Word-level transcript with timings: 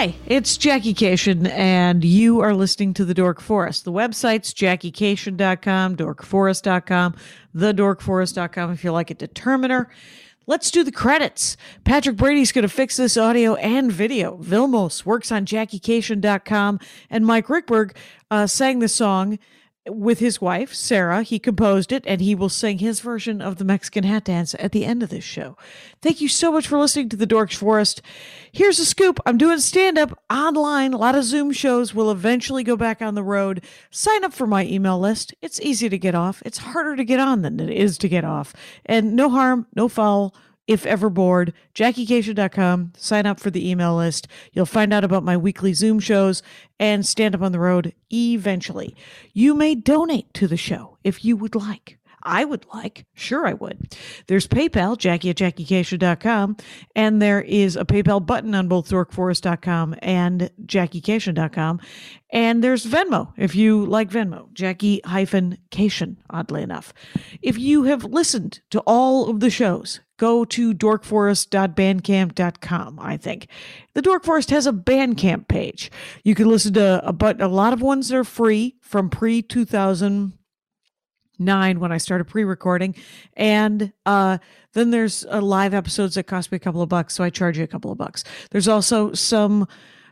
Hi, 0.00 0.14
it's 0.24 0.56
Jackie 0.56 0.94
Kashian, 0.94 1.46
and 1.50 2.02
you 2.02 2.40
are 2.40 2.54
listening 2.54 2.94
to 2.94 3.04
The 3.04 3.12
Dork 3.12 3.38
Forest. 3.38 3.84
The 3.84 3.92
website's 3.92 4.54
jackiekashian.com, 4.54 5.96
dorkforest.com, 5.98 7.16
thedorkforest.com 7.54 8.70
if 8.72 8.82
you 8.82 8.92
like 8.92 9.10
a 9.10 9.14
determiner. 9.14 9.90
Let's 10.46 10.70
do 10.70 10.84
the 10.84 10.90
credits. 10.90 11.58
Patrick 11.84 12.16
Brady's 12.16 12.50
going 12.50 12.62
to 12.62 12.70
fix 12.70 12.96
this 12.96 13.18
audio 13.18 13.56
and 13.56 13.92
video. 13.92 14.38
Vilmos 14.38 15.04
works 15.04 15.30
on 15.30 15.44
jackiekashian.com, 15.44 16.80
and 17.10 17.26
Mike 17.26 17.48
Ruekberg 17.48 17.94
uh, 18.30 18.46
sang 18.46 18.78
the 18.78 18.88
song 18.88 19.38
with 19.88 20.18
his 20.18 20.40
wife, 20.40 20.74
Sarah. 20.74 21.22
He 21.22 21.38
composed 21.38 21.92
it, 21.92 22.04
and 22.06 22.20
he 22.20 22.34
will 22.34 22.48
sing 22.48 22.78
his 22.78 23.00
version 23.00 23.40
of 23.40 23.56
the 23.56 23.64
Mexican 23.64 24.04
hat 24.04 24.24
dance 24.24 24.54
at 24.58 24.72
the 24.72 24.84
end 24.84 25.02
of 25.02 25.08
this 25.08 25.24
show. 25.24 25.56
Thank 26.02 26.20
you 26.20 26.28
so 26.28 26.52
much 26.52 26.66
for 26.66 26.78
listening 26.78 27.08
to 27.10 27.16
The 27.16 27.26
Dorks 27.26 27.56
Forest. 27.56 28.02
Here's 28.52 28.78
a 28.78 28.84
scoop 28.84 29.18
I'm 29.24 29.38
doing 29.38 29.58
stand 29.58 29.98
up 29.98 30.18
online. 30.30 30.92
A 30.92 30.98
lot 30.98 31.14
of 31.14 31.24
Zoom 31.24 31.52
shows 31.52 31.94
will 31.94 32.10
eventually 32.10 32.62
go 32.62 32.76
back 32.76 33.00
on 33.00 33.14
the 33.14 33.22
road. 33.22 33.64
Sign 33.90 34.24
up 34.24 34.32
for 34.32 34.46
my 34.46 34.64
email 34.66 34.98
list. 34.98 35.34
It's 35.40 35.60
easy 35.60 35.88
to 35.88 35.98
get 35.98 36.14
off, 36.14 36.42
it's 36.44 36.58
harder 36.58 36.96
to 36.96 37.04
get 37.04 37.20
on 37.20 37.42
than 37.42 37.58
it 37.60 37.70
is 37.70 37.96
to 37.98 38.08
get 38.08 38.24
off. 38.24 38.52
And 38.84 39.16
no 39.16 39.30
harm, 39.30 39.66
no 39.74 39.88
foul 39.88 40.34
if 40.66 40.86
ever 40.86 41.10
bored, 41.10 41.52
JackieKashian.com. 41.74 42.92
Sign 42.96 43.26
up 43.26 43.40
for 43.40 43.50
the 43.50 43.68
email 43.68 43.96
list. 43.96 44.28
You'll 44.52 44.66
find 44.66 44.92
out 44.92 45.04
about 45.04 45.24
my 45.24 45.36
weekly 45.36 45.72
Zoom 45.72 45.98
shows 45.98 46.42
and 46.78 47.04
stand 47.04 47.34
up 47.34 47.42
on 47.42 47.52
the 47.52 47.58
road 47.58 47.94
eventually. 48.12 48.94
You 49.32 49.54
may 49.54 49.74
donate 49.74 50.32
to 50.34 50.46
the 50.46 50.56
show 50.56 50.98
if 51.02 51.24
you 51.24 51.36
would 51.36 51.54
like. 51.54 51.98
I 52.22 52.44
would 52.44 52.66
like. 52.72 53.06
Sure, 53.14 53.46
I 53.46 53.54
would. 53.54 53.96
There's 54.26 54.46
PayPal, 54.46 54.96
Jackie 54.98 55.30
at 55.30 55.36
JackieKashian.com, 55.36 56.56
and 56.94 57.22
there 57.22 57.40
is 57.40 57.76
a 57.76 57.84
PayPal 57.84 58.24
button 58.24 58.54
on 58.54 58.68
both 58.68 58.90
DorkForest.com 58.90 59.96
and 60.02 60.50
JackieKashian.com. 60.64 61.80
And 62.30 62.62
there's 62.62 62.86
Venmo 62.86 63.32
if 63.36 63.54
you 63.54 63.86
like 63.86 64.10
Venmo, 64.10 64.52
Jackie 64.52 65.00
hyphen 65.04 65.58
Kashian, 65.70 66.16
oddly 66.28 66.62
enough. 66.62 66.92
If 67.42 67.58
you 67.58 67.84
have 67.84 68.04
listened 68.04 68.60
to 68.70 68.80
all 68.86 69.30
of 69.30 69.40
the 69.40 69.50
shows, 69.50 70.00
go 70.20 70.44
to 70.44 70.72
dorkforest.bandcamp.com, 70.74 73.00
I 73.00 73.16
think. 73.16 73.48
The 73.94 74.02
Dork 74.02 74.22
Forest 74.22 74.50
has 74.50 74.66
a 74.66 74.72
Bandcamp 74.72 75.48
page. 75.48 75.90
You 76.24 76.34
can 76.34 76.46
listen 76.46 76.74
to 76.74 77.08
a, 77.08 77.14
but 77.14 77.40
a 77.40 77.48
lot 77.48 77.72
of 77.72 77.80
ones 77.80 78.10
that 78.10 78.18
are 78.18 78.24
free 78.24 78.76
from 78.82 79.08
pre 79.08 79.40
2000 79.40 80.34
nine 81.38 81.80
when 81.80 81.90
I 81.90 81.96
started 81.96 82.26
pre-recording, 82.26 82.94
and 83.32 83.94
uh, 84.04 84.36
then 84.74 84.90
there's 84.90 85.24
uh, 85.24 85.40
live 85.40 85.72
episodes 85.72 86.16
that 86.16 86.24
cost 86.24 86.52
me 86.52 86.56
a 86.56 86.58
couple 86.58 86.82
of 86.82 86.90
bucks, 86.90 87.14
so 87.14 87.24
I 87.24 87.30
charge 87.30 87.56
you 87.56 87.64
a 87.64 87.66
couple 87.66 87.90
of 87.90 87.96
bucks. 87.96 88.22
There's 88.50 88.68
also 88.68 89.14
some 89.14 89.66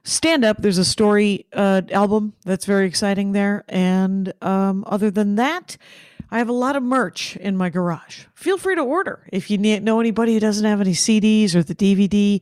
stand-up. 0.05 0.63
There's 0.63 0.79
a 0.79 0.87
story 0.87 1.45
uh, 1.53 1.83
album 1.93 2.33
that's 2.47 2.65
very 2.65 2.87
exciting 2.87 3.33
there, 3.33 3.63
and 3.69 4.33
um, 4.41 4.85
other 4.87 5.11
than 5.11 5.35
that. 5.35 5.77
I 6.31 6.39
have 6.39 6.49
a 6.49 6.53
lot 6.53 6.77
of 6.77 6.83
merch 6.83 7.37
in 7.37 7.57
my 7.57 7.71
garage. 7.71 8.27
Feel 8.35 8.59
free 8.59 8.75
to 8.75 8.83
order 8.83 9.27
if 9.33 9.51
you 9.51 9.59
know 9.59 10.01
anybody 10.01 10.35
who 10.35 10.41
doesn't 10.41 10.65
have 10.65 10.81
any 10.81 10.93
CDs 10.93 11.55
or 11.55 11.63
the 11.63 11.75
DVD. 11.75 12.41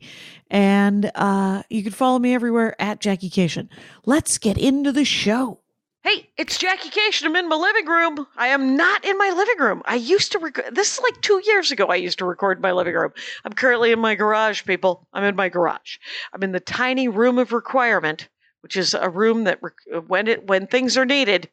And 0.49 1.09
uh, 1.15 1.63
you 1.69 1.83
can 1.83 1.93
follow 1.93 2.19
me 2.19 2.33
everywhere 2.33 2.79
at 2.81 2.99
Jackie 2.99 3.29
Kashian. 3.29 3.69
Let's 4.05 4.37
get 4.37 4.57
into 4.57 4.91
the 4.91 5.05
show. 5.05 5.61
Hey, 6.03 6.29
it's 6.37 6.57
Jackie 6.57 6.89
Kashian. 6.89 7.25
I'm 7.25 7.35
in 7.35 7.49
my 7.49 7.55
living 7.55 7.85
room. 7.85 8.27
I 8.37 8.47
am 8.47 8.77
not 8.77 9.03
in 9.03 9.17
my 9.17 9.29
living 9.29 9.59
room. 9.59 9.81
I 9.85 9.95
used 9.95 10.31
to 10.33 10.39
record. 10.39 10.73
This 10.73 10.93
is 10.93 11.03
like 11.03 11.21
two 11.21 11.41
years 11.45 11.71
ago. 11.71 11.87
I 11.87 11.95
used 11.95 12.19
to 12.19 12.25
record 12.25 12.59
in 12.59 12.61
my 12.61 12.71
living 12.71 12.93
room. 12.93 13.11
I'm 13.43 13.51
currently 13.51 13.91
in 13.91 13.99
my 13.99 14.15
garage, 14.15 14.63
people. 14.63 15.05
I'm 15.11 15.23
in 15.23 15.35
my 15.35 15.49
garage. 15.49 15.97
I'm 16.33 16.43
in 16.43 16.53
the 16.53 16.61
tiny 16.61 17.09
room 17.09 17.37
of 17.37 17.51
requirement, 17.51 18.29
which 18.67 18.75
is 18.75 18.93
a 18.93 19.09
room 19.09 19.45
that 19.45 19.61
when 20.07 20.27
it 20.27 20.45
when 20.45 20.67
things 20.67 20.97
are 20.97 21.05
needed, 21.05 21.49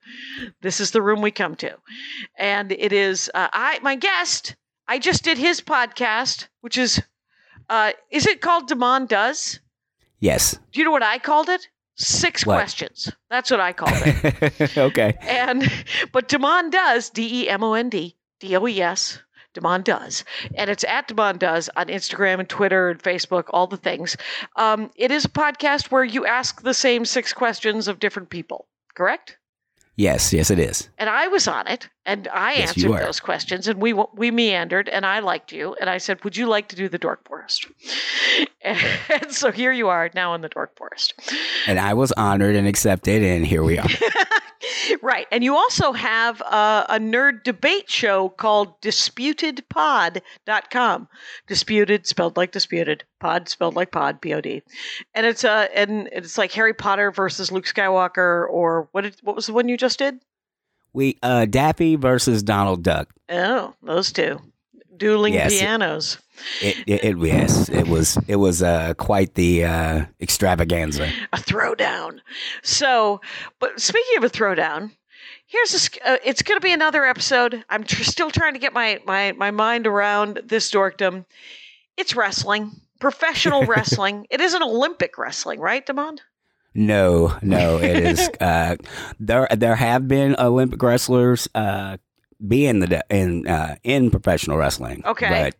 this 0.63 0.81
is 0.81 0.91
the 0.91 1.01
room 1.01 1.23
we 1.23 1.31
come 1.31 1.55
to, 1.55 1.77
and 2.37 2.73
it 2.73 2.93
is 2.93 3.31
uh, 3.35 3.47
I 3.53 3.79
my 3.83 3.95
guest. 3.95 4.57
I 4.89 4.99
just 4.99 5.23
did 5.23 5.39
his 5.39 5.61
podcast, 5.61 6.49
which 6.61 6.77
is 6.77 7.01
uh, 7.71 7.93
is 8.11 8.27
it 8.27 8.41
called 8.41 8.69
Demond 8.69 9.07
Does? 9.07 9.61
Yes. 10.19 10.59
Do 10.73 10.81
you 10.81 10.85
know 10.85 10.91
what 10.91 11.05
I 11.05 11.19
called 11.21 11.49
it? 11.49 11.69
Six 11.95 12.45
What? 12.45 12.57
questions. 12.57 13.13
That's 13.31 13.49
what 13.49 13.61
I 13.61 13.73
called 13.73 13.93
it. 13.95 14.77
okay. 14.89 15.17
and 15.21 15.71
but 16.11 16.29
Demond 16.29 16.73
does 16.73 17.11
D 17.11 17.43
E 17.45 17.49
M 17.49 17.63
O 17.63 17.75
N 17.75 17.91
D 17.91 18.17
D 18.41 18.57
O 18.57 18.67
E 18.67 18.81
S. 18.83 19.21
Demond 19.55 19.85
does, 19.85 20.25
and 20.57 20.69
it's 20.69 20.85
at 20.85 21.09
Demond 21.09 21.39
does 21.39 21.71
on 21.77 21.87
Instagram 21.87 22.41
and 22.41 22.49
Twitter 22.49 22.91
and 22.91 23.03
Facebook, 23.03 23.45
all 23.51 23.67
the 23.67 23.77
things. 23.77 24.17
Um, 24.57 24.91
it 24.97 25.11
is 25.11 25.25
a 25.25 25.29
podcast 25.29 25.91
where 25.91 26.05
you 26.05 26.27
ask 26.27 26.63
the 26.63 26.75
same 26.75 27.05
six 27.05 27.33
questions 27.33 27.89
of 27.89 28.01
different 28.01 28.31
people. 28.31 28.67
Correct? 28.95 29.39
Yes, 29.97 30.33
yes, 30.33 30.51
it 30.51 30.59
is. 30.59 30.89
And 30.99 31.09
I 31.09 31.29
was 31.29 31.47
on 31.47 31.69
it, 31.69 31.89
and 32.07 32.29
I 32.29 32.55
Yes, 32.55 32.71
answered 32.71 33.01
those 33.01 33.21
questions, 33.21 33.69
and 33.69 33.81
we 33.81 33.93
we 33.93 34.31
meandered, 34.31 34.89
and 34.89 35.07
I 35.07 35.21
liked 35.21 35.53
you, 35.53 35.75
and 35.81 35.89
I 35.89 35.99
said, 35.99 36.23
"Would 36.25 36.37
you 36.37 36.47
like 36.47 36.69
to 36.69 36.77
do 36.77 36.89
the 36.89 36.99
Dork 36.99 37.27
Forest?" 37.27 37.67
And 38.65 39.31
so 39.31 39.53
here 39.53 39.73
you 39.73 39.89
are 39.89 40.11
now 40.15 40.33
in 40.35 40.41
the 40.41 40.49
Dork 40.49 40.75
Forest. 40.77 41.13
And 41.67 41.79
I 41.79 41.93
was 41.93 42.13
honored 42.13 42.57
and 42.57 42.67
accepted, 42.67 43.23
and 43.23 43.47
here 43.47 43.63
we 43.63 43.79
are. 43.79 43.87
right. 45.03 45.27
And 45.31 45.45
you 45.45 45.55
also 45.55 45.93
have 45.93 46.41
uh, 46.43 46.87
a 46.89 46.99
nerd 46.99 47.45
debate 47.45 47.91
show 47.91 48.31
called 48.31 48.81
disputedpod.com. 48.81 51.09
Disputed, 51.47 52.07
spelled 52.07 52.39
like 52.39 52.53
disputed, 52.53 53.05
pod 53.21 53.51
spelled 53.51 53.77
like 53.77 53.93
pod, 53.93 54.23
P 54.23 54.33
O 54.33 54.41
D. 54.41 54.63
And 55.15 55.27
it's 55.27 55.45
uh, 55.45 55.69
and 55.75 56.09
it's 56.13 56.39
like 56.39 56.53
Harry 56.53 56.73
Potter 56.73 57.11
versus 57.11 57.53
Luke 57.53 57.67
Skywalker, 57.67 58.49
or 58.49 58.89
what 58.93 59.03
did, 59.03 59.17
what 59.23 59.37
was 59.37 59.47
the 59.47 59.53
one 59.53 59.69
you 59.69 59.77
just 59.77 59.99
did? 59.99 60.21
We 60.95 61.19
uh 61.23 61.45
Daffy 61.45 61.97
versus 61.97 62.43
Donald 62.43 62.83
Duck. 62.83 63.13
Oh, 63.29 63.75
those 63.83 64.11
two. 64.13 64.41
Dueling 64.97 65.35
Yes. 65.35 65.53
pianos. 65.59 66.19
It, 66.61 66.77
it, 66.87 67.05
it 67.05 67.19
yes, 67.19 67.69
it 67.69 67.87
was 67.89 68.17
it 68.29 68.37
was 68.37 68.63
uh 68.63 68.95
quite 68.95 69.35
the 69.35 69.65
uh 69.65 70.05
extravaganza. 70.21 71.11
a 71.33 71.37
throwdown. 71.37 72.21
So, 72.63 73.21
but 73.61 73.81
speaking 73.81 74.17
of 74.19 74.25
a 74.25 74.31
throwdown, 74.31 74.91
here's 75.47 75.75
a. 76.05 76.09
Uh, 76.09 76.17
it's 76.25 76.43
going 76.43 76.57
to 76.61 76.65
be 76.65 76.73
another 76.73 77.05
episode. 77.05 77.65
I'm 77.71 77.85
tr- 77.85 78.03
still 78.05 78.31
trying 78.31 78.55
to 78.55 78.59
get 78.59 78.73
my 78.73 79.01
my 79.07 79.33
my 79.33 79.51
mind 79.51 79.87
around 79.87 80.41
this 80.45 80.71
dorkdom. 80.71 81.25
It's 81.97 82.15
wrestling, 82.17 82.73
professional 83.01 83.65
wrestling. 83.67 84.27
It 84.31 84.41
isn't 84.41 84.63
Olympic 84.63 85.17
wrestling, 85.19 85.61
right, 85.61 85.85
Demond? 85.87 86.19
No, 86.75 87.37
no, 87.43 87.79
it 87.79 88.05
is 88.05 88.29
uh 88.41 88.77
there 89.19 89.49
there 89.51 89.77
have 89.77 90.09
been 90.09 90.37
Olympic 90.39 90.83
wrestlers 90.83 91.49
uh 91.55 91.99
be 92.47 92.67
in 92.67 92.81
the 92.81 93.05
in 93.11 93.47
uh 93.47 93.77
in 93.85 94.11
professional 94.11 94.57
wrestling. 94.57 95.03
Okay. 95.05 95.29
But 95.29 95.57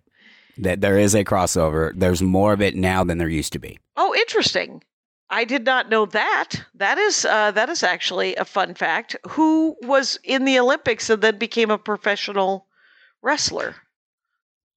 that 0.59 0.81
there 0.81 0.99
is 0.99 1.15
a 1.15 1.25
crossover. 1.25 1.93
There's 1.95 2.23
more 2.23 2.53
of 2.53 2.61
it 2.61 2.77
now 2.77 3.05
than 3.05 3.19
there 3.19 3.29
used 3.29 3.53
to 3.55 3.59
be. 3.59 3.79
Oh, 3.97 4.15
interesting. 4.15 4.83
I 5.31 5.45
did 5.45 5.65
not 5.65 5.89
know 5.89 6.07
that. 6.07 6.51
That 6.75 6.99
is 6.99 7.25
uh, 7.25 7.51
that 7.53 7.69
is 7.69 7.83
actually 7.83 8.37
a 8.37 8.45
fun 8.45 8.75
fact. 8.75 9.17
Who 9.31 9.77
was 9.83 10.19
in 10.23 10.45
the 10.45 10.59
Olympics 10.59 11.11
and 11.11 11.23
then 11.23 11.39
became 11.39 11.71
a 11.71 11.79
professional 11.79 12.67
wrestler? 13.23 13.75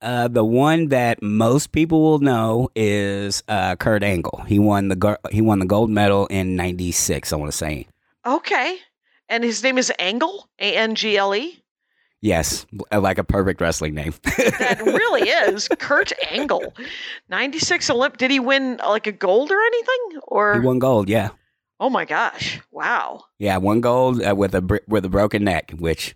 Uh, 0.02 0.28
the 0.28 0.44
one 0.46 0.90
that 0.90 1.22
most 1.24 1.72
people 1.72 2.02
will 2.02 2.20
know 2.20 2.70
is 2.76 3.42
uh, 3.48 3.76
Kurt 3.76 4.04
Angle. 4.04 4.44
He 4.48 4.60
won 4.60 4.90
the 4.90 5.20
he 5.32 5.42
won 5.42 5.60
the 5.60 5.66
gold 5.66 5.90
medal 5.90 6.28
in 6.28 6.56
'96. 6.56 7.34
I 7.34 7.36
want 7.36 7.52
to 7.52 7.58
say 7.58 7.88
Okay, 8.26 8.78
and 9.30 9.44
his 9.44 9.64
name 9.64 9.78
is 9.78 9.92
Angle, 9.98 10.48
A 10.60 10.76
N 10.76 10.94
G 10.96 11.18
L 11.18 11.34
E. 11.34 11.64
yes, 12.22 12.66
like 12.92 13.18
a 13.18 13.24
perfect 13.24 13.60
wrestling 13.60 13.96
name. 13.96 14.14
That 14.60 14.82
really 14.84 15.30
is 15.30 15.68
Kurt 15.80 16.12
Angle. 16.32 16.74
96 17.30 17.90
Olymp. 17.90 18.18
Did 18.18 18.30
he 18.32 18.40
win 18.40 18.80
uh, 18.84 18.90
like 18.90 19.08
a 19.08 19.12
gold 19.12 19.52
or 19.52 19.60
anything? 19.60 20.20
Or 20.28 20.60
he 20.60 20.66
won 20.66 20.78
gold. 20.80 21.10
Yeah, 21.10 21.30
oh 21.80 21.90
my 21.90 22.06
gosh, 22.06 22.60
wow. 22.72 23.24
yeah, 23.40 23.58
one 23.58 23.82
gold 23.82 24.22
uh, 24.22 24.36
with 24.36 24.54
a 24.54 24.62
br- 24.62 24.86
with 24.88 25.06
a 25.06 25.10
broken 25.10 25.44
neck, 25.44 25.72
which 25.80 26.16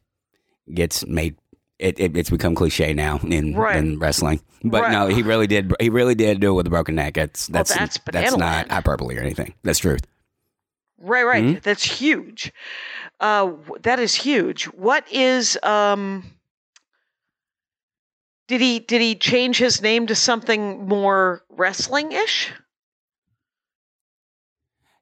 gets 0.72 1.04
made. 1.08 1.36
It, 1.82 2.00
it 2.00 2.16
it's 2.16 2.30
become 2.30 2.54
cliche 2.54 2.94
now 2.94 3.20
in 3.24 3.56
Right. 3.56 3.76
in 3.76 3.98
wrestling, 3.98 4.40
but 4.64 4.84
Right. 4.84 4.92
no, 4.92 5.08
he 5.08 5.24
really 5.24 5.48
did. 5.48 5.74
He 5.80 5.90
really 5.90 6.14
did 6.14 6.40
do 6.40 6.52
it 6.52 6.54
with 6.54 6.68
a 6.68 6.70
broken 6.70 6.94
neck. 6.96 7.18
It's 7.18 7.50
Well, 7.50 7.64
that's 7.64 7.74
that's 7.76 8.00
that's 8.12 8.38
not 8.38 8.70
hyperbole 8.70 9.18
or 9.18 9.22
anything. 9.22 9.56
That's 9.64 9.80
truth. 9.80 10.02
Right, 11.00 11.24
right. 11.24 11.44
Mhm. 11.44 11.64
That's 11.64 11.84
huge. 11.84 12.54
Uh, 13.20 13.54
that 13.82 14.00
is 14.00 14.14
huge. 14.14 14.66
What 14.66 15.12
is 15.12 15.58
um? 15.64 16.24
did 18.48 18.62
he 18.62 18.80
did 18.80 19.02
he 19.02 19.16
change 19.16 19.58
his 19.58 19.82
name 19.82 20.06
to 20.08 20.14
something 20.16 20.88
more 20.88 21.42
wrestling 21.50 22.12
ish? 22.12 22.52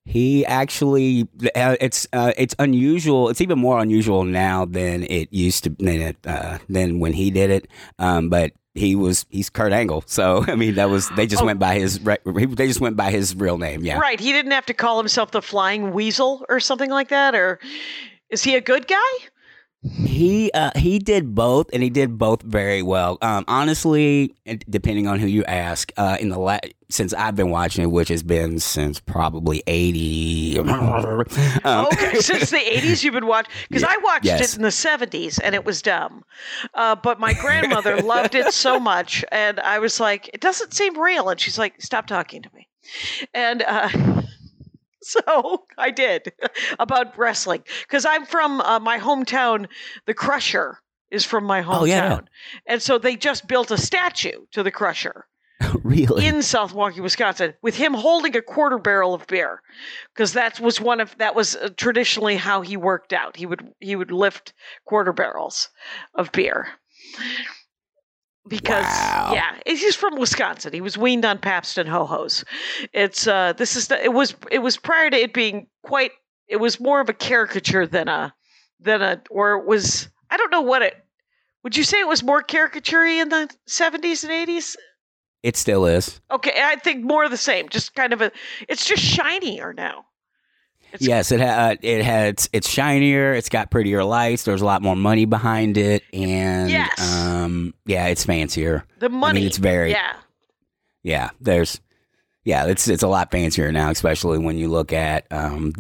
He 0.10 0.44
actually, 0.46 1.28
uh, 1.56 1.76
it's 1.80 2.08
uh, 2.14 2.34
it's 2.36 2.56
unusual. 2.58 3.30
It's 3.30 3.42
even 3.42 3.60
more 3.60 3.80
unusual 3.80 4.24
now 4.24 4.66
than 4.66 5.04
it 5.04 5.32
used 5.32 5.66
to 5.66 5.70
than 5.70 6.02
it 6.02 6.18
uh, 6.26 6.58
than 6.68 7.00
when 7.00 7.14
he 7.14 7.30
did 7.30 7.52
it. 7.52 7.68
Um, 8.00 8.28
but 8.30 8.54
he 8.74 8.96
was 8.96 9.28
he's 9.30 9.50
Kurt 9.52 9.72
Angle, 9.72 10.04
so 10.08 10.44
I 10.48 10.56
mean 10.56 10.76
that 10.76 10.90
was 10.90 11.10
they 11.12 11.28
just 11.28 11.44
Oh. 11.44 11.46
went 11.46 11.60
by 11.60 11.76
his 11.76 12.00
they 12.00 12.68
just 12.68 12.82
went 12.82 12.96
by 12.98 13.12
his 13.12 13.36
real 13.36 13.60
name. 13.60 13.84
Yeah, 13.84 14.00
Right. 14.00 14.20
He 14.20 14.32
didn't 14.32 14.52
have 14.52 14.66
to 14.66 14.74
call 14.74 14.98
himself 14.98 15.30
the 15.30 15.44
Flying 15.44 15.94
Weasel 15.94 16.44
or 16.50 16.60
something 16.60 16.90
like 16.90 17.10
that. 17.10 17.36
Or 17.36 17.60
is 18.32 18.42
he 18.44 18.56
a 18.56 18.62
good 18.62 18.88
guy? 18.88 19.12
He 19.82 20.52
uh, 20.54 20.72
he 20.76 21.00
did 21.00 21.34
both, 21.34 21.70
and 21.72 21.82
he 21.82 21.90
did 21.90 22.18
both 22.18 22.42
very 22.42 22.82
well. 22.84 23.18
Um, 23.22 23.46
honestly, 23.48 24.36
depending 24.70 25.08
on 25.08 25.20
who 25.20 25.26
you 25.28 25.46
ask, 25.46 25.94
uh, 25.96 26.18
in 26.20 26.28
the 26.28 26.38
la- 26.38 26.60
since 26.90 27.14
I've 27.14 27.38
been 27.38 27.50
watching 27.50 27.84
it, 27.86 27.88
which 27.88 28.10
has 28.10 28.22
been 28.22 28.60
since 28.60 29.00
probably 29.00 29.64
eighty. 29.68 30.60
um, 30.60 30.68
Okay, 31.66 32.20
since 32.20 32.50
the 32.50 32.58
'80s 32.60 33.06
you've 33.06 33.14
been 33.14 33.26
watching 33.26 33.54
because 33.70 33.86
I 33.86 33.96
watched 34.04 34.26
Yes. 34.26 34.52
it 34.54 34.58
in 34.58 34.64
the 34.64 34.68
'70s 34.68 35.40
and 35.42 35.56
it 35.56 35.64
was 35.64 35.82
dumb, 35.82 36.26
uh, 36.74 36.96
but 36.96 37.22
my 37.22 37.32
grandmother 37.34 37.98
loved 38.02 38.36
it 38.36 38.54
so 38.54 38.82
much, 38.82 39.24
and 39.32 39.62
I 39.62 39.80
was 39.80 39.98
like, 40.02 40.30
"It 40.34 40.42
doesn't 40.42 40.74
seem 40.74 41.00
real," 41.00 41.30
and 41.30 41.40
she's 41.40 41.58
like, 41.58 41.82
"Stop 41.82 42.06
talking 42.06 42.42
to 42.42 42.50
me," 42.54 42.68
and 43.34 43.62
uh, 43.62 43.88
so 45.28 45.66
I 45.78 45.92
did 45.92 46.32
about 46.80 47.18
wrestling 47.18 47.64
because 47.84 48.06
I'm 48.06 48.26
from 48.26 48.62
uh, 48.62 48.80
my 48.80 49.00
hometown. 49.00 49.68
The 50.06 50.14
Crusher 50.14 50.80
is 51.12 51.26
from 51.26 51.44
my 51.44 51.62
hometown, 51.62 51.82
Oh, 51.82 51.86
yeah. 51.86 52.20
and 52.68 52.82
so 52.82 52.98
they 52.98 53.16
just 53.16 53.48
built 53.48 53.72
a 53.72 53.78
statue 53.78 54.46
to 54.52 54.62
the 54.64 54.72
Crusher 54.72 55.26
really, 55.84 56.26
in 56.26 56.42
South 56.44 56.72
Milwaukee, 56.72 57.02
Wisconsin, 57.02 57.54
with 57.62 57.76
him 57.76 57.94
holding 57.94 58.36
a 58.38 58.42
quarter 58.42 58.78
barrel 58.78 59.14
of 59.16 59.26
beer, 59.28 59.62
because 60.14 60.34
that 60.34 60.60
was 60.60 60.80
one 60.80 61.02
of 61.02 61.18
that 61.18 61.36
was 61.36 61.56
uh, 61.56 61.70
traditionally 61.76 62.36
how 62.38 62.62
he 62.62 62.78
worked 62.78 63.12
out. 63.12 63.36
He 63.36 63.46
would 63.46 63.68
he 63.80 63.96
would 63.96 64.12
lift 64.12 64.54
quarter 64.86 65.12
barrels 65.14 65.70
of 66.14 66.32
beer. 66.32 66.68
Because 68.50 68.84
Wow. 68.84 69.32
yeah, 69.34 69.56
he's 69.66 69.96
from 69.96 70.18
Wisconsin. 70.20 70.74
He 70.74 70.82
was 70.82 70.98
weaned 70.98 71.24
on 71.24 71.38
Pabst 71.38 71.78
and 71.78 71.88
ho 71.88 72.06
hos. 72.06 72.44
It's 72.94 73.28
uh, 73.28 73.54
this 73.54 73.76
is 73.76 73.88
the, 73.88 74.04
it 74.04 74.14
was 74.14 74.36
it 74.52 74.60
was 74.60 74.76
prior 74.78 75.10
to 75.10 75.18
it 75.18 75.34
being 75.34 75.68
quite. 75.84 76.12
It 76.48 76.58
was 76.58 76.80
more 76.80 77.00
of 77.00 77.10
a 77.10 77.14
caricature 77.14 77.86
than 77.86 78.08
a 78.08 78.34
than 78.80 79.02
a 79.02 79.22
or 79.30 79.54
it 79.60 79.66
was. 79.66 80.10
I 80.32 80.38
don't 80.38 80.52
know 80.52 80.62
what 80.62 80.82
it. 80.82 80.96
Would 81.64 81.78
you 81.78 81.84
say 81.84 82.00
it 82.00 82.08
was 82.08 82.24
more 82.24 82.42
caricature 82.42 83.06
in 83.06 83.30
the 83.30 83.50
seventies 83.68 84.24
and 84.24 84.34
eighties? 84.34 84.76
it 85.42 85.56
still 85.56 85.86
is. 85.86 86.20
Okay, 86.30 86.52
I 86.58 86.76
think 86.76 87.04
more 87.04 87.24
of 87.24 87.32
the 87.32 87.38
same. 87.38 87.70
Just 87.70 87.96
kind 87.96 88.12
of 88.14 88.22
a. 88.22 88.32
It's 88.68 88.86
just 88.86 89.04
shinier 89.04 89.74
now. 89.74 90.06
It's- 90.94 91.02
yes, 91.08 91.32
it 91.32 91.40
ha- 91.40 91.70
uh, 91.72 91.76
it 91.82 92.04
had 92.04 92.46
it's 92.54 92.70
shinier. 92.70 93.34
It's 93.34 93.50
got 93.50 93.70
prettier 93.72 94.04
lights. 94.04 94.44
There's 94.44 94.62
a 94.62 94.66
lot 94.66 94.82
more 94.82 94.96
money 94.96 95.26
behind 95.26 95.78
it, 95.78 96.04
and 96.14 96.70
Yes. 96.70 97.00
um, 97.00 97.74
yeah, 97.86 98.08
it's 98.08 98.24
fancier. 98.26 98.84
The 99.00 99.10
money. 99.10 99.46
it's 99.46 99.58
very- 99.58 99.92
Yeah. 99.92 100.14
Yeah, 101.04 101.30
there's 101.40 101.80
yeah, 102.44 102.66
it's 102.66 102.88
it's 102.88 103.04
a 103.04 103.08
lot 103.08 103.32
fancier 103.32 103.72
now, 103.72 103.90
especially 103.90 104.38
when 104.40 104.58
you 104.58 104.68
look 104.70 104.92
at 104.94 105.26
um 105.32 105.74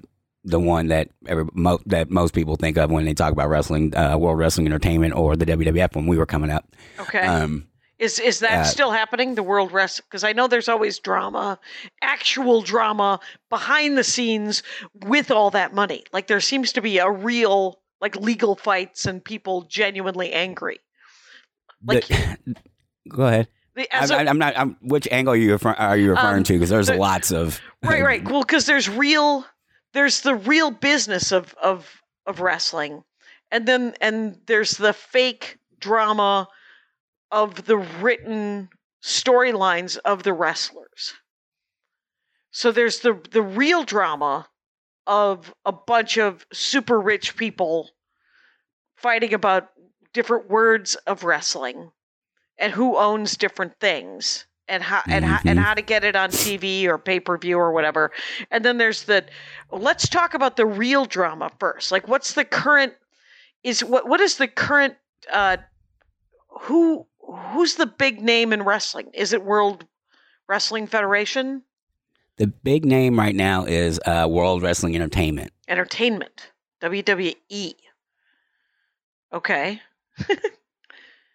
the 0.45 0.59
one 0.59 0.87
that 0.87 1.09
every, 1.27 1.45
mo- 1.53 1.81
that 1.85 2.09
most 2.09 2.33
people 2.33 2.55
think 2.55 2.77
of 2.77 2.89
when 2.89 3.03
they 3.05 3.13
talk 3.13 3.31
about 3.33 3.49
wrestling, 3.49 3.93
uh, 3.95 4.17
World 4.17 4.37
Wrestling 4.37 4.67
Entertainment 4.67 5.13
or 5.13 5.35
the 5.35 5.45
WWF 5.45 5.95
when 5.95 6.05
we 6.07 6.17
were 6.17 6.25
coming 6.25 6.49
up. 6.49 6.65
Okay. 6.99 7.19
Um, 7.19 7.67
is 7.99 8.17
is 8.19 8.39
that 8.39 8.59
uh, 8.59 8.63
still 8.63 8.91
happening? 8.91 9.35
The 9.35 9.43
world 9.43 9.71
rest 9.71 10.01
because 10.03 10.23
I 10.23 10.33
know 10.33 10.47
there's 10.47 10.69
always 10.69 10.99
drama, 10.99 11.59
actual 12.01 12.61
drama 12.61 13.19
behind 13.49 13.97
the 13.97 14.03
scenes 14.03 14.63
with 15.05 15.29
all 15.31 15.51
that 15.51 15.73
money. 15.73 16.03
Like 16.13 16.27
there 16.27 16.39
seems 16.39 16.71
to 16.73 16.81
be 16.81 16.97
a 16.97 17.09
real 17.11 17.79
like 18.01 18.15
legal 18.15 18.55
fights 18.55 19.05
and 19.05 19.23
people 19.23 19.63
genuinely 19.63 20.31
angry. 20.31 20.79
Like 21.85 22.07
the- 22.07 22.55
go 23.09 23.23
ahead. 23.23 23.47
I'm, 23.93 24.11
a, 24.11 24.15
I'm 24.29 24.37
not. 24.39 24.57
I'm, 24.57 24.75
which 24.81 25.07
angle 25.11 25.33
are 25.33 25.37
you 25.37 25.51
refer- 25.53 25.69
are 25.71 25.95
you 25.97 26.09
referring 26.11 26.37
Um, 26.39 26.43
to? 26.43 26.53
Because 26.53 26.69
there's 26.69 26.87
the- 26.87 26.95
lots 26.97 27.31
of 27.31 27.59
right 27.83 28.03
right 28.03 28.29
well 28.29 28.41
because 28.41 28.65
there's 28.65 28.89
real 28.89 29.45
there's 29.93 30.21
the 30.21 30.35
real 30.35 30.71
business 30.71 31.31
of 31.31 31.53
of 31.61 32.01
of 32.25 32.39
wrestling 32.41 33.03
and 33.51 33.65
then 33.65 33.93
and 34.01 34.37
there's 34.47 34.71
the 34.77 34.91
fake 34.93 35.57
drama 35.79 36.47
of 37.31 37.65
the 37.65 37.77
written 37.77 38.69
storylines 39.03 39.97
of 40.05 40.23
the 40.23 40.33
wrestlers 40.33 41.13
so 42.51 42.71
there's 42.71 42.99
the 42.99 43.19
the 43.31 43.41
real 43.41 43.83
drama 43.83 44.47
of 45.07 45.53
a 45.65 45.71
bunch 45.71 46.17
of 46.17 46.45
super 46.53 46.99
rich 46.99 47.35
people 47.37 47.91
fighting 48.95 49.33
about 49.33 49.69
different 50.13 50.49
words 50.49 50.95
of 51.07 51.23
wrestling 51.23 51.91
and 52.57 52.73
who 52.73 52.97
owns 52.97 53.37
different 53.37 53.79
things 53.79 54.45
and 54.67 54.83
how 54.83 55.03
and 55.09 55.25
how 55.25 55.39
and 55.45 55.59
Mhm. 55.59 55.63
how 55.63 55.73
to 55.73 55.81
get 55.81 56.03
it 56.03 56.15
on 56.15 56.33
TV 56.33 56.87
or 56.87 56.97
pay 56.97 57.19
per 57.19 57.37
view 57.37 57.57
or 57.57 57.71
whatever. 57.71 58.11
And 58.51 58.63
then 58.63 58.77
there's 58.77 59.03
the 59.03 59.25
let's 59.71 60.07
talk 60.09 60.33
about 60.33 60.57
the 60.57 60.65
real 60.65 61.05
drama 61.05 61.51
first. 61.59 61.91
Like 61.91 62.07
what's 62.07 62.33
the 62.33 62.45
current 62.45 62.93
is 63.63 63.83
what 63.83 64.07
what 64.07 64.19
is 64.21 64.37
the 64.37 64.47
current 64.47 64.95
uh 65.31 65.57
who 66.61 67.07
who's 67.31 67.75
the 67.75 67.85
big 67.85 68.21
name 68.21 68.53
in 68.53 68.63
wrestling? 68.63 69.09
Is 69.13 69.33
it 69.33 69.43
World 69.43 69.85
Wrestling 70.47 70.87
Federation? 70.87 71.63
the 72.37 72.47
big 72.47 72.85
name 72.85 73.19
right 73.19 73.35
now 73.35 73.65
is 73.65 73.99
uh, 74.05 74.25
World 74.29 74.61
Wrestling 74.63 74.95
Entertainment. 74.95 75.51
Entertainment. 75.67 76.51
WWE. 76.81 77.73
Okay. 79.33 79.81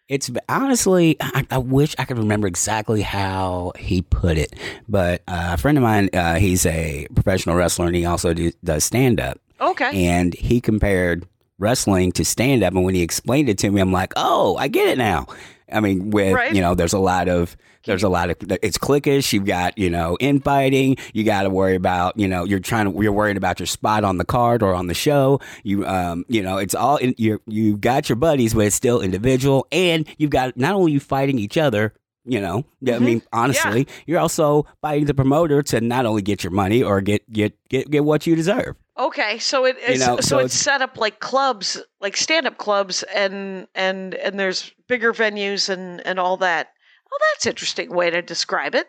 It's 0.07 0.29
honestly, 0.47 1.17
I, 1.19 1.47
I 1.49 1.57
wish 1.57 1.95
I 1.97 2.05
could 2.05 2.19
remember 2.19 2.45
exactly 2.47 3.01
how 3.01 3.71
he 3.75 4.03
put 4.03 4.37
it, 4.37 4.53
but 4.87 5.23
uh, 5.27 5.53
a 5.53 5.57
friend 5.57 5.79
of 5.79 5.83
mine, 5.83 6.11
uh, 6.13 6.35
he's 6.35 6.63
a 6.67 7.07
professional 7.15 7.55
wrestler 7.55 7.87
and 7.87 7.95
he 7.95 8.05
also 8.05 8.31
do, 8.35 8.51
does 8.63 8.83
stand 8.83 9.19
up, 9.19 9.39
Okay. 9.59 10.05
and 10.05 10.35
he 10.35 10.61
compared 10.61 11.27
wrestling 11.59 12.11
to 12.13 12.25
stand 12.25 12.63
up, 12.63 12.73
and 12.73 12.83
when 12.83 12.95
he 12.95 13.01
explained 13.01 13.49
it 13.49 13.57
to 13.59 13.69
me, 13.71 13.81
I'm 13.81 13.91
like, 13.91 14.13
oh, 14.15 14.55
I 14.57 14.67
get 14.67 14.87
it 14.87 14.97
now. 14.97 15.27
I 15.71 15.79
mean, 15.79 16.11
with 16.11 16.33
Right. 16.33 16.53
you 16.53 16.61
know, 16.61 16.75
there's 16.75 16.93
a 16.93 16.99
lot 16.99 17.27
of 17.27 17.57
there's 17.85 18.03
a 18.03 18.09
lot 18.09 18.29
of 18.31 18.37
it's 18.63 18.77
cliquish. 18.79 19.31
You've 19.33 19.45
got 19.45 19.77
you 19.77 19.89
know 19.89 20.17
infighting. 20.19 20.97
You 21.13 21.23
got 21.23 21.43
to 21.43 21.49
worry 21.49 21.75
about 21.75 22.17
you 22.19 22.27
know 22.27 22.43
you're 22.43 22.59
trying 22.59 22.91
to 22.91 23.01
you're 23.01 23.11
worried 23.11 23.37
about 23.37 23.59
your 23.59 23.67
spot 23.67 24.03
on 24.03 24.17
the 24.17 24.25
card 24.25 24.61
or 24.63 24.73
on 24.75 24.87
the 24.87 24.93
show. 24.93 25.39
You 25.63 25.85
um 25.85 26.25
you 26.27 26.41
know 26.43 26.57
it's 26.57 26.75
all 26.75 26.97
in, 26.97 27.15
you 27.17 27.41
you 27.47 27.77
got 27.77 28.09
your 28.09 28.15
buddies, 28.15 28.53
but 28.53 28.65
it's 28.67 28.75
still 28.75 29.01
individual, 29.01 29.67
and 29.71 30.07
you've 30.17 30.31
got 30.31 30.55
not 30.57 30.73
only 30.75 30.91
you 30.91 30.99
fighting 30.99 31.39
each 31.39 31.57
other. 31.57 31.93
You 32.27 32.41
know, 32.41 32.65
I 32.87 32.97
mean, 32.97 33.21
honestly, 33.31 33.87
you're 34.07 34.19
also 34.19 34.65
fighting 34.81 35.05
the 35.05 35.13
promoter 35.13 35.61
to 35.61 35.79
not 35.79 36.07
only 36.07 36.23
get 36.23 36.43
your 36.43 36.49
money 36.51 36.81
or 36.81 36.99
get 37.01 37.31
get 37.31 37.53
get, 37.69 37.89
get 37.91 38.03
what 38.03 38.25
you 38.25 38.35
deserve. 38.35 38.75
Okay, 38.97 39.39
so 39.39 39.65
it 39.65 39.77
is 39.77 39.99
know, 39.99 40.15
so, 40.17 40.21
so 40.21 40.37
it's 40.39 40.53
it's- 40.55 40.61
set 40.63 40.81
up 40.81 40.97
like 40.97 41.19
clubs, 41.19 41.81
like 41.99 42.15
stand-up 42.15 42.57
clubs, 42.57 43.03
and 43.03 43.67
and 43.75 44.15
and 44.15 44.39
there's 44.39 44.71
bigger 44.87 45.13
venues 45.13 45.67
and 45.69 46.05
and 46.07 46.19
all 46.19 46.37
that. 46.37 46.69
Oh, 47.11 47.17
that's 47.33 47.45
an 47.45 47.51
interesting 47.51 47.93
way 47.93 48.09
to 48.09 48.21
describe 48.21 48.73
it. 48.73 48.87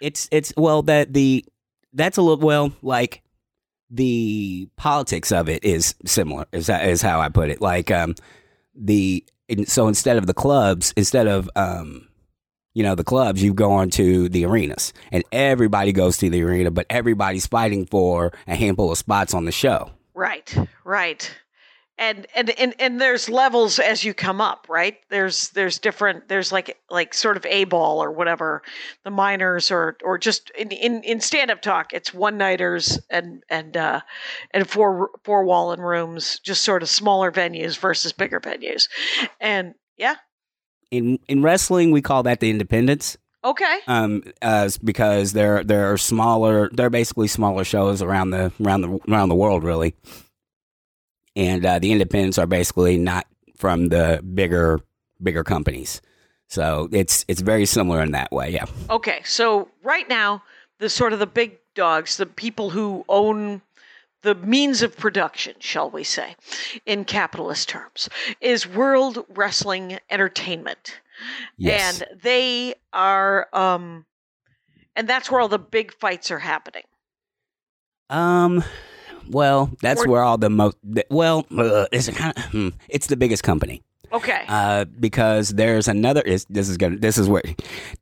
It's 0.00 0.28
it's 0.30 0.52
well 0.56 0.82
that 0.82 1.12
the 1.12 1.44
that's 1.92 2.16
a 2.16 2.22
little 2.22 2.44
well 2.46 2.72
like 2.82 3.22
the 3.90 4.68
politics 4.76 5.32
of 5.32 5.48
it 5.48 5.64
is 5.64 5.96
similar 6.06 6.46
is 6.52 6.68
that 6.68 6.88
is 6.88 7.02
how 7.02 7.20
I 7.20 7.28
put 7.28 7.50
it 7.50 7.60
like 7.60 7.90
um 7.90 8.14
the 8.74 9.24
so 9.66 9.88
instead 9.88 10.16
of 10.16 10.26
the 10.28 10.34
clubs 10.34 10.94
instead 10.96 11.26
of 11.26 11.50
um 11.56 12.06
you 12.80 12.86
know 12.86 12.94
the 12.94 13.04
clubs 13.04 13.42
you 13.42 13.52
go 13.52 13.72
on 13.72 13.90
to 13.90 14.28
the 14.30 14.44
arenas 14.46 14.94
and 15.12 15.22
everybody 15.32 15.92
goes 15.92 16.16
to 16.16 16.30
the 16.30 16.42
arena 16.42 16.70
but 16.70 16.86
everybody's 16.88 17.46
fighting 17.46 17.84
for 17.84 18.32
a 18.46 18.54
handful 18.54 18.90
of 18.90 18.96
spots 18.96 19.34
on 19.34 19.44
the 19.44 19.52
show 19.52 19.90
Right, 20.20 20.54
right. 20.84 21.34
And, 21.96 22.26
and 22.34 22.50
and 22.50 22.74
and 22.78 23.00
there's 23.00 23.28
levels 23.30 23.78
as 23.78 24.04
you 24.04 24.12
come 24.12 24.40
up, 24.40 24.66
right? 24.68 24.98
There's 25.08 25.48
there's 25.50 25.78
different 25.78 26.28
there's 26.28 26.52
like 26.52 26.78
like 26.90 27.14
sort 27.14 27.38
of 27.38 27.46
A 27.46 27.64
ball 27.64 28.02
or 28.02 28.10
whatever, 28.10 28.62
the 29.04 29.10
minors 29.10 29.70
or 29.70 29.96
or 30.02 30.18
just 30.18 30.50
in 30.50 30.72
in, 30.72 31.02
in 31.04 31.20
stand 31.20 31.50
up 31.50 31.62
talk, 31.62 31.94
it's 31.94 32.12
one 32.12 32.36
nighters 32.36 32.98
and 33.10 33.42
and 33.48 33.76
uh 33.78 34.00
and 34.52 34.68
four 34.68 35.10
four 35.24 35.44
wall 35.44 35.72
and 35.72 35.82
rooms, 35.82 36.38
just 36.40 36.64
sort 36.64 36.82
of 36.82 36.88
smaller 36.88 37.32
venues 37.32 37.78
versus 37.78 38.12
bigger 38.12 38.40
venues. 38.40 38.88
And 39.38 39.74
yeah, 39.98 40.16
in 40.90 41.18
in 41.28 41.42
wrestling 41.42 41.90
we 41.90 42.02
call 42.02 42.22
that 42.22 42.40
the 42.40 42.50
independents 42.50 43.16
okay. 43.44 43.78
um, 43.86 44.22
as 44.42 44.78
because 44.78 45.32
there 45.32 45.64
there 45.64 45.92
are 45.92 45.96
smaller, 45.96 46.68
they're 46.72 46.90
basically 46.90 47.28
smaller 47.28 47.64
shows 47.64 48.02
around 48.02 48.30
the 48.30 48.52
around 48.64 48.82
the 48.82 48.98
around 49.08 49.28
the 49.28 49.34
world, 49.34 49.64
really. 49.64 49.94
And 51.36 51.64
uh, 51.64 51.78
the 51.78 51.92
independents 51.92 52.38
are 52.38 52.46
basically 52.46 52.98
not 52.98 53.26
from 53.56 53.88
the 53.88 54.22
bigger 54.34 54.80
bigger 55.22 55.44
companies. 55.44 56.00
So 56.48 56.88
it's 56.92 57.24
it's 57.28 57.40
very 57.40 57.66
similar 57.66 58.02
in 58.02 58.12
that 58.12 58.32
way. 58.32 58.50
Yeah. 58.50 58.66
Okay, 58.88 59.20
so 59.24 59.68
right 59.82 60.08
now, 60.08 60.42
the 60.78 60.88
sort 60.88 61.12
of 61.12 61.18
the 61.18 61.26
big 61.26 61.58
dogs, 61.74 62.16
the 62.16 62.26
people 62.26 62.70
who 62.70 63.04
own 63.08 63.62
the 64.22 64.34
means 64.34 64.82
of 64.82 64.96
production, 64.96 65.54
shall 65.60 65.90
we 65.90 66.04
say, 66.04 66.36
in 66.86 67.04
capitalist 67.04 67.68
terms, 67.68 68.08
is 68.40 68.66
World 68.66 69.24
Wrestling 69.34 69.98
Entertainment. 70.10 71.00
Yes. 71.56 72.00
And 72.02 72.20
they 72.22 72.74
are 72.92 73.48
um 73.52 74.04
and 74.96 75.08
that's 75.08 75.30
where 75.30 75.40
all 75.40 75.48
the 75.48 75.58
big 75.58 75.92
fights 75.94 76.30
are 76.30 76.38
happening. 76.40 76.82
Um. 78.08 78.64
Well, 79.28 79.70
that's 79.80 80.02
Or- 80.04 80.08
where 80.08 80.22
all 80.22 80.38
the 80.38 80.50
most. 80.50 80.76
Well, 81.10 81.46
uh, 81.56 81.86
it's 81.92 82.08
kind 82.08 82.36
of. 82.36 82.44
Hmm, 82.46 82.68
it's 82.88 83.06
the 83.06 83.16
biggest 83.16 83.42
company. 83.44 83.82
Okay. 84.12 84.44
Uh, 84.48 84.86
because 84.98 85.50
there's 85.50 85.86
another. 85.86 86.20
Is 86.22 86.44
this 86.50 86.68
is 86.68 86.76
gonna. 86.76 86.96
This 86.96 87.16
is 87.18 87.28
where 87.28 87.42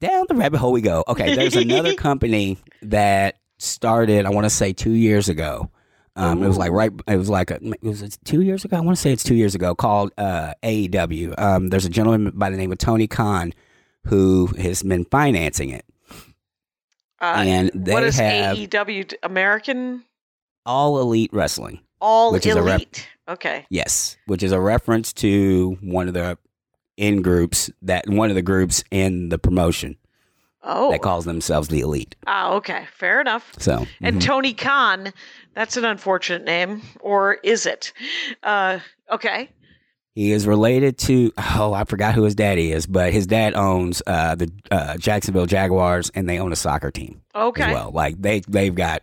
down 0.00 0.24
the 0.28 0.34
rabbit 0.34 0.58
hole 0.58 0.72
we 0.72 0.80
go. 0.80 1.04
Okay, 1.08 1.34
there's 1.34 1.56
another 1.56 1.94
company 2.08 2.56
that 2.82 3.36
started. 3.58 4.24
I 4.24 4.30
want 4.30 4.46
to 4.46 4.50
say 4.50 4.72
two 4.72 4.92
years 4.92 5.28
ago. 5.28 5.70
Um, 6.18 6.42
it 6.42 6.48
was 6.48 6.56
like 6.58 6.72
right. 6.72 6.92
It 7.06 7.16
was 7.16 7.30
like 7.30 7.50
a, 7.50 7.58
it 7.62 7.82
was 7.82 8.18
two 8.24 8.42
years 8.42 8.64
ago. 8.64 8.76
I 8.76 8.80
want 8.80 8.96
to 8.96 9.00
say 9.00 9.12
it's 9.12 9.22
two 9.22 9.34
years 9.36 9.54
ago. 9.54 9.74
Called 9.74 10.12
uh, 10.18 10.52
AEW. 10.62 11.38
Um, 11.40 11.68
there's 11.68 11.84
a 11.84 11.88
gentleman 11.90 12.32
by 12.34 12.50
the 12.50 12.56
name 12.56 12.72
of 12.72 12.78
Tony 12.78 13.06
Khan 13.06 13.52
who 14.06 14.46
has 14.58 14.82
been 14.82 15.04
financing 15.04 15.70
it, 15.70 15.84
Uh, 17.20 17.34
and 17.46 17.70
they 17.74 17.92
what 17.92 18.02
is 18.02 18.16
have 18.18 18.56
AEW 18.56 19.14
American 19.22 20.04
All 20.66 21.00
Elite 21.00 21.30
Wrestling. 21.32 21.80
All 22.00 22.32
Which 22.32 22.46
is 22.46 22.54
a 22.56 22.58
Elite? 22.60 23.08
okay. 23.28 23.66
Yes, 23.70 24.16
which 24.26 24.42
is 24.42 24.52
a 24.52 24.60
reference 24.60 25.12
to 25.14 25.76
one 25.80 26.08
of 26.08 26.14
the 26.14 26.38
in 26.96 27.22
groups 27.22 27.70
that 27.82 28.08
one 28.08 28.28
of 28.30 28.34
the 28.34 28.42
groups 28.42 28.82
in 28.90 29.28
the 29.28 29.38
promotion 29.38 29.96
Oh. 30.62 30.90
that 30.90 31.02
calls 31.02 31.24
themselves 31.24 31.68
the 31.68 31.80
Elite. 31.80 32.16
Ah, 32.26 32.52
okay. 32.54 32.86
Fair 32.92 33.20
enough. 33.20 33.52
So, 33.58 33.86
And 34.02 34.16
mhm. 34.16 34.20
Tony 34.24 34.52
Khan, 34.54 35.12
that's 35.54 35.76
an 35.76 35.84
unfortunate 35.84 36.44
name, 36.44 36.82
or 37.00 37.34
is 37.44 37.64
it? 37.64 37.92
Uh, 38.42 38.80
okay. 39.10 39.50
he 40.14 40.32
is 40.32 40.46
related 40.48 40.98
to 40.98 41.32
oh, 41.56 41.72
I 41.72 41.84
forgot 41.84 42.14
who 42.16 42.24
his 42.24 42.34
daddy 42.34 42.72
is, 42.72 42.86
but 42.86 43.12
his 43.12 43.26
dad 43.26 43.54
owns 43.54 44.02
uh, 44.06 44.34
the 44.34 44.50
uh, 44.70 44.96
Jacksonville 44.96 45.46
Jaguars, 45.46 46.10
and 46.14 46.28
they 46.28 46.38
own 46.40 46.52
a 46.52 46.56
soccer 46.56 46.90
team 46.90 47.22
Okay. 47.36 47.62
as 47.62 47.72
well. 47.74 47.90
Like 47.92 48.20
they 48.20 48.40
they've 48.48 48.74
got 48.74 49.02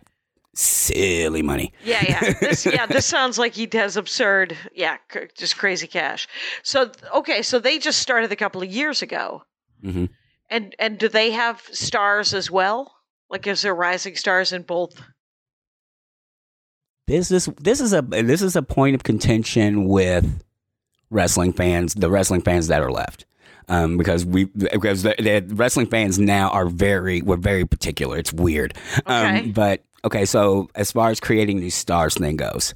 silly 0.54 1.42
money. 1.42 1.72
Yeah, 1.84 2.04
yeah. 2.06 2.32
This, 2.40 2.66
yeah, 2.66 2.86
this 2.96 3.06
sounds 3.06 3.38
like 3.38 3.54
he 3.54 3.68
has 3.72 3.96
absurd, 3.96 4.56
yeah, 4.74 4.96
c- 5.12 5.20
just 5.36 5.56
crazy 5.58 5.86
cash. 5.86 6.28
So, 6.62 6.90
okay, 7.14 7.42
so 7.42 7.58
they 7.58 7.78
just 7.78 8.00
started 8.00 8.32
a 8.32 8.36
couple 8.36 8.62
of 8.62 8.70
years 8.70 9.02
ago, 9.02 9.42
Mhm. 9.84 10.08
And 10.50 10.74
and 10.78 10.98
do 10.98 11.08
they 11.08 11.30
have 11.32 11.62
stars 11.72 12.34
as 12.34 12.50
well? 12.50 12.92
Like, 13.28 13.46
is 13.46 13.62
there 13.62 13.74
rising 13.74 14.16
stars 14.16 14.52
in 14.52 14.62
both? 14.62 15.02
this 17.06 17.30
is 17.30 17.48
this 17.60 17.80
is 17.80 17.92
a 17.92 18.02
this 18.02 18.42
is 18.42 18.56
a 18.56 18.62
point 18.62 18.94
of 18.94 19.04
contention 19.04 19.86
with 19.86 20.42
wrestling 21.10 21.52
fans, 21.52 21.94
the 21.94 22.10
wrestling 22.10 22.42
fans 22.42 22.66
that 22.68 22.82
are 22.82 22.90
left. 22.90 23.24
Um, 23.68 23.98
because 23.98 24.24
we 24.24 24.44
because 24.44 25.02
the, 25.02 25.14
the 25.18 25.54
wrestling 25.54 25.86
fans 25.86 26.18
now 26.18 26.50
are 26.50 26.66
very 26.66 27.22
we're 27.22 27.36
very 27.36 27.64
particular. 27.64 28.16
It's 28.16 28.32
weird. 28.32 28.74
Okay. 28.98 29.40
Um, 29.40 29.52
but 29.52 29.84
okay, 30.04 30.24
so 30.24 30.68
as 30.74 30.92
far 30.92 31.10
as 31.10 31.18
creating 31.18 31.58
new 31.58 31.70
stars 31.70 32.14
thing 32.14 32.36
goes, 32.36 32.74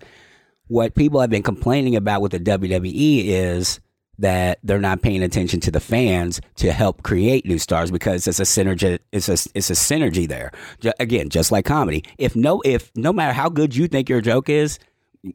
what 0.67 0.95
people 0.95 1.21
have 1.21 1.31
been 1.31 1.45
complaining 1.45 1.95
about 1.95 2.23
with 2.23 2.33
the 2.33 2.41
WWE 2.41 3.27
is 3.27 3.81
that 4.21 4.59
they're 4.63 4.79
not 4.79 5.03
paying 5.03 5.23
attention 5.23 5.61
to 5.61 5.71
the 5.71 5.81
fans 5.81 6.41
to 6.57 6.73
help 6.73 7.03
create 7.03 7.45
new 7.47 7.59
stars 7.59 7.91
because 7.91 8.27
it's 8.27 8.39
a 8.39 8.45
synergy 8.45 8.99
it's 9.13 9.29
a 9.29 9.33
it's 9.55 9.71
a 9.71 9.75
synergy 9.75 10.29
there. 10.29 10.53
Ju- 10.81 10.93
again, 11.01 11.29
just 11.29 11.51
like 11.51 11.65
comedy. 11.65 12.05
If 12.19 12.37
no 12.37 12.61
if 12.65 12.91
no 12.95 13.13
matter 13.13 13.33
how 13.33 13.49
good 13.49 13.75
you 13.75 13.89
think 13.89 14.09
your 14.09 14.21
joke 14.21 14.49
is, 14.49 14.79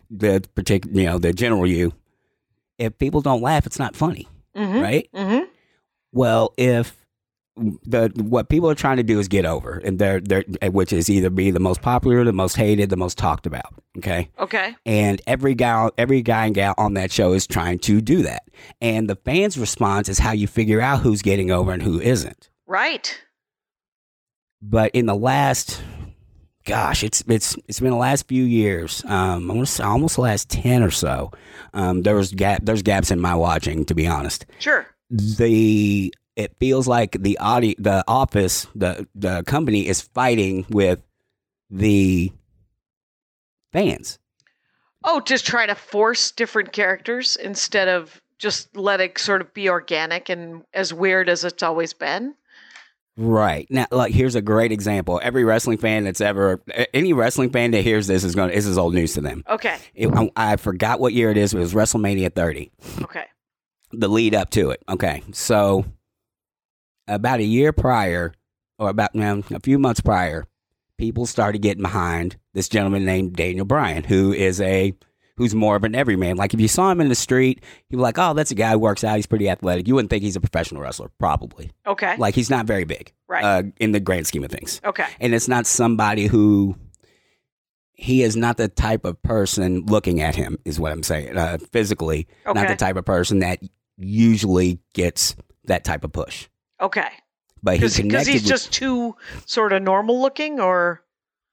the 0.09 0.43
particular 0.55 0.97
you 0.99 1.05
know 1.05 1.17
the 1.19 1.33
general 1.33 1.67
you, 1.67 1.93
if 2.77 2.97
people 2.97 3.21
don't 3.21 3.41
laugh, 3.41 3.65
it's 3.65 3.79
not 3.79 3.95
funny, 3.95 4.27
Mm-hmm. 4.55 4.79
right? 4.79 5.09
Mm-hmm. 5.13 5.45
Well, 6.11 6.53
if 6.57 7.04
the 7.57 8.11
what 8.15 8.49
people 8.49 8.69
are 8.69 8.75
trying 8.75 8.97
to 8.97 9.03
do 9.03 9.19
is 9.19 9.27
get 9.27 9.45
over, 9.45 9.81
and 9.85 9.97
they're 9.97 10.19
they're 10.19 10.43
which 10.71 10.91
is 10.91 11.09
either 11.09 11.29
be 11.29 11.51
the 11.51 11.59
most 11.59 11.81
popular, 11.81 12.23
the 12.23 12.33
most 12.33 12.57
hated, 12.57 12.89
the 12.89 12.97
most 12.97 13.17
talked 13.17 13.45
about. 13.45 13.73
Okay, 13.97 14.29
Okay. 14.39 14.75
and 14.85 15.21
every 15.25 15.55
guy 15.55 15.89
every 15.97 16.21
guy 16.21 16.47
and 16.47 16.55
gal 16.55 16.73
on 16.77 16.95
that 16.95 17.11
show 17.11 17.31
is 17.33 17.47
trying 17.47 17.79
to 17.79 18.01
do 18.01 18.23
that, 18.23 18.43
and 18.81 19.09
the 19.09 19.15
fans' 19.15 19.57
response 19.57 20.09
is 20.09 20.19
how 20.19 20.31
you 20.33 20.47
figure 20.47 20.81
out 20.81 20.99
who's 20.99 21.21
getting 21.21 21.49
over 21.49 21.71
and 21.71 21.81
who 21.81 21.99
isn't. 22.01 22.49
Right. 22.67 23.21
But 24.61 24.91
in 24.93 25.05
the 25.05 25.15
last, 25.15 25.81
gosh, 26.65 27.03
it's 27.03 27.23
it's 27.27 27.55
it's 27.67 27.79
been 27.79 27.91
the 27.91 27.95
last 27.97 28.27
few 28.27 28.43
years. 28.43 29.03
Um, 29.05 29.49
I 29.49 29.53
want 29.53 29.67
to 29.67 29.71
say 29.73 29.83
almost 29.83 30.15
the 30.15 30.21
last 30.21 30.49
ten 30.49 30.81
or 30.83 30.91
so. 30.91 31.31
Um, 31.73 32.01
there 32.01 32.15
was 32.15 32.31
gap 32.33 32.61
there's 32.63 32.81
gaps 32.81 33.11
in 33.11 33.19
my 33.21 33.35
watching, 33.35 33.85
to 33.85 33.95
be 33.95 34.07
honest. 34.07 34.45
Sure. 34.59 34.87
the 35.09 36.13
it 36.35 36.55
feels 36.59 36.87
like 36.87 37.17
the 37.21 37.37
audi 37.39 37.75
the 37.79 38.03
office 38.07 38.67
the 38.75 39.07
the 39.15 39.43
company 39.43 39.87
is 39.87 40.01
fighting 40.01 40.65
with 40.69 40.99
the 41.69 42.31
fans 43.71 44.19
Oh, 45.07 45.19
just 45.19 45.45
try 45.45 45.67
to 45.67 45.75
force 45.75 46.31
different 46.31 46.71
characters 46.71 47.35
instead 47.35 47.87
of 47.87 48.19
just 48.39 48.75
let 48.75 48.99
it 49.01 49.19
sort 49.19 49.39
of 49.41 49.53
be 49.53 49.69
organic 49.69 50.29
and 50.29 50.63
as 50.73 50.91
weird 50.93 51.29
as 51.29 51.43
it's 51.43 51.61
always 51.63 51.93
been. 51.93 52.33
right 53.17 53.65
now 53.69 53.85
like 53.91 54.11
here's 54.13 54.35
a 54.35 54.41
great 54.41 54.71
example 54.73 55.19
every 55.23 55.43
wrestling 55.45 55.77
fan 55.77 56.03
that's 56.03 56.19
ever 56.21 56.61
any 56.93 57.13
wrestling 57.13 57.49
fan 57.49 57.71
that 57.71 57.81
hears 57.81 58.07
this 58.07 58.23
is 58.25 58.35
going 58.35 58.49
to 58.49 58.55
this 58.55 58.65
is 58.65 58.77
old 58.77 58.93
news 58.93 59.13
to 59.13 59.21
them 59.21 59.41
Okay. 59.49 59.77
it, 59.93 60.09
I, 60.13 60.29
I 60.35 60.55
forgot 60.57 60.99
what 60.99 61.13
year 61.13 61.31
it 61.31 61.37
is 61.37 61.53
it 61.53 61.59
was 61.59 61.73
wrestlemania 61.73 62.33
30 62.33 62.71
Okay. 63.03 63.25
the 63.93 64.07
lead 64.09 64.35
up 64.35 64.49
to 64.49 64.71
it. 64.71 64.83
Okay, 64.89 65.23
so 65.31 65.85
about 67.07 67.39
a 67.39 67.43
year 67.43 67.71
prior, 67.71 68.33
or 68.77 68.89
about 68.89 69.15
now 69.15 69.41
a 69.51 69.59
few 69.59 69.79
months 69.79 70.01
prior, 70.01 70.45
people 70.97 71.25
started 71.25 71.61
getting 71.61 71.83
behind 71.83 72.37
this 72.53 72.69
gentleman 72.69 73.05
named 73.05 73.35
Daniel 73.35 73.65
Bryan, 73.65 74.03
who 74.03 74.33
is 74.33 74.61
a 74.61 74.93
who's 75.37 75.53
more 75.53 75.75
of 75.75 75.83
an 75.83 75.95
everyman. 75.95 76.37
Like 76.37 76.53
if 76.53 76.61
you 76.61 76.67
saw 76.69 76.89
him 76.91 77.01
in 77.01 77.09
the 77.09 77.15
street, 77.15 77.61
you'd 77.89 77.97
be 77.97 78.01
like, 78.01 78.17
"Oh, 78.17 78.33
that's 78.33 78.51
a 78.51 78.55
guy 78.55 78.71
who 78.71 78.79
works 78.79 79.03
out. 79.03 79.15
He's 79.17 79.25
pretty 79.27 79.49
athletic." 79.49 79.87
You 79.87 79.95
wouldn't 79.95 80.09
think 80.09 80.23
he's 80.23 80.35
a 80.35 80.41
professional 80.41 80.81
wrestler, 80.81 81.11
probably. 81.19 81.71
Okay. 81.85 82.15
Like 82.17 82.35
he's 82.35 82.49
not 82.49 82.65
very 82.65 82.85
big, 82.85 83.11
Right. 83.27 83.43
Uh, 83.43 83.63
in 83.79 83.91
the 83.91 83.99
grand 83.99 84.27
scheme 84.27 84.43
of 84.43 84.51
things 84.51 84.79
okay. 84.85 85.07
and 85.19 85.33
it's 85.33 85.47
not 85.47 85.65
somebody 85.65 86.27
who 86.27 86.75
he 87.93 88.21
is 88.21 88.35
not 88.35 88.57
the 88.57 88.67
type 88.67 89.03
of 89.03 89.21
person 89.23 89.85
looking 89.87 90.21
at 90.21 90.35
him 90.35 90.59
is 90.63 90.79
what 90.79 90.91
i'm 90.91 91.01
saying 91.01 91.35
uh, 91.35 91.57
physically 91.71 92.27
not 92.45 92.67
the 92.67 92.75
type 92.75 92.97
of 92.97 93.03
person 93.03 93.39
that 93.39 93.59
usually 93.97 94.79
gets 94.93 95.35
that 95.63 95.83
type 95.83 96.03
of 96.03 96.11
push 96.11 96.47
Okay. 96.81 97.07
but 97.63 97.73
he 97.75 97.79
Because 97.79 97.95
connected 97.97 98.31
he's 98.31 98.41
with 98.43 98.49
just 98.49 98.71
too 98.73 99.15
sort 99.45 99.73
of 99.73 99.81
normal 99.81 100.21
looking, 100.21 100.59
or 100.59 101.01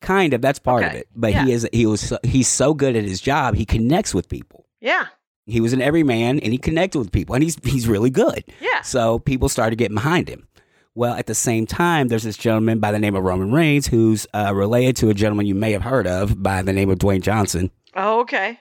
kind 0.00 0.34
of 0.34 0.42
that's 0.42 0.58
part 0.58 0.82
of 0.84 0.92
it 0.94 1.06
but 1.14 1.30
Yeah. 1.32 1.44
he 1.44 1.52
is 1.52 1.68
he 1.72 1.86
was. 1.86 2.12
He's 2.24 2.48
so 2.48 2.74
good 2.74 2.96
at 2.96 3.04
his 3.04 3.20
job 3.20 3.54
he 3.54 3.64
connects 3.64 4.12
with 4.12 4.28
people 4.28 4.66
yeah, 4.80 5.06
he 5.46 5.60
was 5.60 5.72
an 5.72 5.80
everyman 5.80 6.40
and 6.40 6.50
he 6.52 6.58
connected 6.58 6.98
with 6.98 7.12
people 7.12 7.36
and 7.36 7.44
he's 7.44 7.56
he's 7.64 7.86
really 7.86 8.10
good 8.10 8.42
yeah. 8.60 8.80
So 8.82 9.20
people 9.20 9.48
started 9.48 9.76
getting 9.76 9.94
behind 9.94 10.28
him. 10.28 10.48
Well, 10.96 11.14
at 11.14 11.26
the 11.26 11.34
same 11.36 11.64
time, 11.66 12.08
there's 12.08 12.24
this 12.24 12.36
gentleman 12.36 12.78
by 12.80 12.90
the 12.92 12.98
name 12.98 13.14
of 13.14 13.22
Roman 13.22 13.50
Reigns 13.52 13.86
who's 13.86 14.26
uh, 14.34 14.52
related 14.54 14.96
to 14.96 15.08
a 15.08 15.14
gentleman 15.14 15.46
you 15.46 15.54
may 15.54 15.70
have 15.72 15.82
heard 15.82 16.06
of 16.06 16.42
by 16.42 16.60
the 16.62 16.72
name 16.72 16.90
of 16.90 16.98
Dwayne 16.98 17.22
Johnson. 17.22 17.70
Oh, 17.96 18.20
okay. 18.22 18.58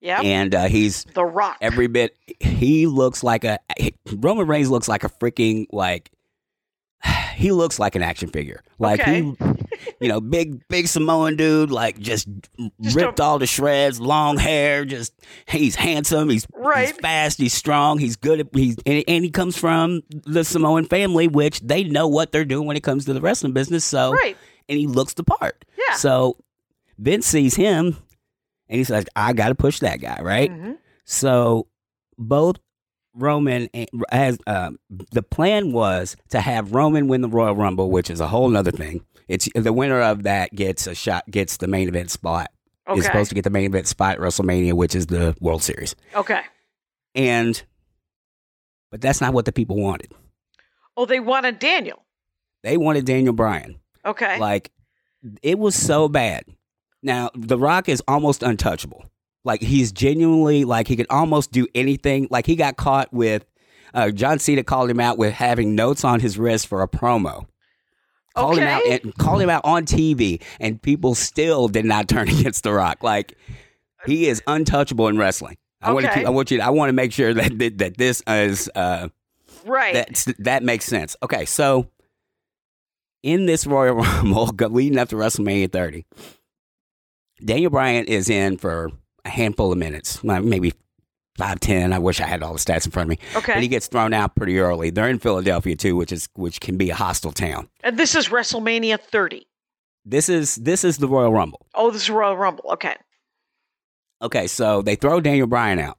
Yeah. 0.00 0.20
And 0.20 0.54
uh, 0.54 0.66
he's 0.66 1.04
The 1.14 1.24
Rock. 1.24 1.56
every 1.60 1.86
bit, 1.88 2.16
he 2.40 2.86
looks 2.86 3.22
like 3.24 3.44
a, 3.44 3.58
Roman 4.14 4.46
Reigns 4.46 4.70
looks 4.70 4.88
like 4.88 5.02
a 5.04 5.08
freaking, 5.08 5.66
like, 5.72 6.10
he 7.34 7.52
looks 7.52 7.78
like 7.78 7.94
an 7.96 8.02
action 8.02 8.28
figure. 8.30 8.62
Like 8.78 9.00
Okay. 9.00 9.22
he, 9.22 9.36
you 10.00 10.08
know, 10.08 10.20
big, 10.20 10.66
big 10.68 10.86
Samoan 10.88 11.36
dude, 11.36 11.70
like 11.70 11.98
just, 11.98 12.28
Just 12.80 12.96
ripped 12.96 13.18
a- 13.18 13.22
all 13.24 13.38
to 13.40 13.46
shreds, 13.46 14.00
long 14.00 14.36
hair, 14.36 14.84
just, 14.84 15.12
he's 15.46 15.74
handsome, 15.74 16.28
he's, 16.28 16.46
Right. 16.54 16.88
he's 16.88 16.96
fast, 16.98 17.38
he's 17.38 17.52
strong, 17.54 17.98
he's 17.98 18.16
good 18.16 18.40
at, 18.40 18.46
he's, 18.52 18.76
and, 18.86 19.02
and 19.08 19.24
he 19.24 19.30
comes 19.30 19.56
from 19.58 20.02
the 20.10 20.44
Samoan 20.44 20.84
family, 20.84 21.26
which 21.28 21.60
they 21.60 21.82
know 21.84 22.06
what 22.08 22.30
they're 22.32 22.44
doing 22.44 22.66
when 22.68 22.76
it 22.76 22.82
comes 22.82 23.04
to 23.06 23.12
the 23.12 23.20
wrestling 23.20 23.52
business. 23.52 23.84
So, 23.84 24.12
Right. 24.12 24.36
and 24.68 24.78
he 24.78 24.86
looks 24.86 25.14
the 25.14 25.24
part. 25.24 25.64
Yeah. 25.76 25.94
So 25.96 26.36
Vince 26.98 27.26
sees 27.26 27.54
him 27.56 27.96
and 28.68 28.78
he's 28.78 28.90
like, 28.90 29.08
I 29.16 29.32
got 29.32 29.48
to 29.48 29.54
push 29.54 29.78
that 29.80 30.00
guy, 30.00 30.18
right? 30.22 30.50
Mhm. 30.50 30.76
So 31.04 31.66
both 32.18 32.56
Roman 33.14 33.68
and 33.74 33.88
as 34.12 34.38
um, 34.46 34.78
the 34.90 35.22
plan 35.22 35.72
was 35.72 36.16
to 36.30 36.40
have 36.40 36.72
Roman 36.74 37.08
win 37.08 37.20
the 37.22 37.28
Royal 37.28 37.56
Rumble, 37.56 37.90
which 37.90 38.10
is 38.10 38.20
a 38.20 38.26
whole 38.28 38.54
other 38.56 38.70
thing. 38.70 39.04
It's 39.26 39.48
the 39.54 39.72
winner 39.72 40.00
of 40.00 40.22
that 40.22 40.54
gets 40.54 40.86
a 40.86 40.94
shot, 40.94 41.24
gets 41.30 41.56
the 41.58 41.66
main 41.66 41.88
event 41.88 42.10
spot. 42.10 42.50
Okay. 42.88 43.00
Is 43.00 43.04
supposed 43.04 43.28
to 43.28 43.34
get 43.34 43.44
the 43.44 43.50
main 43.50 43.66
event 43.66 43.86
spot 43.86 44.14
at 44.14 44.18
WrestleMania, 44.20 44.72
which 44.72 44.94
is 44.94 45.06
the 45.08 45.36
World 45.40 45.62
Series. 45.62 45.94
okay. 46.14 46.40
And 47.14 47.62
But 48.90 49.00
that's 49.02 49.20
not 49.20 49.34
what 49.34 49.44
the 49.44 49.52
people 49.52 49.76
wanted. 49.76 50.12
Oh, 50.96 51.04
they 51.04 51.20
wanted 51.20 51.58
Daniel. 51.58 52.04
They 52.62 52.76
wanted 52.78 53.04
Daniel 53.04 53.32
Bryan. 53.34 53.78
Okay. 54.06 54.38
Like 54.38 54.70
it 55.42 55.58
was 55.58 55.74
so 55.74 56.08
bad. 56.08 56.44
Now, 57.02 57.30
The 57.34 57.58
Rock 57.58 57.88
is 57.88 58.02
almost 58.08 58.42
untouchable. 58.42 59.04
Like 59.44 59.62
he's 59.62 59.92
genuinely 59.92 60.64
like 60.64 60.88
he 60.88 60.96
could 60.96 61.06
almost 61.10 61.52
do 61.52 61.66
anything. 61.74 62.28
Like 62.30 62.44
he 62.46 62.56
got 62.56 62.76
caught 62.76 63.12
with 63.12 63.46
uh, 63.94 64.10
John 64.10 64.38
Cena 64.38 64.62
called 64.62 64.90
him 64.90 65.00
out 65.00 65.16
with 65.16 65.32
having 65.32 65.74
notes 65.74 66.04
on 66.04 66.20
his 66.20 66.36
wrist 66.38 66.66
for 66.66 66.82
a 66.82 66.88
promo. 66.88 67.46
Called 68.34 68.58
him 68.58 68.68
out 68.68 68.84
and 68.86 69.14
called 69.16 69.40
him 69.40 69.48
out 69.50 69.62
on 69.64 69.84
TV, 69.84 70.42
and 70.60 70.80
people 70.82 71.14
still 71.14 71.66
did 71.68 71.84
not 71.84 72.08
turn 72.08 72.28
against 72.28 72.62
The 72.62 72.72
Rock. 72.72 73.02
Like 73.02 73.36
he 74.06 74.28
is 74.28 74.42
untouchable 74.46 75.08
in 75.08 75.16
wrestling. 75.18 75.56
I 75.80 75.92
want 75.92 76.04
to 76.04 76.10
Okay. 76.10 76.20
keep, 76.20 76.26
I 76.26 76.30
want 76.30 76.50
you. 76.50 76.60
I 76.60 76.70
want 76.70 76.88
to 76.90 76.92
make 76.92 77.12
sure 77.12 77.32
that 77.32 77.58
that, 77.58 77.78
that 77.78 77.96
this 77.96 78.22
is 78.26 78.68
uh, 78.74 79.08
right. 79.64 79.94
that 79.94 80.26
that 80.40 80.62
makes 80.62 80.84
sense. 80.84 81.16
Okay, 81.22 81.46
so 81.46 81.88
in 83.22 83.46
this 83.46 83.66
Royal 83.66 83.94
Rumble 83.96 84.46
leading 84.70 84.98
up 84.98 85.08
to 85.08 85.16
WrestleMania 85.16 85.72
30, 85.72 86.04
Daniel 87.44 87.70
Bryan 87.70 88.06
is 88.06 88.28
in 88.28 88.58
for 88.58 88.90
a 89.24 89.28
handful 89.28 89.72
of 89.72 89.78
minutes, 89.78 90.22
maybe 90.24 90.72
five 91.36 91.60
ten. 91.60 91.92
I 91.92 91.98
wish 91.98 92.20
I 92.20 92.26
had 92.26 92.42
all 92.42 92.52
the 92.52 92.58
stats 92.58 92.84
in 92.84 92.92
front 92.92 93.10
of 93.10 93.18
me, 93.18 93.26
okay. 93.36 93.54
but 93.54 93.62
he 93.62 93.68
gets 93.68 93.86
thrown 93.86 94.12
out 94.12 94.34
pretty 94.34 94.58
early. 94.58 94.90
They're 94.90 95.08
in 95.08 95.18
Philadelphia 95.18 95.76
too, 95.76 95.96
which 95.96 96.12
is 96.12 96.28
which 96.34 96.60
can 96.60 96.76
be 96.76 96.90
a 96.90 96.94
hostile 96.94 97.32
town. 97.32 97.68
and 97.82 97.96
this 97.98 98.14
is 98.14 98.28
WrestleMania 98.28 99.00
30. 99.00 99.46
This 100.04 100.28
is 100.28 100.56
this 100.56 100.84
is 100.84 100.98
the 100.98 101.08
Royal 101.08 101.32
Rumble. 101.32 101.66
Oh, 101.74 101.90
this 101.90 102.02
is 102.02 102.10
Royal 102.10 102.36
Rumble. 102.36 102.64
Okay. 102.72 102.96
Okay, 104.20 104.46
so 104.48 104.82
they 104.82 104.96
throw 104.96 105.20
Daniel 105.20 105.46
Bryan 105.46 105.78
out. 105.78 105.96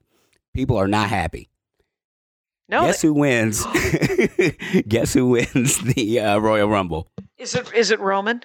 People 0.54 0.78
are 0.78 0.88
not 0.88 1.10
happy. 1.10 1.50
No, 2.68 2.82
Guess 2.82 3.02
who 3.02 3.14
wins? 3.14 3.66
Guess 4.88 5.14
who 5.14 5.28
wins 5.30 5.80
the 5.80 6.20
uh, 6.20 6.38
Royal 6.40 6.68
Rumble? 6.68 7.08
is 7.38 7.56
it 7.56 7.74
is 7.74 7.92
it 7.92 8.00
Roman? 8.00 8.44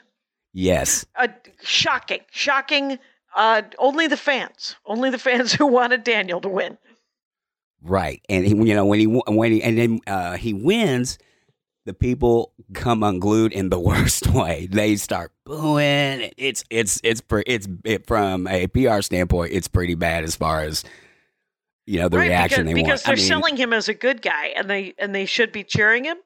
Yes. 0.54 1.04
Uh, 1.16 1.28
shocking, 1.62 2.20
shocking. 2.30 2.99
Uh, 3.37 3.62
only 3.78 4.06
the 4.06 4.16
fans, 4.16 4.76
only 4.87 5.11
the 5.11 5.18
fans 5.18 5.52
who 5.58 5.66
wanted 5.66 6.04
Daniel 6.04 6.40
to 6.40 6.49
win. 6.49 6.78
Right, 7.82 8.23
and 8.30 8.46
he, 8.46 8.54
you 8.54 8.75
know 8.75 8.87
when 8.87 8.99
he 8.99 9.06
when 9.06 9.52
he 9.52 9.62
and 9.62 9.76
then 9.76 10.00
uh, 10.06 10.38
he 10.38 10.54
wins, 10.54 11.18
the 11.84 11.92
people 11.92 12.54
come 12.73 13.02
unglued 13.02 13.52
in 13.52 13.68
the 13.68 13.78
worst 13.80 14.28
way. 14.28 14.68
They 14.70 14.96
start 14.96 15.32
booing. 15.44 16.30
It's 16.38 16.64
it's 16.70 16.99
it's 17.04 17.20
it's 17.46 17.68
it, 17.84 18.06
from 18.06 18.46
a 18.46 18.68
PR 18.68 19.02
standpoint, 19.02 19.52
it's 19.52 19.68
pretty 19.68 19.96
bad 19.96 20.25
as 20.25 20.34
far 20.34 20.61
as 20.61 20.82
you 21.84 22.00
know 22.00 22.08
the 22.08 22.18
right, 22.18 22.28
reaction 22.28 22.64
because, 22.64 22.75
they 22.75 22.82
because 22.82 22.88
want. 23.00 23.04
they're 23.04 23.12
I 23.12 23.16
mean, 23.16 23.26
selling 23.26 23.56
him 23.58 23.73
as 23.75 23.88
a 23.88 23.94
good 23.94 24.23
guy, 24.23 24.46
and 24.56 24.70
they 24.70 24.94
and 24.99 25.14
they 25.14 25.26
should 25.26 25.52
be 25.52 25.64
cheering 25.64 26.04
him. 26.04 26.16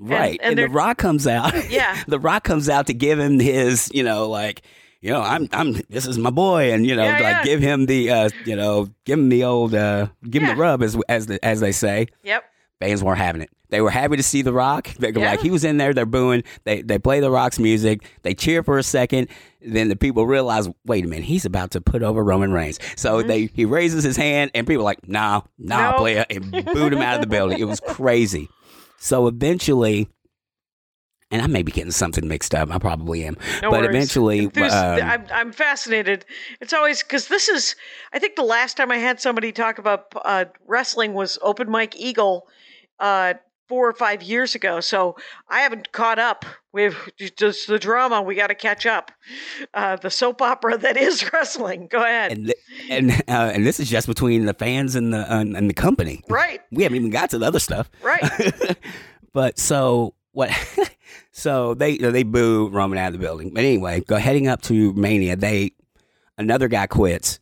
Right, 0.00 0.40
and 0.42 0.58
and, 0.58 0.58
the 0.58 0.72
Rock 0.74 0.98
comes 0.98 1.26
out. 1.26 1.52
Yeah. 1.70 2.02
the 2.08 2.18
Rock 2.18 2.42
comes 2.44 2.68
out 2.68 2.86
to 2.88 2.94
give 2.94 3.18
him 3.18 3.38
his 3.38 3.90
you 3.94 4.02
know 4.02 4.28
like. 4.28 4.62
You 5.02 5.12
know, 5.12 5.22
I'm, 5.22 5.48
I'm. 5.52 5.80
This 5.88 6.06
is 6.06 6.18
my 6.18 6.28
boy, 6.28 6.74
and 6.74 6.86
you 6.86 6.94
know, 6.94 7.04
Yeah, 7.04 7.12
like 7.12 7.22
yeah. 7.22 7.42
give 7.44 7.60
him 7.62 7.86
the, 7.86 8.10
uh, 8.10 8.28
you 8.44 8.54
know, 8.54 8.86
give 9.06 9.18
him 9.18 9.30
the 9.30 9.44
old, 9.44 9.74
uh, 9.74 10.08
give 10.28 10.42
him 10.42 10.50
the 10.50 10.56
rub, 10.56 10.82
as 10.82 10.94
as 11.08 11.24
the, 11.24 11.42
as 11.42 11.60
they 11.60 11.72
say. 11.72 12.08
Yep. 12.22 12.44
fans 12.80 13.02
weren't 13.02 13.16
having 13.16 13.40
it. 13.40 13.48
They 13.70 13.80
were 13.80 13.88
happy 13.90 14.16
to 14.18 14.22
see 14.22 14.42
The 14.42 14.52
Rock. 14.52 14.88
They, 14.98 15.10
Yeah. 15.12 15.30
Like 15.30 15.40
he 15.40 15.50
was 15.50 15.64
in 15.64 15.78
there, 15.78 15.94
they're 15.94 16.04
booing. 16.04 16.42
They 16.64 16.82
they 16.82 16.98
play 16.98 17.20
The 17.20 17.30
Rock's 17.30 17.58
music. 17.58 18.04
They 18.24 18.34
cheer 18.34 18.62
for 18.62 18.76
a 18.76 18.82
second. 18.82 19.28
Then 19.62 19.88
the 19.88 19.96
people 19.96 20.26
realize, 20.26 20.68
wait 20.84 21.06
a 21.06 21.08
minute, 21.08 21.24
he's 21.24 21.46
about 21.46 21.70
to 21.70 21.80
put 21.80 22.02
over 22.02 22.22
Roman 22.22 22.52
Reigns. 22.52 22.78
So 22.94 23.22
they 23.22 23.46
he 23.54 23.64
raises 23.64 24.04
his 24.04 24.18
hand, 24.18 24.50
and 24.54 24.66
people 24.66 24.82
are 24.82 24.84
like, 24.84 25.08
nah, 25.08 25.40
nah, 25.56 25.76
Mm-hmm. 25.76 25.92
No. 25.92 25.96
player, 25.98 26.26
and 26.28 26.50
booed 26.74 26.92
him 26.92 27.00
out 27.00 27.14
of 27.14 27.20
the 27.22 27.26
building. 27.26 27.58
It 27.58 27.64
was 27.64 27.80
crazy. 27.88 28.50
So 29.00 29.26
eventually. 29.26 30.08
And 31.32 31.40
I 31.40 31.46
may 31.46 31.62
be 31.62 31.70
getting 31.70 31.92
something 31.92 32.26
mixed 32.26 32.56
up. 32.56 32.72
I 32.72 32.78
probably 32.80 33.24
am. 33.24 33.36
No 33.62 33.70
but 33.70 33.82
worries. 33.82 33.94
eventually, 33.94 34.46
um, 34.46 35.00
I'm 35.00 35.26
I'm 35.32 35.52
fascinated. 35.52 36.26
It's 36.60 36.72
always 36.72 37.04
because 37.04 37.28
this 37.28 37.48
is. 37.48 37.76
I 38.12 38.18
think 38.18 38.34
the 38.34 38.42
last 38.42 38.76
time 38.76 38.90
I 38.90 38.96
had 38.96 39.20
somebody 39.20 39.52
talk 39.52 39.78
about 39.78 40.06
uh, 40.24 40.46
wrestling 40.66 41.14
was 41.14 41.38
Open 41.40 41.70
Mike 41.70 41.94
Eagle, 41.96 42.48
uh, 42.98 43.34
four 43.70 43.88
or 43.88 43.92
five 43.92 44.20
years 44.20 44.56
ago. 44.56 44.80
So 44.80 45.14
I 45.48 45.60
haven't 45.60 45.92
caught 45.92 46.18
up. 46.18 46.44
We've 46.72 46.98
just 47.36 47.68
the 47.68 47.78
drama. 47.78 48.20
We 48.20 48.34
got 48.34 48.48
to 48.48 48.56
catch 48.56 48.84
up. 48.84 49.12
Uh, 49.72 49.94
the 49.94 50.10
soap 50.10 50.42
opera 50.42 50.76
that 50.76 50.96
is 50.96 51.30
wrestling. 51.32 51.86
Go 51.86 52.02
ahead. 52.02 52.32
and 52.32 52.52
and 52.90 53.10
uh, 53.28 53.52
and 53.54 53.64
this 53.64 53.78
is 53.78 53.88
just 53.88 54.08
between 54.08 54.44
the 54.46 54.54
fans 54.54 54.96
and 54.96 55.14
the 55.14 55.18
uh, 55.32 55.40
and 55.40 55.70
the 55.70 55.74
company. 55.74 56.20
right. 56.28 56.60
We 56.72 56.82
haven't 56.82 56.96
even 56.96 57.10
got 57.10 57.30
to 57.30 57.38
the 57.38 57.46
other 57.46 57.60
stuff. 57.60 57.88
Right. 58.02 58.76
but 59.32 59.56
so 59.56 60.14
what? 60.32 60.50
so 61.32 61.74
they 61.74 61.96
they 61.96 62.24
boo 62.24 62.70
Roman 62.70 62.98
out 62.98 63.06
of 63.06 63.12
the 63.12 63.18
building. 63.20 63.54
But 63.54 63.62
anyway, 63.62 64.00
go 64.00 64.16
heading 64.16 64.48
up 64.48 64.62
to 64.62 64.92
Mania. 64.94 65.36
They 65.36 65.74
another 66.36 66.66
guy 66.66 66.88
quits 66.88 67.38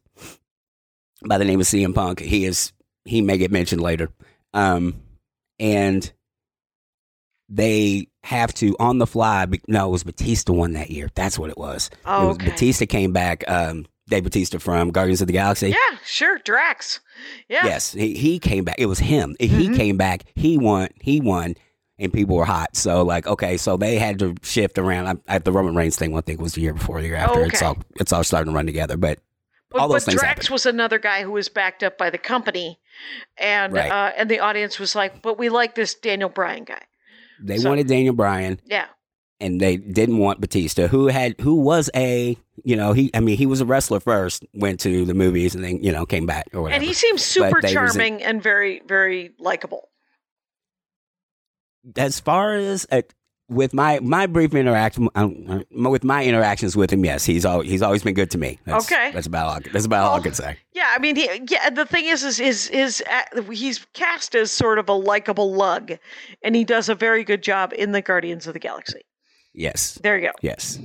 by 1.27 1.39
the 1.39 1.47
name 1.47 1.59
of 1.59 1.67
CM 1.67 1.95
Punk. 1.95 2.21
He 2.21 2.45
is 2.45 2.75
he 3.07 3.23
may 3.23 3.39
get 3.39 3.51
mentioned 3.51 3.81
later, 3.81 4.11
um, 4.53 5.01
and 5.59 6.13
they 7.49 8.09
have 8.25 8.53
to 8.55 8.77
on 8.79 8.99
the 8.99 9.07
fly. 9.07 9.47
No, 9.69 9.89
it 9.89 9.91
was 9.93 10.05
Batista 10.05 10.53
won 10.53 10.73
that 10.73 10.91
year. 10.91 11.09
That's 11.15 11.39
what 11.39 11.51
it 11.51 11.59
was. 11.59 11.91
Oh, 12.05 12.25
it 12.25 12.27
was 12.29 12.37
okay. 12.37 12.51
Batista 12.51 12.87
came 12.87 13.13
back. 13.13 13.45
Um, 13.49 13.87
Dave 14.09 14.25
Batista 14.25 14.59
from 14.59 14.91
Guardians 14.91 15.21
of 15.21 15.27
the 15.27 15.33
Galaxy. 15.35 15.69
Yeah. 15.71 15.99
Sure. 16.05 16.39
Drax. 16.45 17.01
Yeah. 17.49 17.65
Yes, 17.67 17.93
he, 17.93 18.15
he 18.15 18.39
came 18.39 18.65
back. 18.65 18.77
It 18.79 18.87
was 18.87 18.99
him. 18.99 19.37
He 19.39 19.69
Mhm. 19.69 19.77
came 19.77 19.97
back. 19.99 20.23
He 20.35 20.57
won. 20.57 20.89
He 21.01 21.21
won, 21.21 21.55
and 21.99 22.13
people 22.13 22.37
were 22.37 22.45
hot. 22.47 22.75
So 22.77 23.03
like, 23.03 23.27
okay, 23.27 23.57
so 23.59 23.77
they 23.77 23.97
had 23.99 24.19
to 24.21 24.35
shift 24.43 24.79
around. 24.79 25.21
I, 25.29 25.35
I, 25.35 25.39
the 25.39 25.53
Roman 25.53 25.75
Reigns 25.75 25.97
thing, 25.97 26.17
I 26.17 26.21
think, 26.23 26.41
was 26.41 26.55
the 26.55 26.63
year 26.63 26.73
before, 26.75 27.01
the 27.03 27.09
year 27.09 27.17
after. 27.17 27.45
It's 27.45 27.57
okay. 27.63 27.67
all 27.67 27.77
it's 27.97 28.13
all 28.13 28.25
starting 28.25 28.53
to 28.53 28.57
run 28.57 28.67
together. 28.67 28.97
But 28.97 29.19
But, 29.71 29.81
all 29.81 29.89
those 29.89 30.05
but 30.07 30.13
things 30.13 30.21
Drax 30.23 30.47
happen. 30.47 30.53
was 30.55 30.65
another 30.67 30.99
guy 30.99 31.23
who 31.23 31.33
was 31.33 31.49
backed 31.51 31.83
up 31.83 31.99
by 31.99 32.09
the 32.09 32.17
company, 32.19 32.79
and 33.37 33.73
Right. 33.75 33.91
uh, 33.91 34.13
and 34.17 34.31
the 34.31 34.41
audience 34.41 34.79
was 34.79 34.95
like, 34.95 35.21
"But 35.21 35.39
we 35.39 35.49
like 35.51 35.75
this 35.75 35.95
Daniel 35.95 36.31
Bryan 36.31 36.65
guy." 36.65 36.83
They 37.41 37.59
So- 37.59 37.69
wanted 37.69 37.87
Daniel 37.87 38.15
Bryan, 38.15 38.61
Yeah, 38.65 38.87
and 39.41 39.61
they 39.61 39.77
didn't 39.77 40.19
want 40.19 40.41
Batista, 40.41 40.87
who 40.89 41.07
had 41.07 41.35
who 41.41 41.55
was 41.57 41.91
a 41.95 42.37
you 42.65 42.77
know 42.77 42.93
he 42.93 43.11
I 43.15 43.21
mean 43.21 43.37
he 43.37 43.47
was 43.47 43.61
a 43.61 43.65
wrestler 43.67 44.01
first, 44.01 44.45
went 44.55 44.81
to 44.81 45.05
the 45.05 45.15
movies, 45.15 45.55
and 45.55 45.63
then 45.65 45.83
you 45.83 45.93
know 45.93 46.05
came 46.07 46.27
back 46.27 46.47
or 46.53 46.63
whatever. 46.63 46.77
and 46.77 46.85
he 46.85 46.93
seems 46.95 47.25
super 47.25 47.61
charming 47.63 48.23
and 48.23 48.43
very 48.43 48.81
very 48.87 49.33
likable. 49.39 49.89
as 51.97 52.21
far 52.21 52.55
as 52.55 52.87
with 53.49 53.73
my 53.73 53.99
my 54.01 54.27
brief 54.27 54.55
interaction 54.55 55.09
um, 55.15 55.65
uh, 55.85 55.89
with 55.91 56.05
my 56.05 56.25
interactions 56.25 56.77
with 56.77 56.91
him, 56.93 57.05
yes, 57.05 57.25
he's 57.25 57.45
al- 57.47 57.63
he's 57.63 57.81
always 57.83 58.03
been 58.03 58.15
good 58.15 58.31
to 58.33 58.39
me. 58.39 58.59
That's, 58.67 58.87
Okay. 58.91 59.11
that's 59.13 59.27
about 59.27 59.47
all, 59.47 59.73
that's 59.73 59.87
about 59.87 60.05
all 60.07 60.17
I 60.17 60.21
can 60.21 60.35
say. 60.35 60.59
Yeah, 60.75 60.91
I 60.95 60.99
mean, 60.99 61.17
he, 61.17 61.29
yeah. 61.51 61.71
The 61.71 61.87
thing 61.87 62.05
is, 62.05 62.23
is 62.25 62.39
is 62.41 62.69
is 62.69 63.03
uh, 63.11 63.43
he's 63.51 63.87
cast 63.95 64.35
as 64.35 64.51
sort 64.51 64.79
of 64.79 64.89
a 64.89 64.93
likable 64.93 65.53
lug, 65.55 65.93
and 66.43 66.55
he 66.55 66.65
does 66.65 66.89
a 66.89 66.95
very 66.95 67.25
good 67.25 67.43
job 67.43 67.73
in 67.77 67.93
the 67.93 68.03
Guardians 68.03 68.47
of 68.47 68.53
the 68.53 68.61
Galaxy. 68.61 69.01
Yes, 69.55 69.99
There 70.03 70.17
you 70.19 70.27
go. 70.29 70.33
yes. 70.43 70.79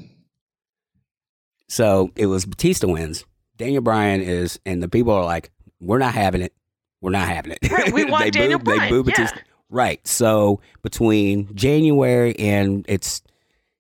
So 1.68 2.12
it 2.16 2.28
was 2.28 2.46
Batista 2.46 2.88
wins. 2.88 3.26
Daniel 3.58 3.82
Bryan 3.82 4.22
is, 4.22 4.60
and 4.66 4.82
the 4.82 4.90
people 4.90 5.14
are 5.14 5.26
like, 5.26 5.52
"We're 5.80 6.00
not 6.00 6.14
having 6.14 6.42
it. 6.42 6.54
We're 7.02 7.12
not 7.12 7.28
having 7.28 7.52
it." 7.54 7.72
Right, 7.72 7.92
we 7.94 8.06
want 8.10 8.24
they 8.26 8.32
Daniel 8.32 8.60
boo, 8.60 8.72
They 8.72 8.78
Bryan, 8.78 8.90
boo 8.92 8.98
yeah. 9.08 9.24
Batista. 9.26 9.40
Right. 9.74 10.06
So 10.08 10.62
between 10.84 11.54
January 11.56 12.38
and 12.38 12.86
it's 12.88 13.24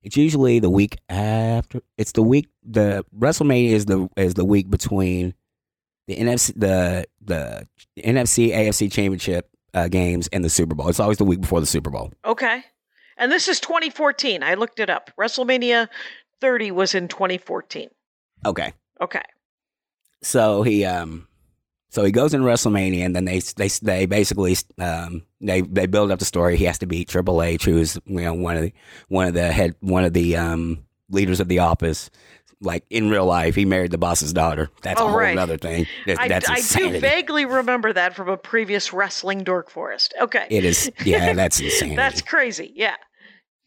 it's 0.01 0.17
usually 0.17 0.59
the 0.59 0.69
week 0.69 0.97
after. 1.07 1.81
It's 1.99 2.13
the 2.13 2.23
week. 2.23 2.49
The 2.63 3.05
WrestleMania 3.17 3.69
is 3.69 3.85
the 3.85 4.09
is 4.17 4.33
the 4.33 4.43
week 4.43 4.71
between 4.71 5.35
the 6.07 6.15
NFC 6.15 6.53
the 6.55 7.05
the 7.21 7.67
NFC 7.99 8.51
AFC 8.51 8.91
Championship 8.91 9.49
uh, 9.75 9.87
games 9.87 10.27
and 10.33 10.43
the 10.43 10.49
Super 10.49 10.73
Bowl. 10.73 10.89
It's 10.89 10.99
always 10.99 11.19
the 11.19 11.25
week 11.25 11.41
before 11.41 11.59
the 11.59 11.67
Super 11.67 11.91
Bowl. 11.91 12.11
Okay, 12.25 12.63
and 13.15 13.31
this 13.31 13.47
is 13.47 13.59
2014. 13.59 14.41
I 14.41 14.55
looked 14.55 14.79
it 14.79 14.89
up. 14.89 15.11
WrestleMania 15.15 15.89
30 16.41 16.71
was 16.71 16.95
in 16.95 17.07
2014. 17.07 17.89
Okay. 18.47 18.73
Okay. 18.99 19.21
So 20.23 20.63
he 20.63 20.85
um 20.85 21.27
so 21.93 22.03
he 22.03 22.11
goes 22.11 22.33
in 22.33 22.41
WrestleMania 22.41 23.05
and 23.05 23.15
then 23.15 23.25
they 23.25 23.39
they 23.39 23.67
they 23.81 24.05
basically 24.07 24.57
um 24.79 25.21
they 25.39 25.61
they 25.61 25.85
build 25.85 26.09
up 26.11 26.17
the 26.19 26.25
story. 26.25 26.57
He 26.57 26.65
has 26.65 26.79
to 26.79 26.85
beat 26.87 27.07
Triple 27.07 27.41
H, 27.43 27.65
who's 27.65 27.99
you 28.05 28.21
know 28.21 28.33
one 28.33 28.55
of 28.57 28.63
the 28.63 28.73
one 29.09 29.27
of 29.27 29.33
the 29.35 29.51
head 29.51 29.75
one 29.79 30.03
of 30.03 30.13
the 30.13 30.35
um 30.35 30.83
leaders 31.09 31.39
of 31.39 31.47
the 31.47 31.59
office. 31.59 32.09
Like 32.61 32.85
in 32.89 33.09
real 33.09 33.25
life, 33.25 33.55
he 33.55 33.65
married 33.65 33.91
the 33.91 33.97
boss's 33.97 34.31
daughter. 34.31 34.69
That's 34.83 34.99
Oh, 35.01 35.05
a 35.05 35.09
whole 35.09 35.19
right. 35.19 35.37
other 35.37 35.57
thing. 35.57 35.85
That- 36.05 36.19
I, 36.19 36.27
that's 36.29 36.49
I 36.49 36.61
do 36.79 36.97
vaguely 36.99 37.45
remember 37.45 37.91
that 37.93 38.15
from 38.15 38.29
a 38.29 38.37
previous 38.37 38.93
wrestling 38.93 39.43
Dork 39.43 39.69
Forest. 39.69 40.13
Okay. 40.21 40.47
it 40.49 40.63
is 40.65 40.89
yeah, 41.05 41.33
that's 41.35 41.59
insanity. 41.59 41.95
That's 41.97 42.21
crazy. 42.21 42.71
Yeah. 42.73 42.95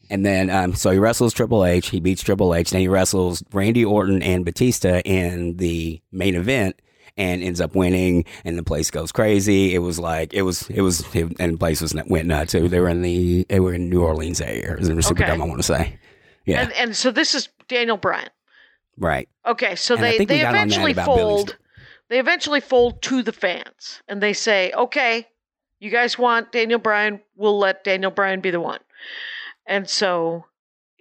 And 0.09 0.25
then, 0.25 0.51
um, 0.51 0.75
so 0.75 0.91
he 0.93 0.99
wrestles 0.99 1.35
Triple 1.35 1.65
H. 1.65 1.89
He 1.89 2.01
beats 2.01 2.23
Triple 2.23 2.55
H. 2.55 2.71
Then 2.71 2.81
he 2.81 2.89
wrestles 2.89 3.43
Randy 3.53 3.85
Orton 3.85 4.23
and 4.23 4.45
Batista 4.45 5.01
in 5.05 5.57
the 5.57 6.01
main 6.12 6.35
event. 6.37 6.81
And 7.16 7.42
ends 7.42 7.61
up 7.61 7.74
winning, 7.74 8.24
and 8.44 8.59
the 8.59 8.62
place 8.62 8.90
goes 8.90 9.12
crazy. 9.12 9.74
It 9.74 9.79
was 9.79 9.98
like 9.98 10.35
it 10.35 10.42
was 10.42 10.68
it 10.70 10.83
was 10.83 11.00
it, 11.14 11.33
and 11.40 11.55
the 11.55 11.59
place 11.59 11.81
was 11.81 11.94
went 12.07 12.26
nuts. 12.26 12.55
It- 12.55 12.70
They 12.70 12.81
were 12.81 12.88
in 12.88 13.02
the 13.02 13.44
they 13.48 13.61
were 13.61 13.74
in 13.74 13.88
New 13.88 14.02
Orleans 14.02 14.40
area. 14.40 14.72
It 14.74 14.79
was 14.81 14.88
in 14.88 14.98
Okay. 14.98 15.09
Superdome, 15.09 15.42
I 15.42 15.46
want 15.46 15.59
to 15.59 15.62
say. 15.62 15.98
Yeah, 16.44 16.62
And 16.62 16.72
and 16.74 16.96
so 16.96 17.11
this 17.11 17.35
is 17.35 17.48
Daniel 17.68 17.96
Bryan. 17.96 18.29
right. 18.98 19.29
Okay, 19.44 19.74
so 19.76 19.94
And 19.94 20.02
they 20.05 20.18
they 20.24 20.40
got 20.40 20.48
on 20.48 20.52
that 20.55 20.59
eventually 20.66 20.92
Billy's- 20.92 21.07
fold. 21.07 21.57
They 22.09 22.20
eventually 22.20 22.61
fold 22.61 23.02
to 23.02 23.22
the 23.22 23.33
fans, 23.33 24.00
and 24.07 24.22
they 24.22 24.33
say, 24.33 24.70
"Okay, 24.72 25.26
you 25.81 25.90
guys 25.90 26.16
want 26.16 26.52
Daniel 26.52 26.79
Bryan? 26.79 27.20
We'll 27.35 27.59
let 27.59 27.83
Daniel 27.83 28.12
Bryan 28.12 28.40
be 28.40 28.50
the 28.50 28.61
one." 28.61 28.79
And 29.66 29.90
so, 29.90 30.44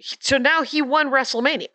so 0.01 0.37
now 0.39 0.63
he 0.63 0.81
won 0.81 1.11
WrestleMania. 1.11 1.67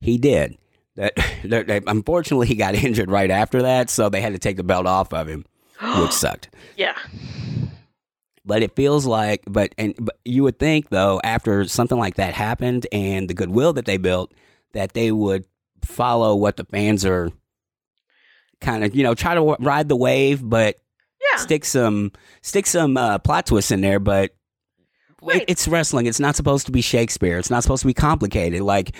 He 0.00 0.18
did. 0.18 0.56
That, 1.44 1.84
unfortunately, 1.86 2.46
he 2.46 2.54
got 2.54 2.74
injured 2.84 3.10
right 3.10 3.30
after 3.30 3.62
that, 3.62 3.90
so 3.90 4.08
they 4.08 4.20
had 4.20 4.32
to 4.32 4.38
take 4.38 4.56
the 4.56 4.64
belt 4.64 4.86
off 4.86 5.12
of 5.12 5.28
him, 5.28 5.44
which 5.98 6.12
sucked. 6.12 6.48
Yeah, 6.76 6.96
But 8.46 8.62
it 8.62 8.74
feels 8.76 9.04
like, 9.04 9.42
but 9.46 9.74
and 9.76 9.94
but 9.98 10.18
you 10.24 10.42
would 10.44 10.58
think 10.58 10.88
though, 10.88 11.20
after 11.22 11.64
something 11.66 11.98
like 11.98 12.14
that 12.14 12.32
happened 12.34 12.86
and 12.92 13.28
the 13.28 13.34
goodwill 13.34 13.72
that 13.74 13.84
they 13.84 13.96
built, 13.98 14.32
that 14.72 14.94
they 14.94 15.12
would 15.12 15.44
follow 15.82 16.34
what 16.34 16.56
the 16.56 16.64
fans 16.64 17.04
are 17.04 17.30
kind 18.60 18.84
of, 18.84 18.94
you 18.94 19.02
know, 19.02 19.14
try 19.14 19.34
to 19.34 19.40
w- 19.40 19.56
ride 19.60 19.88
the 19.88 19.96
wave, 19.96 20.40
but 20.48 20.76
yeah. 21.20 21.40
stick 21.40 21.64
some 21.64 22.12
stick 22.42 22.66
some 22.66 22.96
uh, 22.96 23.18
plot 23.18 23.46
twists 23.46 23.70
in 23.70 23.80
there. 23.80 24.00
But 24.00 24.34
it, 25.22 25.44
it's 25.48 25.68
wrestling; 25.68 26.06
it's 26.06 26.20
not 26.20 26.36
supposed 26.36 26.66
to 26.66 26.72
be 26.72 26.80
Shakespeare. 26.80 27.38
It's 27.38 27.50
not 27.50 27.62
supposed 27.62 27.82
to 27.82 27.86
be 27.86 27.94
complicated. 27.94 28.62
Like 28.62 28.94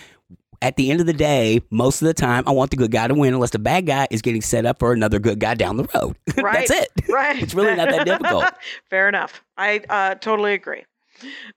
at 0.62 0.76
the 0.76 0.90
end 0.90 1.00
of 1.00 1.06
the 1.06 1.12
day, 1.12 1.60
most 1.70 2.02
of 2.02 2.06
the 2.06 2.14
time, 2.14 2.44
I 2.46 2.52
want 2.52 2.70
the 2.70 2.76
good 2.76 2.90
guy 2.90 3.08
to 3.08 3.14
win, 3.14 3.34
unless 3.34 3.50
the 3.50 3.58
bad 3.58 3.86
guy 3.86 4.06
is 4.10 4.22
getting 4.22 4.42
set 4.42 4.66
up 4.66 4.78
for 4.78 4.92
another 4.92 5.18
good 5.18 5.38
guy 5.38 5.54
down 5.54 5.76
the 5.76 5.88
road. 5.94 6.16
Right. 6.36 6.68
That's 6.68 6.82
it. 6.82 6.88
Right. 7.08 7.42
It's 7.42 7.54
really 7.54 7.74
not 7.74 7.88
that 7.90 8.04
difficult. 8.04 8.44
Fair 8.90 9.08
enough. 9.08 9.42
I 9.56 9.80
uh, 9.88 10.14
totally 10.16 10.52
agree. 10.52 10.84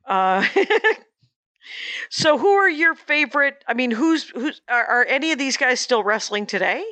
Uh, 0.06 0.46
so, 2.10 2.38
who 2.38 2.48
are 2.48 2.70
your 2.70 2.96
favorite? 2.96 3.64
I 3.68 3.74
mean, 3.74 3.92
who's 3.92 4.30
who's 4.30 4.62
are, 4.70 4.86
are 4.86 5.06
any 5.06 5.32
of 5.32 5.40
these 5.40 5.58
guys 5.58 5.80
still 5.80 6.04
wrestling 6.04 6.46
today? 6.46 6.84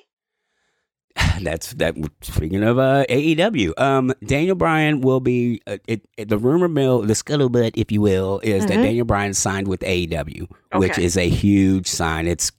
That's 1.41 1.73
that. 1.75 1.95
Speaking 2.21 2.63
of 2.63 2.77
uh, 2.77 3.05
AEW, 3.09 3.79
um, 3.79 4.13
Daniel 4.25 4.55
Bryan 4.55 5.01
will 5.01 5.19
be 5.19 5.61
uh, 5.67 5.77
it, 5.87 6.07
it- 6.17 6.29
the 6.29 6.37
rumor 6.37 6.67
mill, 6.67 7.01
the 7.01 7.13
scuttlebutt, 7.13 7.71
if 7.75 7.91
you 7.91 8.01
will, 8.01 8.39
is 8.43 8.65
that 8.65 8.77
Mhm. 8.79 8.83
Daniel 8.83 9.05
Bryan 9.05 9.33
signed 9.33 9.67
with 9.67 9.81
AEW, 9.81 10.47
which 10.73 10.97
is 10.97 11.17
a 11.17 11.29
huge 11.29 11.87
sign. 11.87 12.27
It's 12.27 12.51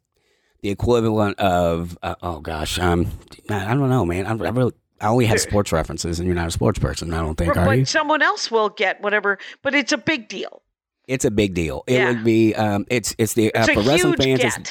the 0.62 0.70
equivalent 0.70 1.38
of 1.38 1.98
uh, 2.02 2.14
oh 2.22 2.40
gosh, 2.40 2.78
um, 2.78 3.06
I 3.50 3.66
I 3.72 3.74
don't 3.74 3.90
know, 3.90 4.04
man. 4.04 4.26
I, 4.26 4.30
I 4.30 4.50
really. 4.50 4.72
I 4.98 5.08
only 5.08 5.26
have 5.26 5.38
sports 5.42 5.72
references, 5.72 6.18
and 6.20 6.26
you're 6.26 6.34
not 6.34 6.48
a 6.48 6.50
sports 6.50 6.78
person. 6.78 7.12
I 7.12 7.18
don't 7.20 7.34
think, 7.34 7.54
are 7.54 7.66
but 7.66 7.78
you? 7.80 7.84
someone 7.84 8.22
else 8.22 8.50
will 8.50 8.70
get 8.70 9.02
whatever. 9.02 9.36
But 9.60 9.74
it's 9.74 9.92
a 9.92 9.98
big 9.98 10.26
deal. 10.26 10.62
It's 11.06 11.26
a 11.26 11.30
big 11.30 11.52
deal. 11.52 11.84
It 11.86 11.96
Yeah. 11.96 12.08
would 12.08 12.24
be. 12.24 12.54
Um, 12.54 12.86
it's 12.88 13.14
it's 13.18 13.34
the 13.34 13.54
uh, 13.54 13.64
It's 13.64 13.72
for 13.74 13.82
wrestling 13.82 14.14
fans. 14.16 14.40
It's, 14.42 14.70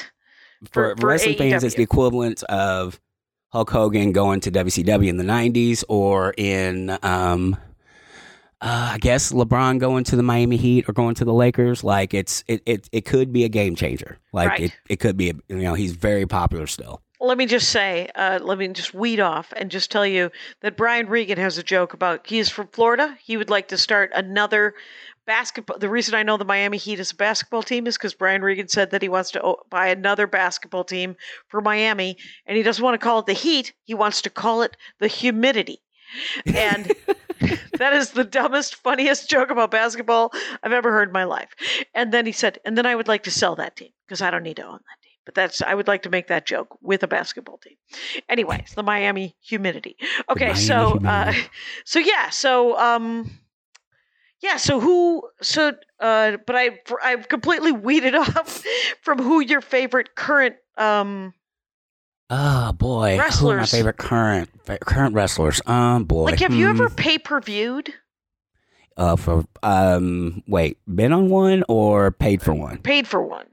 for- 0.72 0.94
for, 0.94 0.96
for 0.96 1.06
wrestling 1.06 1.38
fans, 1.38 1.62
it's 1.62 1.76
the 1.76 1.84
equivalent 1.84 2.42
of 2.44 3.00
Hulk 3.50 3.70
Hogan 3.70 4.12
going 4.12 4.40
to 4.40 4.50
WCW 4.50 5.08
in 5.08 5.16
the 5.16 5.24
'90s, 5.24 5.84
or 5.88 6.34
in, 6.36 6.96
um, 7.02 7.56
uh, 8.60 8.90
I 8.94 8.98
guess 8.98 9.32
LeBron 9.32 9.78
going 9.78 10.04
to 10.04 10.16
the 10.16 10.22
Miami 10.22 10.56
Heat 10.56 10.88
or 10.88 10.92
going 10.92 11.14
to 11.16 11.24
the 11.24 11.32
Lakers. 11.32 11.84
Like 11.84 12.14
it's 12.14 12.42
it 12.48 12.62
it, 12.66 12.88
it 12.92 13.04
could 13.04 13.32
be 13.32 13.44
a 13.44 13.48
game 13.48 13.76
changer. 13.76 14.18
Like 14.32 14.48
Right. 14.48 14.60
it, 14.62 14.72
it 14.88 14.96
could 15.00 15.16
be. 15.16 15.30
A, 15.30 15.34
you 15.48 15.56
know, 15.56 15.74
he's 15.74 15.92
very 15.92 16.26
popular 16.26 16.66
still. 16.66 17.02
Let 17.18 17.38
me 17.38 17.46
just 17.46 17.70
say, 17.70 18.10
uh, 18.14 18.40
let 18.42 18.58
me 18.58 18.68
just 18.68 18.92
weed 18.92 19.20
off 19.20 19.50
and 19.56 19.70
just 19.70 19.90
tell 19.90 20.06
you 20.06 20.30
that 20.60 20.76
Brian 20.76 21.08
Regan 21.08 21.38
has 21.38 21.56
a 21.56 21.62
joke 21.62 21.94
about 21.94 22.26
he 22.26 22.38
is 22.38 22.50
from 22.50 22.66
Florida. 22.68 23.16
He 23.22 23.38
would 23.38 23.48
like 23.48 23.68
to 23.68 23.78
start 23.78 24.12
another 24.14 24.74
basketball. 25.26 25.78
The 25.78 25.88
reason 25.88 26.14
I 26.14 26.22
know 26.22 26.36
the 26.36 26.44
Miami 26.44 26.78
Heat 26.78 27.00
is 27.00 27.12
a 27.12 27.16
basketball 27.16 27.62
team 27.62 27.86
is 27.86 27.96
because 27.96 28.14
Brian 28.14 28.42
Regan 28.42 28.68
said 28.68 28.90
that 28.90 29.02
he 29.02 29.08
wants 29.08 29.32
to 29.32 29.56
buy 29.70 29.88
another 29.88 30.26
basketball 30.26 30.84
team 30.84 31.16
for 31.48 31.60
Miami, 31.60 32.16
and 32.46 32.56
he 32.56 32.62
doesn't 32.62 32.84
want 32.84 32.98
to 32.98 33.04
call 33.04 33.18
it 33.18 33.26
the 33.26 33.32
Heat. 33.32 33.74
He 33.84 33.94
wants 33.94 34.22
to 34.22 34.30
call 34.30 34.62
it 34.62 34.76
the 34.98 35.08
Humidity. 35.08 35.82
And 36.46 36.92
that 37.78 37.92
is 37.92 38.10
the 38.12 38.24
dumbest, 38.24 38.76
funniest 38.76 39.28
joke 39.28 39.50
about 39.50 39.70
basketball 39.70 40.32
I've 40.62 40.72
ever 40.72 40.92
heard 40.92 41.08
in 41.08 41.12
my 41.12 41.24
life. 41.24 41.54
And 41.94 42.12
then 42.12 42.26
he 42.26 42.32
said, 42.32 42.58
and 42.64 42.78
then 42.78 42.86
I 42.86 42.94
would 42.94 43.08
like 43.08 43.24
to 43.24 43.30
sell 43.30 43.56
that 43.56 43.76
team 43.76 43.90
because 44.06 44.22
I 44.22 44.30
don't 44.30 44.42
need 44.42 44.56
to 44.56 44.64
own 44.64 44.78
that 44.78 45.02
team. 45.02 45.12
But 45.24 45.34
that's 45.34 45.60
I 45.60 45.74
would 45.74 45.88
like 45.88 46.04
to 46.04 46.10
make 46.10 46.28
that 46.28 46.46
joke 46.46 46.78
with 46.80 47.02
a 47.02 47.08
basketball 47.08 47.58
team. 47.58 47.74
Anyways, 48.28 48.74
the 48.76 48.84
Miami 48.84 49.34
humidity. 49.40 49.96
Okay, 50.30 50.54
so 50.54 51.00
uh, 51.04 51.32
so 51.84 51.98
yeah, 51.98 52.30
so 52.30 52.78
um, 52.78 53.40
yeah, 54.46 54.56
so 54.56 54.78
who 54.80 55.22
so 55.42 55.72
uh, 56.00 56.36
but 56.46 56.54
I 56.56 56.78
I've 57.02 57.28
completely 57.28 57.72
weeded 57.88 58.14
off 58.14 58.64
from 59.02 59.18
who 59.18 59.40
your 59.40 59.60
favorite 59.60 60.14
current 60.14 60.56
um 60.78 61.34
Oh 62.30 62.72
boy, 62.72 63.18
who 63.18 63.50
are 63.50 63.56
my 63.58 63.66
favorite 63.66 63.98
current 63.98 64.50
current 64.80 65.14
wrestlers? 65.14 65.60
Um, 65.66 66.04
boy, 66.04 66.24
like 66.24 66.40
have 66.40 66.54
you 66.54 66.66
Hmm. 66.66 66.70
ever 66.70 66.90
pay 66.90 67.18
per 67.18 67.40
viewed 67.40 67.92
uh 68.96 69.14
for 69.16 69.44
um 69.62 70.42
wait 70.48 70.78
been 70.86 71.12
on 71.12 71.28
one 71.28 71.62
or 71.68 72.10
paid 72.10 72.42
for 72.42 72.54
one? 72.54 72.78
paid 72.78 73.06
for 73.06 73.22
one? 73.22 73.46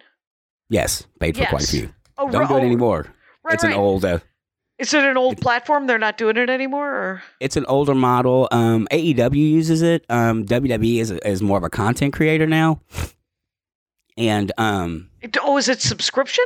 Yes, 0.70 1.06
paid 1.20 1.36
for 1.38 1.46
quite 1.46 1.64
a 1.64 1.68
few. 1.68 1.94
Oh, 2.18 2.30
Don't 2.32 2.48
do 2.48 2.54
oh, 2.54 2.58
it 2.58 2.64
anymore. 2.64 3.08
Right, 3.44 3.54
it's 3.56 3.64
right. 3.64 3.74
an 3.74 3.80
old. 3.80 4.06
Uh, 4.06 4.20
Is 4.84 4.94
it 4.94 5.04
an 5.04 5.16
old 5.18 5.34
it- 5.34 5.42
platform? 5.42 5.88
They're 5.88 5.98
not 5.98 6.18
doing 6.18 6.36
it 6.36 6.50
anymore, 6.50 6.90
or 6.94 7.24
it's 7.40 7.56
an 7.56 7.66
older 7.68 7.96
model. 7.96 8.50
Um, 8.52 8.86
AEW 8.92 9.36
uses 9.36 9.82
it. 9.82 10.06
Um, 10.10 10.46
WWE 10.46 11.00
is 11.00 11.12
is 11.12 11.42
more 11.42 11.58
of 11.58 11.64
a 11.64 11.70
content 11.70 12.14
creator 12.14 12.46
now, 12.46 12.82
and 14.18 14.52
um, 14.58 15.10
oh, 15.42 15.58
is 15.58 15.70
it 15.70 15.82
subscription? 15.82 16.44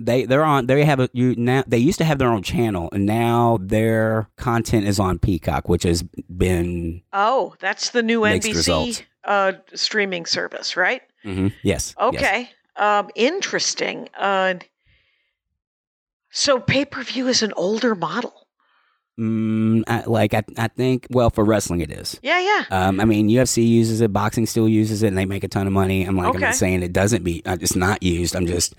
they 0.00 0.24
they're 0.24 0.42
on. 0.44 0.66
They 0.66 0.84
have 0.84 1.00
a 1.00 1.08
you 1.12 1.34
now. 1.36 1.62
They 1.66 1.78
used 1.78 1.98
to 1.98 2.04
have 2.04 2.18
their 2.18 2.30
own 2.32 2.42
channel, 2.42 2.88
and 2.92 3.06
now 3.06 3.58
their 3.60 4.28
content 4.36 4.86
is 4.86 4.98
on 4.98 5.18
Peacock, 5.18 5.68
which 5.68 5.84
has 5.84 6.02
been 6.02 7.02
Oh, 7.12 7.54
that's 7.60 7.90
the 7.90 8.02
new 8.02 8.22
NBC 8.22 8.54
results. 8.54 9.02
uh, 9.24 9.52
streaming 9.74 10.26
service, 10.26 10.76
right? 10.76 11.02
Mm-hmm. 11.24 11.48
yes. 11.62 11.94
yes. 11.96 11.96
Okay. 12.00 12.50
Um, 12.76 13.10
interesting. 13.14 14.08
Uh, 14.18 14.54
so 16.32 16.58
pay 16.58 16.84
per 16.84 17.02
view 17.02 17.28
is 17.28 17.42
an 17.42 17.52
older 17.56 17.94
model. 17.94 18.32
Mm, 19.20 19.82
I, 19.86 20.04
like 20.06 20.32
I, 20.32 20.42
I 20.56 20.68
think 20.68 21.06
well 21.10 21.28
for 21.28 21.44
wrestling 21.44 21.80
it 21.82 21.90
is. 21.90 22.18
Yeah, 22.22 22.40
yeah. 22.40 22.64
Um, 22.70 22.98
I 22.98 23.04
mean, 23.04 23.28
UFC 23.28 23.66
uses 23.68 24.00
it, 24.00 24.10
boxing 24.12 24.46
still 24.46 24.66
uses 24.68 25.02
it, 25.02 25.08
and 25.08 25.18
they 25.18 25.26
make 25.26 25.44
a 25.44 25.48
ton 25.48 25.66
of 25.66 25.72
money. 25.72 26.04
I'm 26.04 26.16
like, 26.16 26.34
I'm 26.34 26.40
not 26.40 26.54
saying 26.54 26.82
it 26.82 26.94
doesn't 26.94 27.22
be, 27.22 27.42
uh, 27.44 27.58
it's 27.60 27.76
not 27.76 28.02
used. 28.02 28.34
I'm 28.34 28.46
just 28.46 28.74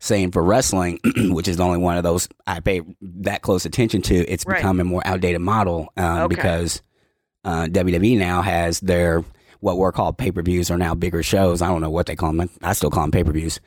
saying 0.00 0.32
for 0.32 0.42
wrestling, 0.42 0.98
which 1.30 1.46
is 1.46 1.58
the 1.58 1.62
only 1.62 1.78
one 1.78 1.96
of 1.96 2.02
those 2.02 2.28
I 2.48 2.58
pay 2.58 2.82
that 3.00 3.42
close 3.42 3.64
attention 3.64 4.02
to, 4.02 4.14
it's 4.26 4.44
Right. 4.44 4.56
become 4.56 4.80
a 4.80 4.84
more 4.84 5.02
outdated 5.06 5.40
model 5.40 5.92
um, 5.96 6.22
Okay. 6.22 6.34
because 6.34 6.82
uh, 7.44 7.66
WWE 7.66 8.18
now 8.18 8.42
has 8.42 8.80
their 8.80 9.24
what 9.60 9.78
were 9.78 9.92
called 9.92 10.18
pay 10.18 10.32
per 10.32 10.42
views 10.42 10.68
are 10.68 10.76
now 10.78 10.96
bigger 10.96 11.22
shows. 11.22 11.62
I 11.62 11.68
don't 11.68 11.80
know 11.80 11.90
what 11.90 12.06
they 12.06 12.16
call 12.16 12.32
them. 12.32 12.50
I 12.60 12.72
still 12.72 12.90
call 12.90 13.04
them 13.04 13.12
pay 13.12 13.22
per 13.22 13.30
views, 13.32 13.60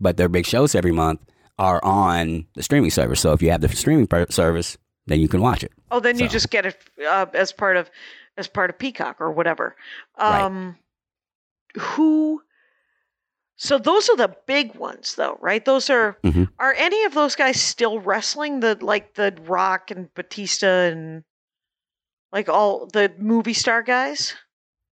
but 0.00 0.16
they're 0.16 0.28
big 0.28 0.46
shows 0.46 0.76
every 0.76 0.92
month 0.92 1.20
are 1.58 1.82
on 1.84 2.46
the 2.54 2.62
streaming 2.62 2.90
service. 2.90 3.20
So 3.20 3.32
if 3.32 3.42
you 3.42 3.50
have 3.50 3.60
the 3.60 3.68
streaming 3.68 4.06
per- 4.06 4.26
service, 4.30 4.76
then 5.06 5.20
you 5.20 5.28
can 5.28 5.40
watch 5.40 5.62
it. 5.62 5.72
Oh, 5.90 6.00
then 6.00 6.18
you 6.18 6.28
just 6.28 6.50
get 6.50 6.66
it 6.66 6.76
uh, 7.08 7.26
as 7.34 7.52
part 7.52 7.76
of 7.76 7.90
as 8.36 8.48
part 8.48 8.70
of 8.70 8.78
Peacock 8.78 9.20
or 9.20 9.30
whatever. 9.30 9.76
Right. 10.18 10.42
Um, 10.42 10.76
Who? 11.76 12.42
So 13.56 13.78
those 13.78 14.08
are 14.08 14.16
the 14.16 14.34
big 14.46 14.74
ones, 14.74 15.14
though, 15.14 15.38
right? 15.40 15.64
Those 15.64 15.88
are. 15.88 16.18
Mhm. 16.24 16.48
Are 16.58 16.74
any 16.74 17.04
of 17.04 17.14
those 17.14 17.36
guys 17.36 17.60
still 17.60 18.00
wrestling? 18.00 18.60
The 18.60 18.76
like 18.80 19.14
the 19.14 19.36
Rock 19.46 19.90
and 19.92 20.12
Batista 20.14 20.66
and 20.90 21.22
like 22.32 22.48
all 22.48 22.86
the 22.92 23.12
movie 23.18 23.54
star 23.54 23.82
guys. 23.82 24.34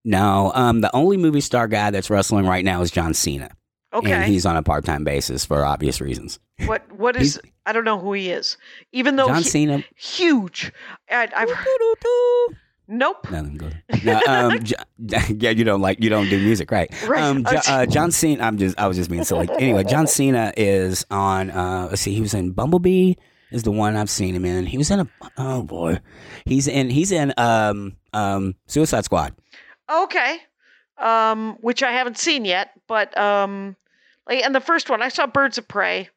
No, 0.04 0.52
um, 0.54 0.80
the 0.80 0.94
only 0.94 1.16
movie 1.16 1.40
star 1.40 1.66
guy 1.68 1.90
that's 1.90 2.10
wrestling 2.10 2.46
right 2.46 2.64
now 2.64 2.82
is 2.82 2.90
John 2.90 3.14
Cena. 3.14 3.50
Okay. 3.92 4.12
And 4.12 4.24
he's 4.24 4.46
on 4.46 4.56
a 4.56 4.62
part 4.62 4.84
time 4.84 5.04
basis 5.04 5.44
for 5.44 5.64
obvious 5.64 6.00
reasons. 6.00 6.38
What 6.66 6.90
what 6.92 7.16
is 7.16 7.40
I 7.66 7.72
don't 7.72 7.84
know 7.84 7.98
who 7.98 8.12
he 8.12 8.30
is. 8.30 8.56
Even 8.92 9.16
though 9.16 9.28
John 9.28 9.38
he, 9.38 9.48
Cena. 9.48 9.84
huge. 9.96 10.72
I, 11.10 11.28
I've 11.34 11.48
nope. 12.88 13.30
No, 13.30 13.38
ahead. 13.38 14.04
no, 14.04 14.20
um, 14.28 14.58
yeah, 15.38 15.50
you 15.50 15.64
don't 15.64 15.80
like 15.80 16.02
you 16.02 16.10
don't 16.10 16.28
do 16.28 16.38
music, 16.38 16.70
right? 16.70 16.90
Right. 17.06 17.22
Um, 17.22 17.44
Jo- 17.44 17.60
uh, 17.68 17.86
John 17.86 18.10
Cena. 18.10 18.44
I'm 18.44 18.58
just 18.58 18.78
I 18.78 18.86
was 18.86 18.96
just 18.96 19.10
being 19.10 19.24
silly. 19.24 19.48
Anyway, 19.58 19.84
John 19.84 20.06
Cena 20.08 20.52
is 20.56 21.06
on. 21.10 21.50
Uh, 21.50 21.88
let's 21.90 22.02
see, 22.02 22.14
he 22.14 22.20
was 22.20 22.34
in 22.34 22.52
Bumblebee. 22.52 23.14
Is 23.50 23.64
the 23.64 23.70
one 23.70 23.96
I've 23.96 24.08
seen 24.08 24.34
him 24.34 24.46
in. 24.46 24.64
He 24.64 24.78
was 24.78 24.90
in 24.90 25.00
a. 25.00 25.08
Oh 25.36 25.62
boy, 25.62 26.00
he's 26.46 26.68
in. 26.68 26.88
He's 26.90 27.12
in. 27.12 27.34
Um, 27.36 27.96
um, 28.12 28.54
Suicide 28.66 29.04
Squad. 29.04 29.34
Okay. 29.90 30.38
Um, 30.98 31.58
which 31.60 31.82
I 31.82 31.92
haven't 31.92 32.16
seen 32.16 32.44
yet, 32.44 32.70
but 32.86 33.16
um, 33.18 33.76
like 34.28 34.44
and 34.44 34.54
the 34.54 34.60
first 34.60 34.88
one 34.88 35.02
I 35.02 35.08
saw 35.08 35.26
Birds 35.26 35.58
of 35.58 35.66
Prey, 35.68 36.08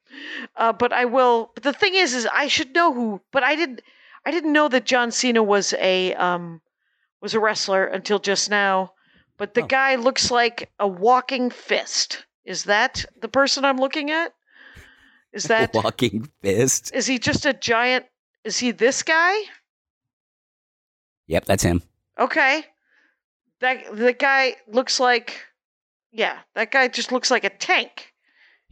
Uh, 0.56 0.74
but 0.74 0.92
I 0.94 1.06
will. 1.06 1.52
But 1.54 1.64
the 1.64 1.74
thing 1.74 1.96
is, 1.96 2.14
is 2.14 2.28
I 2.32 2.48
should 2.48 2.74
know 2.74 2.94
who. 2.94 3.22
But 3.32 3.44
I 3.44 3.56
didn't. 3.56 3.82
I 4.26 4.32
didn't 4.32 4.54
know 4.54 4.68
that 4.70 4.86
John 4.86 5.12
Cena 5.12 5.44
was 5.44 5.74
a 5.80 6.14
um 6.16 6.62
was 7.22 7.34
a 7.34 7.40
wrestler 7.40 7.86
until 7.86 8.20
just 8.20 8.50
now. 8.50 8.94
But 9.38 9.54
the 9.54 9.64
Oh. 9.64 9.68
guy 9.68 9.96
looks 9.96 10.32
like 10.32 10.72
a 10.80 10.88
walking 10.88 11.50
fist. 11.50 12.26
Is 12.46 12.64
that 12.66 13.06
the 13.22 13.28
person 13.28 13.66
I'm 13.66 13.78
looking 13.78 14.12
at? 14.12 14.34
Is 15.34 15.44
that 15.54 15.74
walking 15.74 16.30
fist? 16.42 16.94
is 16.96 17.06
he 17.08 17.20
just 17.20 17.46
a 17.46 17.54
giant? 17.54 18.06
Is 18.44 18.58
he 18.60 18.72
this 18.72 19.04
guy? 19.04 19.36
Yep, 21.28 21.46
that's 21.46 21.64
him. 21.64 21.82
Okay. 22.20 22.66
That 23.62 23.96
the 23.96 24.14
guy 24.14 24.56
looks 24.68 25.00
like 25.00 25.42
yeah, 26.12 26.38
that 26.54 26.72
guy 26.72 26.88
just 26.88 27.12
looks 27.12 27.30
like 27.30 27.44
a 27.44 27.50
tank. 27.50 28.14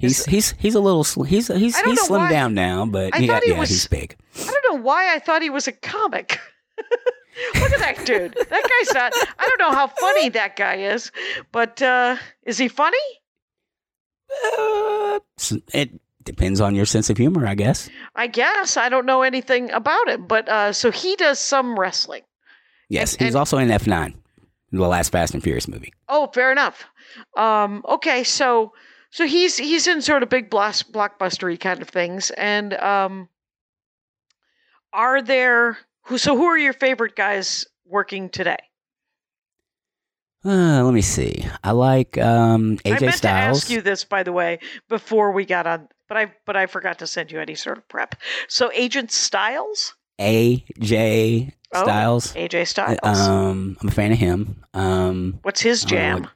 He's 0.07 0.25
he's 0.25 0.51
he's 0.59 0.75
a 0.75 0.79
little 0.79 1.03
sl- 1.03 1.23
he's 1.23 1.47
he's 1.47 1.79
he's 1.79 2.01
slimmed 2.07 2.09
why- 2.09 2.29
down 2.31 2.53
now, 2.53 2.85
but 2.85 3.15
I 3.15 3.19
yeah, 3.19 3.39
he 3.43 3.51
was- 3.53 3.69
he's 3.69 3.87
big. 3.87 4.15
I 4.37 4.45
don't 4.63 4.75
know 4.77 4.83
why 4.83 5.13
I 5.15 5.19
thought 5.19 5.41
he 5.41 5.49
was 5.49 5.67
a 5.67 5.71
comic. 5.71 6.39
Look 7.55 7.71
at 7.71 7.79
that 7.79 8.05
dude. 8.05 8.33
That 8.33 8.49
guy's 8.49 8.93
not 8.93 9.13
I 9.39 9.45
don't 9.47 9.59
know 9.59 9.71
how 9.71 9.87
funny 9.87 10.29
that 10.29 10.55
guy 10.55 10.75
is, 10.75 11.11
but 11.51 11.81
uh 11.81 12.17
is 12.43 12.57
he 12.57 12.67
funny? 12.67 12.97
Uh, 14.57 15.19
it 15.73 15.91
depends 16.23 16.61
on 16.61 16.75
your 16.75 16.85
sense 16.85 17.09
of 17.09 17.17
humor, 17.17 17.45
I 17.47 17.55
guess. 17.55 17.89
I 18.15 18.27
guess. 18.27 18.77
I 18.77 18.89
don't 18.89 19.05
know 19.05 19.21
anything 19.21 19.71
about 19.71 20.07
him, 20.09 20.25
but 20.27 20.47
uh 20.49 20.73
so 20.73 20.91
he 20.91 21.15
does 21.15 21.39
some 21.39 21.79
wrestling. 21.79 22.23
Yes, 22.89 23.13
And- 23.13 23.21
he's 23.25 23.35
and- 23.35 23.39
also 23.39 23.57
in 23.57 23.71
F 23.71 23.87
nine, 23.87 24.15
the 24.71 24.87
last 24.87 25.11
Fast 25.11 25.33
and 25.33 25.41
Furious 25.43 25.67
movie. 25.67 25.93
Oh, 26.09 26.29
fair 26.33 26.51
enough. 26.51 26.85
Um, 27.37 27.83
okay, 27.87 28.23
so 28.23 28.73
so 29.13 29.27
he's 29.27 29.57
he's 29.57 29.85
in 29.87 30.01
sort 30.01 30.23
of 30.23 30.29
big 30.29 30.49
blast 30.49 30.91
blockbustery 30.91 31.59
kind 31.59 31.81
of 31.83 31.87
things, 31.89 32.31
and 32.31 32.73
um, 32.73 33.29
are 34.91 35.21
there 35.21 35.77
who? 36.05 36.17
So 36.17 36.35
who 36.35 36.45
are 36.45 36.57
your 36.57 36.73
favorite 36.73 37.15
guys 37.15 37.65
working 37.85 38.29
today? 38.29 38.57
Uh, 40.43 40.83
let 40.83 40.93
me 40.93 41.01
see. 41.01 41.45
I 41.63 41.71
like 41.71 42.17
um, 42.17 42.77
AJ 42.79 42.81
Styles. 42.81 43.01
I 43.01 43.05
meant 43.05 43.15
Styles. 43.15 43.59
to 43.59 43.65
ask 43.65 43.69
you 43.69 43.81
this, 43.81 44.03
by 44.03 44.23
the 44.23 44.33
way, 44.33 44.59
before 44.89 45.31
we 45.31 45.45
got 45.45 45.67
on, 45.67 45.87
but 46.09 46.17
I 46.17 46.33
but 46.45 46.57
I 46.57 46.65
forgot 46.65 46.99
to 46.99 47.07
send 47.07 47.31
you 47.31 47.39
any 47.39 47.55
sort 47.55 47.77
of 47.77 47.87
prep. 47.87 48.15
So 48.47 48.71
Agent 48.73 49.11
Styles, 49.11 49.93
AJ 50.19 51.53
Oh, 51.75 51.83
Styles. 51.83 52.33
AJ 52.33 52.67
Styles. 52.67 52.99
Um, 53.03 53.77
I'm 53.81 53.87
a 53.87 53.91
fan 53.91 54.11
of 54.11 54.17
him. 54.17 54.63
Um, 54.73 55.39
What's 55.43 55.61
his 55.61 55.83
uh, 55.83 55.87
jam? 55.87 56.27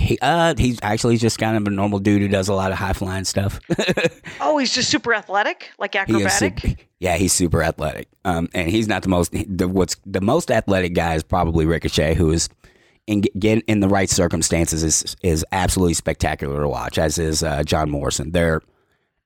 He 0.00 0.18
uh, 0.22 0.54
he's 0.56 0.78
actually 0.82 1.18
just 1.18 1.38
kind 1.38 1.56
of 1.56 1.66
a 1.66 1.70
normal 1.70 1.98
dude 1.98 2.22
who 2.22 2.28
does 2.28 2.48
a 2.48 2.54
lot 2.54 2.72
of 2.72 2.78
high 2.78 2.94
flying 2.94 3.24
stuff. 3.24 3.60
oh, 4.40 4.56
he's 4.58 4.74
just 4.74 4.90
super 4.90 5.14
athletic, 5.14 5.70
like 5.78 5.94
acrobatic. 5.94 6.60
super- 6.60 6.82
yeah, 6.98 7.16
he's 7.16 7.32
super 7.32 7.62
athletic. 7.62 8.08
Um, 8.24 8.48
and 8.54 8.68
he's 8.68 8.88
not 8.88 9.02
the 9.02 9.10
most. 9.10 9.32
The 9.32 9.68
what's 9.68 9.96
the 10.06 10.20
most 10.20 10.50
athletic 10.50 10.94
guy 10.94 11.14
is 11.14 11.22
probably 11.22 11.66
Ricochet, 11.66 12.14
who 12.14 12.30
is 12.30 12.48
in 13.06 13.22
get 13.38 13.62
in 13.66 13.80
the 13.80 13.88
right 13.88 14.08
circumstances 14.08 14.82
is 14.82 15.16
is 15.22 15.44
absolutely 15.52 15.94
spectacular 15.94 16.60
to 16.60 16.68
watch. 16.68 16.98
As 16.98 17.18
is 17.18 17.42
uh, 17.42 17.62
John 17.62 17.90
Morrison. 17.90 18.32
They're 18.32 18.62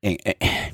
eh, 0.03 0.17
eh, 0.41 0.71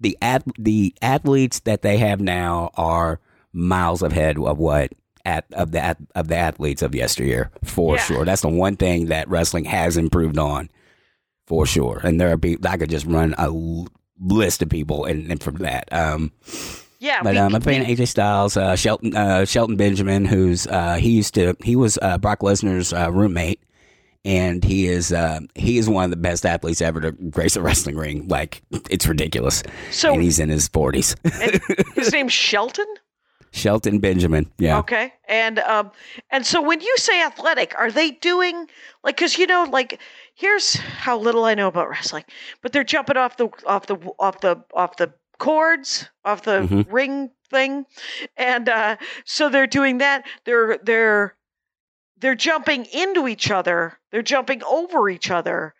the 0.00 0.16
the 0.58 0.94
athletes 1.00 1.60
that 1.60 1.80
they 1.82 1.96
have 1.96 2.20
now 2.20 2.70
are 2.76 3.18
miles 3.52 4.02
ahead 4.02 4.38
of 4.38 4.58
what. 4.58 4.92
At, 5.24 5.44
of 5.52 5.72
the 5.72 5.96
of 6.14 6.28
the 6.28 6.36
athletes 6.36 6.80
of 6.82 6.94
yesteryear, 6.94 7.50
for 7.64 7.96
Yeah. 7.96 8.02
sure. 8.02 8.24
That's 8.24 8.42
the 8.42 8.48
one 8.48 8.76
thing 8.76 9.06
that 9.06 9.28
wrestling 9.28 9.64
has 9.66 9.96
improved 9.96 10.38
on, 10.38 10.70
for 11.46 11.66
sure. 11.66 12.00
And 12.02 12.20
there 12.20 12.30
are 12.32 12.38
people 12.38 12.66
I 12.68 12.76
could 12.78 12.88
just 12.90 13.04
run 13.06 13.34
a 13.36 13.50
list 14.20 14.62
of 14.62 14.68
people, 14.70 15.04
and, 15.04 15.30
and 15.30 15.42
from 15.42 15.56
that, 15.56 15.92
um, 15.92 16.32
yeah, 16.98 17.22
but 17.22 17.36
um, 17.36 17.54
I'm 17.54 17.60
playing 17.62 17.84
AJ 17.84 18.08
Styles, 18.08 18.56
uh, 18.56 18.74
Shelton, 18.74 19.14
uh, 19.14 19.44
Shelton 19.44 19.76
Benjamin, 19.76 20.24
who's 20.24 20.66
uh, 20.66 20.94
he 20.94 21.10
used 21.10 21.34
to 21.34 21.54
he 21.62 21.76
was 21.76 21.98
uh, 22.02 22.16
Brock 22.18 22.40
Lesnar's 22.40 22.92
uh, 22.92 23.12
roommate, 23.12 23.62
and 24.24 24.64
he 24.64 24.86
is 24.88 25.12
uh, 25.12 25.40
he 25.54 25.78
is 25.78 25.88
one 25.88 26.04
of 26.04 26.10
the 26.10 26.16
best 26.16 26.44
athletes 26.46 26.80
ever 26.80 27.00
to 27.02 27.12
grace 27.12 27.54
a 27.54 27.62
wrestling 27.62 27.96
ring. 27.96 28.26
Like 28.28 28.62
it's 28.90 29.06
ridiculous, 29.06 29.62
So- 29.90 30.14
and 30.14 30.22
he's 30.22 30.38
in 30.38 30.48
his 30.48 30.68
40s. 30.70 31.14
his 31.94 32.12
name's 32.12 32.32
Shelton. 32.32 32.86
Shelton 33.50 33.98
Benjamin, 33.98 34.50
yeah, 34.58 34.78
Okay. 34.78 35.12
And 35.28 35.58
um 35.60 35.90
and 36.30 36.44
so 36.46 36.60
when 36.62 36.80
you 36.80 36.94
say 36.96 37.22
athletic, 37.22 37.74
are 37.78 37.90
they 37.90 38.10
doing 38.12 38.66
like 39.02 39.16
cuz 39.16 39.38
you 39.38 39.46
know 39.46 39.66
like 39.70 40.00
here's 40.34 40.74
how 40.76 41.18
little 41.18 41.44
I 41.44 41.54
know 41.54 41.68
about 41.68 41.88
wrestling. 41.88 42.24
But 42.62 42.72
they're 42.72 42.84
jumping 42.84 43.16
off 43.16 43.36
the 43.36 43.48
off 43.66 43.86
the 43.86 43.96
off 44.18 44.40
the 44.40 44.62
off 44.74 44.96
the 44.96 45.12
cords, 45.38 46.08
off 46.24 46.42
the 46.42 46.60
Mhm. 46.62 46.86
ring 46.92 47.30
thing. 47.50 47.86
And 48.36 48.68
uh 48.68 48.96
so 49.24 49.48
they're 49.48 49.66
doing 49.66 49.98
that. 49.98 50.26
They're 50.44 50.78
they're 50.82 51.34
they're 52.20 52.34
jumping 52.34 52.84
into 52.86 53.28
each 53.28 53.50
other. 53.50 53.98
They're 54.10 54.22
jumping 54.22 54.62
over 54.64 55.08
each 55.08 55.30
other. 55.30 55.74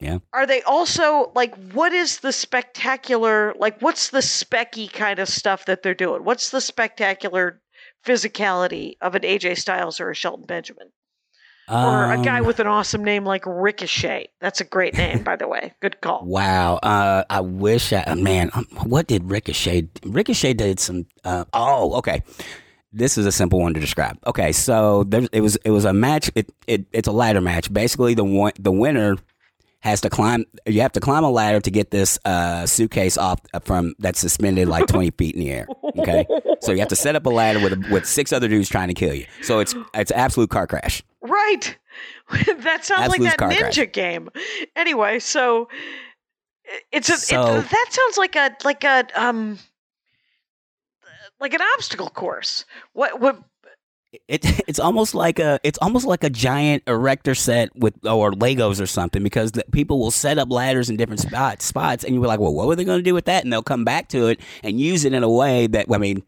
Yeah. 0.00 0.18
Are 0.32 0.46
they 0.46 0.62
also 0.62 1.32
like 1.34 1.54
what 1.72 1.92
is 1.92 2.20
the 2.20 2.32
spectacular 2.32 3.54
like 3.58 3.80
what's 3.80 4.10
the 4.10 4.18
specky 4.18 4.92
kind 4.92 5.18
of 5.18 5.28
stuff 5.28 5.66
that 5.66 5.82
they're 5.82 5.94
doing? 5.94 6.24
What's 6.24 6.50
the 6.50 6.60
spectacular 6.60 7.60
physicality 8.04 8.96
of 9.00 9.14
an 9.14 9.22
AJ 9.22 9.58
Styles 9.58 10.00
or 10.00 10.10
a 10.10 10.14
Shelton 10.14 10.46
Benjamin? 10.46 10.88
Or 11.70 12.12
a 12.12 12.22
guy 12.22 12.40
Um, 12.40 12.46
with 12.46 12.60
an 12.60 12.66
awesome 12.66 13.04
name 13.04 13.26
like 13.26 13.44
Ricochet. 13.44 14.28
That's 14.40 14.62
a 14.62 14.64
great 14.64 14.94
name, 14.94 15.22
by 15.22 15.36
the 15.36 15.46
way. 15.46 15.74
Good 15.80 16.00
call. 16.00 16.24
Wow. 16.26 16.76
Uh, 16.76 17.24
I 17.28 17.40
wish 17.40 17.92
I, 17.92 17.98
uh, 18.04 18.14
man, 18.14 18.50
um, 18.54 18.64
what 18.84 19.06
did 19.06 19.30
Ricochet, 19.30 19.88
Ricochet 20.02 20.54
did 20.54 20.80
some, 20.80 21.04
uh, 21.24 21.44
oh, 21.52 21.92
okay. 21.96 22.22
This 22.90 23.18
is 23.18 23.26
a 23.26 23.32
simple 23.32 23.60
one 23.60 23.74
to 23.74 23.80
describe. 23.80 24.16
Okay. 24.26 24.50
So 24.52 25.04
there, 25.04 25.28
it 25.30 25.42
was, 25.42 25.56
it 25.56 25.70
was 25.70 25.84
a 25.84 25.92
match. 25.92 26.30
It, 26.34 26.50
it, 26.66 26.86
it's 26.92 27.06
a 27.06 27.12
ladder 27.12 27.42
match. 27.42 27.70
Basically 27.70 28.14
the 28.14 28.24
one, 28.24 28.52
the 28.58 28.72
winner 28.72 29.16
has 29.80 30.00
to 30.00 30.10
climb, 30.10 30.44
you 30.66 30.80
have 30.80 30.92
to 30.92 31.00
climb 31.00 31.22
a 31.24 31.30
ladder 31.30 31.60
to 31.60 31.70
get 31.70 31.90
this, 31.90 32.18
uh, 32.24 32.66
suitcase 32.66 33.16
off 33.16 33.40
uh, 33.54 33.60
from, 33.60 33.94
that's 33.98 34.18
suspended 34.18 34.68
like 34.68 34.86
20 34.88 35.10
feet 35.12 35.34
in 35.34 35.40
the 35.40 35.50
air. 35.50 35.66
Okay. 35.98 36.26
So 36.60 36.72
you 36.72 36.80
have 36.80 36.88
to 36.88 36.96
set 36.96 37.14
up 37.14 37.26
a 37.26 37.30
ladder 37.30 37.60
with, 37.60 37.88
with 37.90 38.04
six 38.06 38.32
other 38.32 38.48
dudes 38.48 38.68
trying 38.68 38.88
to 38.88 38.94
kill 38.94 39.14
you. 39.14 39.26
So 39.42 39.60
it's, 39.60 39.74
it's 39.94 40.10
absolute 40.10 40.50
car 40.50 40.66
crash. 40.66 41.02
Right. 41.20 41.76
that 42.60 42.84
sounds 42.84 43.08
like 43.08 43.20
that 43.22 43.38
ninja 43.38 43.74
crash. 43.74 43.92
game. 43.92 44.28
Anyway, 44.76 45.18
so 45.18 45.68
it's 46.92 47.08
a 47.08 47.16
So- 47.16 47.56
it, 47.56 47.70
that 47.70 47.86
sounds 47.90 48.18
like 48.18 48.36
a 48.36 48.54
like 48.64 48.84
a 48.84 49.06
um 49.14 49.58
like 51.40 51.54
an 51.54 51.60
obstacle 51.74 52.10
course. 52.10 52.64
What 52.92 53.20
what 53.20 53.42
It, 54.26 54.40
it's 54.68 54.78
almost 54.78 55.14
like 55.14 55.38
a 55.38 55.60
it's 55.62 55.78
almost 55.82 56.06
like 56.06 56.24
a 56.24 56.30
giant 56.30 56.82
erector 56.86 57.34
set 57.34 57.74
with 57.76 57.94
or 58.06 58.32
Legos 58.32 58.80
or 58.80 58.86
something 58.86 59.22
because 59.22 59.52
the, 59.52 59.64
people 59.72 59.98
will 59.98 60.10
set 60.10 60.38
up 60.38 60.50
ladders 60.50 60.88
in 60.88 60.96
different 60.96 61.20
spots 61.20 61.64
spots 61.66 62.04
and 62.04 62.14
you're 62.14 62.26
like, 62.26 62.40
well, 62.40 62.54
what 62.54 62.66
were 62.66 62.76
they 62.76 62.84
going 62.84 62.98
to 62.98 63.02
do 63.02 63.14
with 63.14 63.26
that? 63.26 63.44
And 63.44 63.52
they'll 63.52 63.62
come 63.62 63.84
back 63.84 64.08
to 64.08 64.28
it 64.28 64.40
and 64.62 64.80
use 64.80 65.04
it 65.04 65.12
in 65.12 65.22
a 65.22 65.30
way 65.30 65.66
that 65.66 65.86
I 65.92 65.98
mean, 65.98 66.22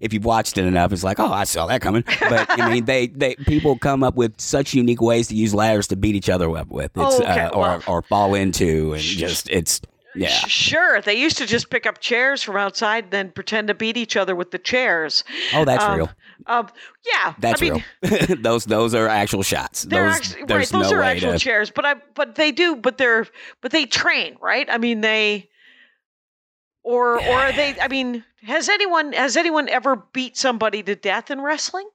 if 0.00 0.12
you've 0.12 0.24
watched 0.24 0.56
it 0.58 0.64
enough, 0.66 0.92
it's 0.92 1.04
like, 1.04 1.18
oh, 1.20 1.32
I 1.32 1.44
saw 1.44 1.66
that 1.66 1.80
coming. 1.82 2.04
But 2.20 2.46
I 2.50 2.70
mean, 2.70 2.84
they 2.86 3.08
they 3.08 3.34
people 3.34 3.78
come 3.78 4.02
up 4.02 4.14
with 4.14 4.40
such 4.40 4.72
unique 4.74 5.00
ways 5.02 5.28
to 5.28 5.34
use 5.34 5.54
ladders 5.54 5.88
to 5.88 5.96
beat 5.96 6.14
each 6.14 6.28
other 6.30 6.54
up 6.56 6.68
with, 6.68 6.86
it's, 6.96 6.96
Oh, 6.96 7.22
okay, 7.22 7.40
uh, 7.44 7.50
or 7.50 7.60
well- 7.60 7.82
or 7.86 8.02
fall 8.02 8.34
into, 8.34 8.94
and 8.94 9.02
just 9.02 9.48
it's 9.50 9.80
yeah. 10.16 10.28
Sure, 10.28 11.00
they 11.00 11.14
used 11.14 11.38
to 11.38 11.46
just 11.46 11.70
pick 11.70 11.86
up 11.86 12.00
chairs 12.00 12.42
from 12.42 12.56
outside 12.56 13.04
and 13.04 13.12
then 13.12 13.30
pretend 13.30 13.68
to 13.68 13.74
beat 13.74 13.96
each 13.96 14.16
other 14.16 14.34
with 14.34 14.50
the 14.50 14.58
chairs. 14.58 15.24
Oh, 15.54 15.64
that's 15.64 15.84
Um, 15.84 15.96
real. 15.96 16.10
Um, 16.46 16.68
yeah, 17.04 17.34
That's 17.38 17.62
I 17.62 17.70
mean, 17.70 17.84
real. 18.02 18.36
those 18.40 18.64
those 18.66 18.94
are 18.94 19.08
actual 19.08 19.42
shots. 19.42 19.82
They're 19.84 20.04
those, 20.04 20.14
actually, 20.16 20.40
right. 20.42 20.68
Those 20.68 20.90
no 20.90 20.96
are 20.96 21.00
way 21.00 21.06
actual 21.06 21.32
to, 21.32 21.38
chairs, 21.38 21.70
but 21.70 21.84
I 21.84 21.94
but 22.14 22.34
they 22.34 22.52
do, 22.52 22.76
but 22.76 22.98
they're 22.98 23.26
but 23.62 23.72
they 23.72 23.86
train, 23.86 24.36
right? 24.40 24.68
I 24.70 24.78
mean, 24.78 25.00
they 25.00 25.48
or 26.82 27.14
or 27.20 27.34
are 27.34 27.52
they? 27.52 27.80
I 27.80 27.88
mean, 27.88 28.22
has 28.42 28.68
anyone 28.68 29.12
has 29.12 29.36
anyone 29.36 29.68
ever 29.68 29.96
beat 30.12 30.36
somebody 30.36 30.82
to 30.82 30.94
death 30.94 31.30
in 31.30 31.40
wrestling? 31.40 31.88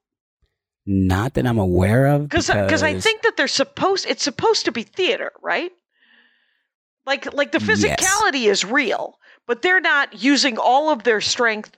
Not 0.85 1.35
that 1.35 1.45
I'm 1.45 1.59
aware 1.59 2.07
of. 2.07 2.23
Because 2.23 2.47
because 2.47 2.83
I 2.83 2.99
think 2.99 3.21
that 3.21 3.37
they're 3.37 3.47
supposed 3.47 4.05
it's 4.09 4.23
supposed 4.23 4.65
to 4.65 4.71
be 4.71 4.83
theater, 4.83 5.31
right? 5.41 5.71
Like 7.05 7.33
like 7.33 7.51
the 7.51 7.59
Yes. 7.59 7.69
physicality 7.69 8.49
is 8.49 8.63
real, 8.63 9.17
but 9.47 9.61
they're 9.61 9.81
not 9.81 10.21
using 10.23 10.57
all 10.57 10.89
of 10.91 11.03
their 11.03 11.21
strength. 11.21 11.71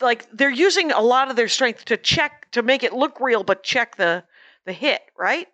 Like 0.00 0.26
they're 0.32 0.50
using 0.50 0.90
a 0.92 1.00
lot 1.00 1.30
of 1.30 1.36
their 1.36 1.48
strength 1.48 1.84
to 1.86 1.96
check 1.96 2.50
to 2.52 2.62
make 2.62 2.82
it 2.82 2.92
look 2.92 3.20
real, 3.20 3.44
but 3.44 3.62
check 3.62 3.96
the 3.96 4.24
the 4.64 4.72
hit, 4.72 5.00
right? 5.18 5.48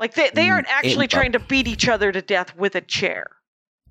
Like 0.00 0.14
they, 0.14 0.30
they 0.34 0.46
Mm, 0.46 0.52
aren't 0.52 0.68
actually 0.68 1.04
it- 1.04 1.10
trying 1.10 1.32
to 1.32 1.38
beat 1.38 1.68
each 1.68 1.86
other 1.88 2.10
to 2.10 2.22
death 2.22 2.56
with 2.56 2.74
a 2.74 2.80
chair. 2.80 3.26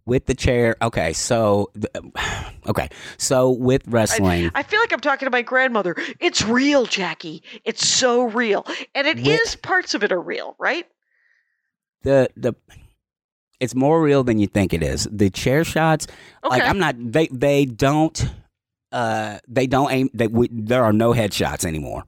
with 0.06 0.26
the 0.26 0.34
chair. 0.34 0.76
Okay, 0.82 1.14
so 1.14 1.72
okay, 2.68 2.90
so 3.18 3.52
with 3.52 3.84
wrestling, 3.88 4.50
I 4.56 4.64
feel 4.64 4.80
like 4.80 4.92
I'm 4.92 5.00
talking 5.00 5.28
to 5.28 5.30
my 5.32 5.44
grandmother. 5.44 5.96
It's 6.20 6.42
real, 6.44 6.86
Jackie. 6.88 7.44
It's 7.64 7.88
so 7.88 8.24
real. 8.24 8.66
And 8.96 9.06
it 9.08 9.20
is 9.20 9.52
With- 9.54 9.62
parts 9.62 9.94
of 9.94 10.04
it 10.04 10.12
are 10.12 10.20
real, 10.22 10.56
right? 10.60 10.88
the 12.04 12.30
the 12.36 12.54
it's 13.62 13.74
more 13.76 14.02
real 14.02 14.24
than 14.26 14.40
you 14.40 14.48
think 14.48 14.74
it 14.74 14.84
is. 14.84 15.08
The 15.10 15.30
chair 15.30 15.64
shots, 15.64 16.08
like 16.44 16.64
I'm 16.64 16.80
not. 16.80 16.96
They 17.00 17.28
they 17.28 17.64
don't. 17.66 18.22
Uh, 18.92 19.40
they 19.48 19.68
don't 19.68 19.90
aim. 19.94 20.10
They, 20.14 20.28
we, 20.28 20.50
there 20.52 20.84
are 20.84 20.92
no 20.92 21.14
headshots 21.14 21.64
anymore 21.64 22.04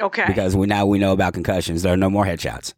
Okay. 0.00 0.24
because 0.26 0.56
we 0.56 0.66
now 0.66 0.84
we 0.84 0.98
know 0.98 1.12
about 1.12 1.32
concussions. 1.32 1.82
There 1.82 1.92
are 1.92 1.96
no 1.96 2.10
more 2.10 2.24
headshots. 2.24 2.74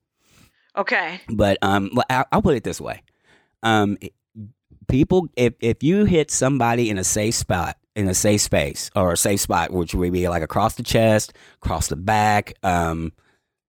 okay. 0.76 1.22
But 1.30 1.56
um, 1.62 1.88
l- 1.96 2.02
I'll, 2.10 2.26
I'll 2.32 2.42
put 2.42 2.54
it 2.56 2.64
this 2.64 2.82
way: 2.82 3.02
um, 3.62 3.96
people, 4.88 5.28
if 5.36 5.54
if 5.60 5.82
you 5.82 6.04
hit 6.04 6.30
somebody 6.30 6.90
in 6.90 6.98
a 6.98 7.04
safe 7.04 7.34
spot, 7.34 7.78
in 7.94 8.08
a 8.08 8.14
safe 8.14 8.42
space 8.42 8.90
or 8.94 9.12
a 9.12 9.16
safe 9.16 9.40
spot, 9.40 9.70
which 9.72 9.94
would 9.94 10.12
be 10.12 10.28
like 10.28 10.42
across 10.42 10.74
the 10.74 10.82
chest, 10.82 11.32
across 11.62 11.88
the 11.88 11.96
back, 11.96 12.52
um, 12.62 13.12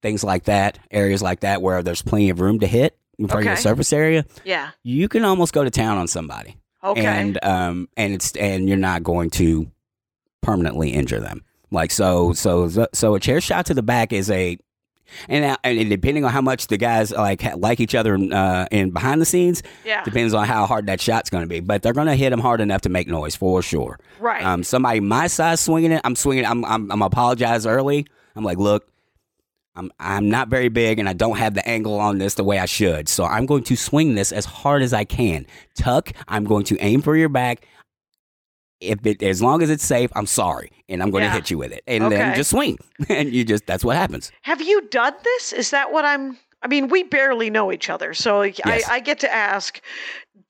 things 0.02 0.24
like 0.24 0.44
that, 0.44 0.78
areas 0.90 1.22
like 1.22 1.40
that 1.40 1.62
where 1.62 1.82
there's 1.82 2.02
plenty 2.02 2.30
of 2.30 2.40
room 2.40 2.58
to 2.60 2.66
hit 2.66 2.98
for 3.28 3.40
your 3.42 3.52
Okay. 3.52 3.60
surface 3.60 3.92
area, 3.92 4.24
Yeah. 4.44 4.70
you 4.82 5.08
can 5.08 5.24
almost 5.24 5.52
go 5.52 5.64
to 5.64 5.70
town 5.70 5.98
on 5.98 6.06
somebody, 6.08 6.56
Okay. 6.84 7.04
and 7.04 7.42
um, 7.44 7.88
and 7.96 8.12
it's 8.12 8.32
and 8.36 8.68
you're 8.68 8.76
not 8.78 9.02
going 9.02 9.30
to 9.30 9.70
permanently 10.42 10.90
injure 10.90 11.20
them. 11.20 11.42
Like 11.70 11.90
so, 11.90 12.32
so 12.32 12.68
so 12.92 13.14
a 13.14 13.20
chair 13.20 13.40
shot 13.40 13.66
to 13.66 13.74
the 13.74 13.82
back 13.82 14.12
is 14.12 14.30
a 14.30 14.58
and, 15.28 15.56
and 15.62 15.88
depending 15.88 16.24
on 16.24 16.32
how 16.32 16.40
much 16.40 16.66
the 16.66 16.76
guys 16.76 17.12
like 17.12 17.42
like 17.56 17.80
each 17.80 17.94
other 17.94 18.16
uh, 18.16 18.66
in 18.70 18.90
behind 18.90 19.20
the 19.20 19.24
scenes, 19.24 19.62
yeah. 19.84 20.02
depends 20.04 20.34
on 20.34 20.46
how 20.46 20.66
hard 20.66 20.86
that 20.86 21.00
shot's 21.00 21.30
going 21.30 21.42
to 21.44 21.48
be. 21.48 21.60
But 21.60 21.82
they're 21.82 21.92
going 21.92 22.08
to 22.08 22.16
hit 22.16 22.30
them 22.30 22.40
hard 22.40 22.60
enough 22.60 22.82
to 22.82 22.88
make 22.88 23.06
noise 23.08 23.34
for 23.36 23.62
sure. 23.62 23.98
Right. 24.20 24.44
Um, 24.44 24.62
somebody 24.64 25.00
my 25.00 25.26
size 25.28 25.60
swinging 25.60 25.92
it, 25.92 26.00
I'm 26.04 26.16
swinging. 26.16 26.44
I'm 26.44 26.64
I'm 26.64 26.90
I'm 26.90 27.02
apologize 27.02 27.66
early. 27.66 28.06
I'm 28.34 28.44
like, 28.44 28.58
look, 28.58 28.88
I'm 29.76 29.92
I'm 30.00 30.28
not 30.28 30.48
very 30.48 30.68
big 30.68 30.98
and 30.98 31.08
I 31.08 31.12
don't 31.12 31.36
have 31.36 31.54
the 31.54 31.66
angle 31.68 31.98
on 32.00 32.18
this 32.18 32.34
the 32.34 32.44
way 32.44 32.58
I 32.58 32.66
should. 32.66 33.08
So 33.08 33.24
I'm 33.24 33.46
going 33.46 33.62
to 33.64 33.76
swing 33.76 34.14
this 34.14 34.32
as 34.32 34.44
hard 34.44 34.82
as 34.82 34.92
I 34.92 35.04
can. 35.04 35.46
Tuck. 35.76 36.12
I'm 36.28 36.44
going 36.44 36.64
to 36.64 36.78
aim 36.80 37.02
for 37.02 37.16
your 37.16 37.28
back. 37.28 37.66
If 38.80 39.06
it 39.06 39.22
as 39.22 39.40
long 39.42 39.62
as 39.62 39.70
it's 39.70 39.84
safe, 39.84 40.10
I'm 40.14 40.26
sorry, 40.26 40.70
and 40.88 41.02
I'm 41.02 41.10
going 41.10 41.24
Yeah. 41.24 41.30
to 41.30 41.34
hit 41.36 41.50
you 41.50 41.56
with 41.58 41.72
it, 41.72 41.82
and 41.86 42.12
then 42.12 42.34
just 42.34 42.50
swing, 42.50 42.78
and 43.08 43.32
you 43.32 43.42
just 43.44 43.66
that's 43.66 43.82
what 43.84 43.96
happens. 43.96 44.30
Have 44.42 44.60
you 44.60 44.82
done 44.88 45.14
this? 45.24 45.52
Is 45.54 45.70
that 45.70 45.92
what 45.92 46.04
I'm? 46.04 46.36
I 46.62 46.68
mean, 46.68 46.88
we 46.88 47.02
barely 47.02 47.48
know 47.48 47.72
each 47.72 47.88
other, 47.88 48.12
so 48.12 48.42
I, 48.42 48.52
Yes. 48.66 48.86
I 48.88 49.00
get 49.00 49.20
to 49.20 49.32
ask: 49.32 49.80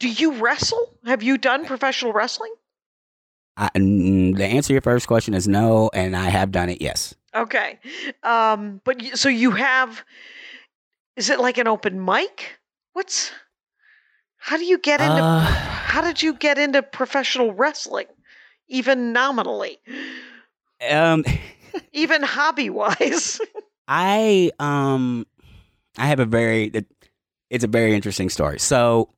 Do 0.00 0.08
you 0.08 0.32
wrestle? 0.42 0.92
Have 1.04 1.22
you 1.22 1.38
done 1.38 1.66
professional 1.66 2.12
wrestling? 2.12 2.52
I, 3.56 3.70
mm, 3.76 4.36
the 4.36 4.44
answer 4.44 4.68
to 4.68 4.72
your 4.74 4.82
first 4.82 5.06
question 5.06 5.32
is 5.32 5.46
no, 5.46 5.88
and 5.94 6.16
I 6.16 6.28
have 6.28 6.50
done 6.50 6.68
it. 6.68 6.82
Yes. 6.82 7.14
Okay, 7.36 7.78
um, 8.22 8.80
but 8.84 9.00
y- 9.02 9.10
so 9.14 9.28
you 9.28 9.50
have? 9.52 10.02
Is 11.16 11.30
it 11.30 11.40
like 11.40 11.58
an 11.58 11.68
open 11.68 12.02
mic? 12.04 12.58
What's? 12.92 13.30
How 14.38 14.56
do 14.56 14.64
you 14.64 14.78
get 14.78 15.00
into? 15.00 15.22
Uh, 15.22 15.44
how 15.44 16.00
did 16.02 16.22
you 16.22 16.34
get 16.34 16.58
into 16.58 16.82
professional 16.82 17.52
wrestling, 17.52 18.06
even 18.68 19.12
nominally, 19.12 19.78
um, 20.88 21.24
even 21.92 22.22
hobby 22.22 22.70
wise? 22.70 23.40
I 23.88 24.50
um, 24.58 25.26
I 25.98 26.06
have 26.06 26.20
a 26.20 26.26
very 26.26 26.64
it- 26.64 26.86
it's 27.50 27.64
a 27.64 27.68
very 27.68 27.94
interesting 27.94 28.28
story. 28.28 28.58
So 28.58 29.10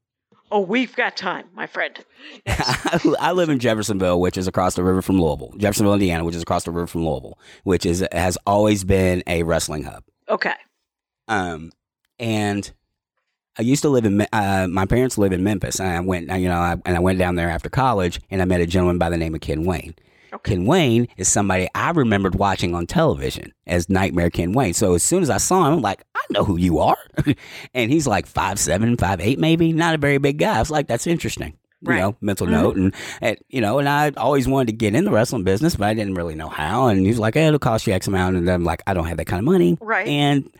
oh, 0.50 0.60
we've 0.60 0.94
got 0.96 1.16
time, 1.16 1.46
my 1.54 1.66
friend. 1.66 2.04
I 2.46 3.32
live 3.32 3.48
in 3.48 3.58
Jeffersonville, 3.58 4.20
which 4.20 4.36
is 4.36 4.46
across 4.46 4.74
the 4.74 4.84
river 4.84 5.02
from 5.02 5.20
Louisville. 5.20 5.52
Jeffersonville, 5.58 5.94
Indiana, 5.94 6.24
which 6.24 6.34
is 6.34 6.42
across 6.42 6.64
the 6.64 6.70
river 6.70 6.86
from 6.86 7.04
Louisville, 7.04 7.38
which 7.64 7.86
is 7.86 8.06
has 8.12 8.38
always 8.46 8.84
been 8.84 9.22
a 9.26 9.42
wrestling 9.42 9.84
hub. 9.84 10.02
Okay. 10.28 10.54
Um, 11.28 11.72
and 12.18 12.70
I 13.58 13.62
used 13.62 13.82
to 13.82 13.88
live 13.88 14.04
in. 14.04 14.26
Uh, 14.32 14.66
my 14.70 14.86
parents 14.86 15.18
live 15.18 15.32
in 15.32 15.42
Memphis, 15.42 15.80
and 15.80 15.88
I 15.88 16.00
went. 16.00 16.30
You 16.30 16.48
know, 16.48 16.58
I, 16.58 16.76
and 16.84 16.96
I 16.96 17.00
went 17.00 17.18
down 17.18 17.34
there 17.34 17.50
after 17.50 17.68
college, 17.68 18.20
and 18.30 18.40
I 18.40 18.44
met 18.44 18.60
a 18.60 18.66
gentleman 18.66 18.98
by 18.98 19.10
the 19.10 19.16
name 19.16 19.34
of 19.34 19.40
Ken 19.40 19.64
Wayne. 19.64 19.94
Okay. 20.32 20.54
Ken 20.54 20.64
Wayne 20.66 21.08
is 21.16 21.28
somebody 21.28 21.68
I 21.74 21.90
remembered 21.90 22.34
watching 22.34 22.74
on 22.74 22.86
television 22.86 23.52
as 23.66 23.88
Nightmare 23.88 24.30
Ken 24.30 24.52
Wayne. 24.52 24.74
So 24.74 24.94
as 24.94 25.02
soon 25.02 25.22
as 25.22 25.30
I 25.30 25.38
saw 25.38 25.66
him, 25.66 25.74
I'm 25.74 25.80
like, 25.82 26.04
I 26.14 26.20
know 26.30 26.44
who 26.44 26.56
you 26.58 26.78
are. 26.80 26.98
and 27.74 27.90
he's 27.90 28.06
like 28.06 28.26
five 28.26 28.58
seven, 28.58 28.96
five 28.96 29.20
eight, 29.20 29.38
maybe, 29.38 29.72
not 29.72 29.94
a 29.94 29.98
very 29.98 30.18
big 30.18 30.38
guy. 30.38 30.56
I 30.56 30.60
was 30.60 30.70
like, 30.70 30.86
that's 30.86 31.06
interesting. 31.06 31.56
You 31.80 31.94
know, 31.94 32.16
mental 32.20 32.48
Mhm. 32.48 32.50
note, 32.50 32.76
and, 32.76 32.94
and 33.20 33.38
you 33.48 33.60
know, 33.60 33.78
and 33.78 33.88
I 33.88 34.10
always 34.16 34.48
wanted 34.48 34.66
to 34.66 34.72
get 34.72 34.96
in 34.96 35.04
the 35.04 35.12
wrestling 35.12 35.44
business, 35.44 35.76
but 35.76 35.86
I 35.86 35.94
didn't 35.94 36.14
really 36.14 36.34
know 36.34 36.48
how. 36.48 36.88
And 36.88 37.06
he's 37.06 37.20
like, 37.20 37.34
"Hey, 37.34 37.46
it'll 37.46 37.60
cost 37.60 37.86
you 37.86 37.92
X 37.92 38.08
amount," 38.08 38.34
and 38.36 38.48
I'm 38.50 38.64
like, 38.64 38.82
"I 38.88 38.94
don't 38.94 39.06
have 39.06 39.16
that 39.18 39.26
kind 39.26 39.38
of 39.38 39.44
money." 39.44 39.78
Right. 39.80 40.08
And 40.08 40.50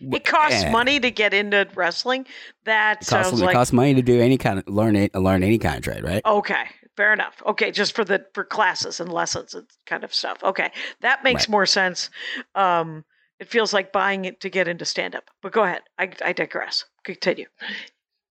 It 0.00 0.24
costs 0.24 0.62
Yeah. 0.62 0.70
money 0.70 0.98
to 0.98 1.10
get 1.10 1.34
into 1.34 1.68
wrestling. 1.74 2.26
That 2.64 3.02
It 3.02 3.06
costs, 3.06 3.28
sounds 3.30 3.42
it 3.42 3.44
like 3.44 3.54
costs 3.54 3.72
money 3.74 3.92
to 3.94 4.02
do 4.02 4.18
any 4.18 4.38
kind 4.38 4.58
of 4.58 4.66
learn 4.66 4.96
it, 4.96 5.14
learn 5.14 5.42
any 5.42 5.58
kind 5.58 5.76
of 5.76 5.82
trade, 5.82 6.02
right? 6.02 6.22
okay. 6.24 6.64
Fair 6.96 7.12
enough. 7.12 7.42
Okay, 7.44 7.70
just 7.70 7.94
for 7.94 8.04
the 8.04 8.24
for 8.34 8.42
classes 8.44 9.00
and 9.00 9.12
lessons 9.12 9.52
and 9.54 9.66
kind 9.84 10.02
of 10.04 10.14
stuff. 10.14 10.42
Okay, 10.42 10.70
that 11.00 11.22
makes 11.24 11.42
Right. 11.44 11.50
more 11.50 11.66
sense. 11.66 12.08
Um, 12.54 13.04
it 13.38 13.48
feels 13.48 13.74
like 13.74 13.92
buying 13.92 14.24
it 14.24 14.40
to 14.40 14.48
get 14.48 14.66
into 14.66 14.84
stand 14.86 15.14
up. 15.14 15.24
But 15.42 15.52
go 15.52 15.62
ahead. 15.64 15.82
I, 15.98 16.10
I 16.24 16.32
digress. 16.32 16.84
Continue. 17.04 17.46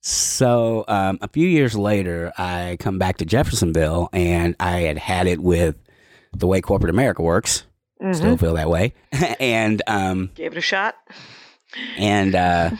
So 0.01 0.85
um, 0.87 1.17
a 1.21 1.27
few 1.27 1.47
years 1.47 1.75
later, 1.75 2.31
I 2.37 2.77
come 2.79 2.99
back 2.99 3.17
to 3.17 3.25
Jeffersonville, 3.25 4.09
and 4.13 4.55
I 4.59 4.81
had 4.81 4.97
had 4.97 5.27
it 5.27 5.39
with 5.39 5.75
the 6.33 6.47
way 6.47 6.61
corporate 6.61 6.89
America 6.91 7.21
works. 7.21 7.65
Mhm. 8.01 8.15
Still 8.15 8.37
feel 8.37 8.53
that 8.55 8.69
way, 8.69 8.93
and 9.39 9.81
um, 9.87 10.31
Gave 10.35 10.51
it 10.51 10.57
a 10.57 10.61
shot. 10.61 10.95
and 11.97 12.35
uh, 12.35 12.71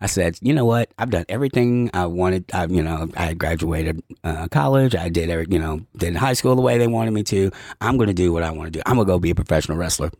I 0.00 0.06
said, 0.06 0.38
you 0.40 0.54
know 0.54 0.64
what? 0.64 0.90
I've 0.98 1.10
done 1.10 1.26
everything 1.28 1.90
I 1.92 2.06
wanted. 2.06 2.44
I, 2.54 2.66
you 2.66 2.82
know, 2.82 3.08
I 3.16 3.34
graduated 3.34 4.02
uh, 4.24 4.48
college. 4.48 4.94
I 4.94 5.08
did, 5.08 5.28
every, 5.28 5.46
you 5.50 5.58
know, 5.58 5.80
did 5.96 6.16
high 6.16 6.32
school 6.32 6.56
the 6.56 6.62
way 6.62 6.78
they 6.78 6.86
wanted 6.86 7.10
me 7.10 7.22
to. 7.24 7.50
I'm 7.80 7.96
going 7.98 8.08
to 8.08 8.14
do 8.14 8.32
what 8.32 8.42
I 8.42 8.50
want 8.50 8.72
to 8.72 8.78
do. 8.78 8.82
I'm 8.86 8.96
going 8.96 9.06
to 9.06 9.12
go 9.12 9.18
be 9.18 9.30
a 9.30 9.34
professional 9.34 9.76
wrestler. 9.76 10.10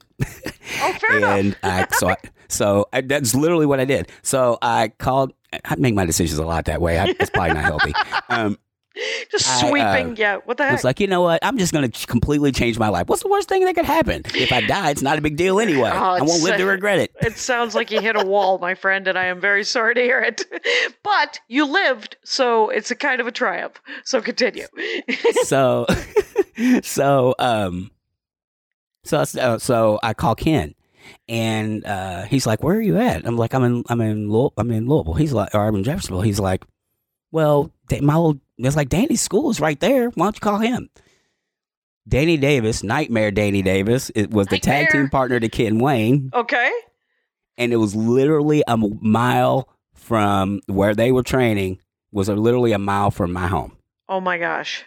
Oh, 0.83 0.93
fair 1.01 1.17
enough. 1.19 1.39
and 1.39 1.57
I, 1.63 1.87
so 1.93 2.09
I, 2.11 2.17
so 2.49 2.89
I, 2.93 3.01
that's 3.01 3.35
literally 3.35 3.67
what 3.67 3.81
I 3.81 3.85
did. 3.85 4.11
So 4.23 4.59
I 4.63 4.93
called. 4.99 5.33
I 5.65 5.75
make 5.77 5.95
my 5.95 6.05
decisions 6.05 6.39
a 6.39 6.45
lot 6.45 6.67
that 6.67 6.81
way. 6.81 6.99
I, 6.99 7.07
it's 7.19 7.31
probably 7.31 7.55
not 7.55 7.65
healthy. 7.65 7.93
Um, 8.29 8.57
Just 9.31 9.49
I, 9.49 9.55
uh, 9.55 9.69
sweeping. 9.69 10.17
yeah. 10.17 10.39
What 10.45 10.57
the 10.57 10.65
heck? 10.65 10.73
was 10.73 10.85
like, 10.85 11.01
you 11.01 11.07
know 11.07 11.23
what? 11.23 11.45
I'm 11.45 11.59
just 11.59 11.73
going 11.73 11.91
to 11.91 12.07
completely 12.07 12.53
change 12.53 12.79
my 12.79 12.89
life. 12.89 13.09
What's 13.09 13.23
the 13.23 13.29
worst 13.29 13.49
thing 13.49 13.65
that 13.65 13.75
could 13.75 13.85
happen? 13.85 14.23
If 14.35 14.53
I 14.53 14.61
die, 14.63 14.91
it's 14.91 15.03
not 15.03 15.19
a 15.19 15.21
big 15.21 15.37
deal 15.37 15.61
anyway. 15.61 15.91
Oh, 15.93 15.97
I 15.97 16.23
won't 16.23 16.43
live 16.43 16.57
to 16.57 16.65
uh, 16.65 16.73
regret 16.73 16.99
it. 16.99 17.13
It 17.21 17.39
sounds 17.39 17.75
like 17.75 17.91
you 17.91 18.01
hit 18.01 18.17
a 18.17 18.25
wall, 18.25 18.59
my 18.59 18.75
friend, 18.75 19.07
and 19.07 19.19
I 19.19 19.27
am 19.27 19.41
very 19.41 19.65
sorry 19.65 19.95
to 19.95 20.01
hear 20.01 20.21
it. 20.21 20.45
But 21.03 21.41
you 21.49 21.67
lived, 21.67 22.17
so 22.25 22.69
it's 22.69 22.91
a 22.91 22.95
kind 22.95 23.21
of 23.21 23.27
a 23.27 23.33
triumph. 23.33 23.81
So 24.05 24.21
continue. 24.21 24.67
so 25.45 25.87
so 26.83 27.35
um 27.39 27.91
so 29.05 29.25
so, 29.25 29.59
so 29.59 29.99
I 30.03 30.15
call 30.15 30.35
Ken 30.35 30.75
and 31.29 31.85
uh 31.85 32.23
he's 32.25 32.47
like 32.47 32.63
where 32.63 32.77
are 32.77 32.81
you 32.81 32.99
at 32.99 33.27
I'm 33.27 33.37
like 33.37 33.55
I'm 33.55 33.65
in 33.65 33.85
I'm 33.89 34.01
in 34.01 34.29
Louisville, 34.31 34.53
I'm 34.57 34.71
in 34.71 34.87
Louisville 34.87 35.15
he's 35.15 35.33
like 35.33 35.55
or 35.55 35.67
I'm 35.67 35.75
in 35.75 35.85
Jeffersonville 35.85 36.23
he's 36.23 36.41
like 36.41 36.65
well 37.33 37.73
my 38.01 38.15
old 38.15 38.41
it's 38.67 38.77
like 38.77 38.89
Danny's 38.89 39.21
school 39.21 39.51
is 39.51 39.61
right 39.61 39.79
there 39.81 40.11
why 40.11 40.27
don't 40.27 40.37
you 40.37 40.41
call 40.41 40.59
him 40.59 40.91
Danny 42.09 42.37
Davis 42.37 42.83
Nightmare 42.83 43.31
Danny 43.31 43.63
Davis 43.63 44.11
it 44.15 44.31
was 44.31 44.47
the 44.49 44.59
tag 44.59 44.91
team 44.91 45.09
partner 45.09 45.39
to 45.41 45.49
Ken 45.49 45.79
Wayne 45.79 46.31
okay. 46.35 46.73
and 47.59 47.73
it 47.73 47.77
was 47.77 47.95
literally 47.95 48.63
a 48.67 48.77
mile 48.77 49.69
from 49.95 50.61
where 50.67 50.95
they 50.95 51.13
were 51.13 51.23
training 51.23 51.79
was 52.13 52.29
literally 52.29 52.73
a 52.73 52.79
mile 52.79 53.11
from 53.11 53.33
my 53.33 53.47
home 53.47 53.77
Oh 54.09 54.21
my 54.21 54.39
gosh. 54.39 54.85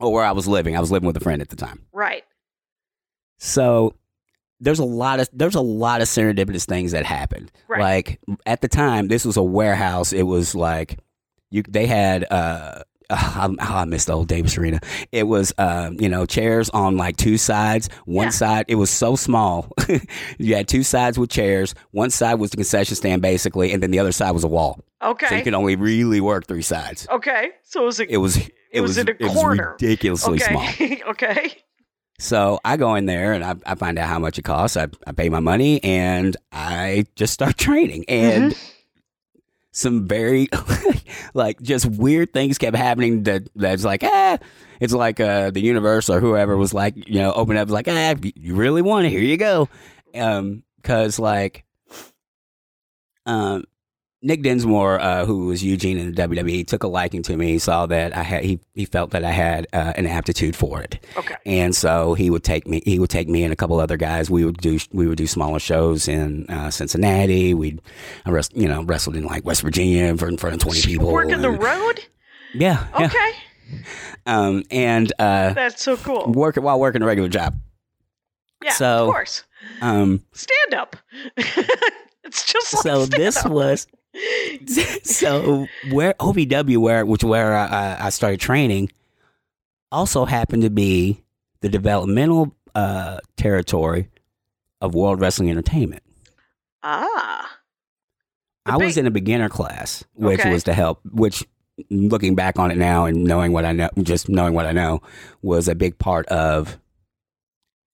or 0.00 0.12
where 0.12 0.24
I 0.24 0.32
was 0.32 0.46
living 0.46 0.76
I 0.76 0.80
was 0.80 0.90
living 0.90 1.06
with 1.06 1.16
a 1.16 1.20
friend 1.20 1.40
at 1.40 1.48
the 1.48 1.56
time 1.56 1.86
Right. 1.92 2.24
So 3.38 3.94
there's 4.60 4.78
a 4.78 4.84
lot 4.84 5.18
of 5.18 5.28
there's 5.32 5.56
a 5.56 5.60
lot 5.60 6.00
of 6.00 6.08
serendipitous 6.08 6.64
things 6.64 6.92
that 6.92 7.04
happened. 7.04 7.50
Right. 7.68 7.80
Like 7.80 8.20
at 8.46 8.60
the 8.60 8.68
time, 8.68 9.08
this 9.08 9.24
was 9.24 9.36
a 9.36 9.42
warehouse. 9.42 10.12
It 10.12 10.22
was 10.22 10.54
like 10.54 11.00
you 11.52 11.62
they 11.68 11.86
had 11.86 12.24
uh 12.30 12.82
oh, 13.10 13.54
I, 13.60 13.84
missed 13.84 14.06
the 14.06 14.14
old 14.14 14.28
Davis 14.28 14.56
Arena. 14.56 14.80
It 15.12 15.24
was, 15.24 15.52
um, 15.58 15.96
you 16.00 16.08
know, 16.08 16.24
chairs 16.24 16.70
on 16.70 16.96
like 16.96 17.16
two 17.16 17.36
sides. 17.36 17.88
One 18.06 18.26
Yeah. 18.26 18.30
side, 18.30 18.64
it 18.68 18.76
was 18.76 18.90
so 18.90 19.16
small. 19.16 19.70
you 20.38 20.54
had 20.54 20.66
two 20.66 20.82
sides 20.82 21.18
with 21.18 21.30
chairs. 21.30 21.74
One 21.90 22.10
side 22.10 22.34
was 22.36 22.50
the 22.50 22.56
concession 22.56 22.96
stand, 22.96 23.20
basically, 23.22 23.72
and 23.72 23.82
then 23.82 23.90
the 23.90 23.98
other 23.98 24.12
side 24.12 24.30
was 24.30 24.44
a 24.44 24.48
wall. 24.48 24.80
Okay. 25.02 25.26
So 25.28 25.34
you 25.34 25.42
could 25.42 25.54
only 25.54 25.76
really 25.76 26.20
work 26.20 26.46
three 26.46 26.62
sides. 26.62 27.06
okay. 27.10 27.50
So 27.64 27.82
it 27.82 27.86
was 27.86 28.00
a, 28.00 28.12
It 28.12 28.16
was, 28.16 28.36
it, 28.70 28.80
was 28.80 28.90
was, 28.90 28.98
in 28.98 29.08
a 29.08 29.12
it 29.12 29.20
was 29.22 29.32
corner. 29.34 29.72
ridiculously 29.72 30.38
small. 30.38 30.62
okay. 30.62 31.02
okay. 31.08 31.56
So 32.18 32.60
I 32.64 32.76
go 32.76 32.94
in 32.94 33.06
there 33.06 33.32
and 33.32 33.44
I, 33.44 33.56
I 33.66 33.74
find 33.74 33.98
out 33.98 34.08
how 34.08 34.20
much 34.20 34.38
it 34.38 34.42
costs. 34.42 34.76
I, 34.76 34.86
I 35.06 35.12
pay 35.12 35.28
my 35.28 35.40
money 35.40 35.82
and 35.82 36.36
I 36.52 37.04
just 37.16 37.32
start 37.34 37.58
training. 37.58 38.04
And 38.08 38.56
some 39.72 40.06
very 40.06 40.48
like 41.34 41.60
just 41.60 41.86
weird 41.86 42.32
things 42.32 42.58
kept 42.58 42.76
happening 42.76 43.24
that 43.24 43.48
that's 43.56 43.84
like, 43.84 44.04
ah, 44.04 44.38
it's 44.80 44.92
like 44.92 45.18
uh, 45.18 45.50
the 45.50 45.60
universe 45.60 46.08
or 46.08 46.20
whoever 46.20 46.56
was 46.56 46.72
like, 46.72 46.96
you 47.08 47.18
know, 47.18 47.32
open 47.32 47.56
up 47.56 47.70
like, 47.70 47.88
ah, 47.88 48.14
you 48.34 48.54
really 48.54 48.82
want 48.82 49.06
it, 49.06 49.10
here 49.10 49.20
you 49.20 49.36
go. 49.36 49.68
Um, 50.14 50.62
cause 50.82 51.18
like, 51.18 51.64
um, 53.26 53.64
Nick 54.24 54.42
Dinsmore, 54.42 55.00
uh, 55.00 55.26
who 55.26 55.46
was 55.46 55.64
Eugene 55.64 55.98
in 55.98 56.12
the 56.14 56.22
WWE, 56.22 56.64
took 56.66 56.84
a 56.84 56.86
liking 56.86 57.22
to 57.24 57.36
me. 57.36 57.48
He 57.52 57.58
saw 57.58 57.86
that 57.86 58.16
I 58.16 58.22
had 58.22 58.44
he 58.44 58.60
he 58.74 58.84
felt 58.84 59.10
that 59.10 59.24
I 59.24 59.32
had 59.32 59.66
uh, 59.72 59.92
an 59.96 60.06
aptitude 60.06 60.54
for 60.54 60.80
it. 60.80 61.04
Okay. 61.16 61.34
And 61.44 61.74
so 61.74 62.14
he 62.14 62.30
would 62.30 62.44
take 62.44 62.66
me. 62.68 62.82
He 62.84 63.00
would 63.00 63.10
take 63.10 63.28
me 63.28 63.42
and 63.42 63.52
a 63.52 63.56
couple 63.56 63.80
other 63.80 63.96
guys. 63.96 64.30
We 64.30 64.44
would 64.44 64.58
do 64.58 64.78
we 64.92 65.08
would 65.08 65.18
do 65.18 65.26
smaller 65.26 65.58
shows 65.58 66.06
in 66.06 66.46
uh, 66.48 66.70
Cincinnati. 66.70 67.52
We'd 67.52 67.80
I 68.24 68.30
you 68.54 68.68
know 68.68 68.82
wrestled 68.84 69.16
in 69.16 69.24
like 69.24 69.44
West 69.44 69.62
Virginia 69.62 70.04
in 70.04 70.16
front 70.16 70.40
of 70.42 70.58
twenty 70.60 70.82
people. 70.82 71.12
Working 71.12 71.40
the 71.42 71.50
road? 71.50 72.04
Yeah. 72.54 72.86
yeah. 72.98 73.06
Okay. 73.06 73.30
Um. 74.26 74.62
And 74.70 75.12
uh, 75.18 75.52
That's 75.54 75.82
so 75.82 75.96
cool. 75.96 76.30
work 76.30 76.56
while 76.56 76.78
working 76.78 77.02
a 77.02 77.06
regular 77.06 77.28
job. 77.28 77.56
Yeah, 78.62 78.72
so- 78.72 79.06
of 79.08 79.12
course. 79.12 79.44
Um. 79.80 80.22
Stand 80.32 80.74
up. 80.74 80.96
it's 81.36 82.44
just 82.52 82.74
like 82.74 82.82
so 82.82 83.06
this 83.06 83.44
up. 83.44 83.50
was 83.50 83.86
so 85.04 85.66
where 85.90 86.14
OVW 86.14 86.76
where 86.78 87.06
which 87.06 87.24
where 87.24 87.56
I, 87.56 87.96
I 88.00 88.10
started 88.10 88.40
training 88.40 88.90
also 89.90 90.24
happened 90.24 90.62
to 90.62 90.70
be 90.70 91.22
the 91.60 91.68
developmental 91.68 92.54
uh, 92.74 93.18
territory 93.36 94.08
of 94.80 94.94
World 94.94 95.20
Wrestling 95.20 95.50
Entertainment. 95.50 96.02
Ah. 96.82 97.58
I 98.66 98.76
was 98.76 98.96
in 98.96 99.06
a 99.06 99.10
beginner 99.10 99.48
class, 99.48 100.04
which 100.14 100.40
Okay. 100.40 100.52
was 100.52 100.64
to 100.64 100.72
help. 100.72 101.00
Which, 101.10 101.44
looking 101.90 102.34
back 102.34 102.58
on 102.58 102.70
it 102.70 102.76
now 102.76 103.06
and 103.06 103.24
knowing 103.24 103.52
what 103.52 103.64
I 103.64 103.72
know, 103.72 103.90
just 104.02 104.28
knowing 104.28 104.54
what 104.54 104.66
I 104.66 104.72
know, 104.72 105.02
was 105.42 105.68
a 105.68 105.74
big 105.74 105.98
part 105.98 106.26
of 106.28 106.78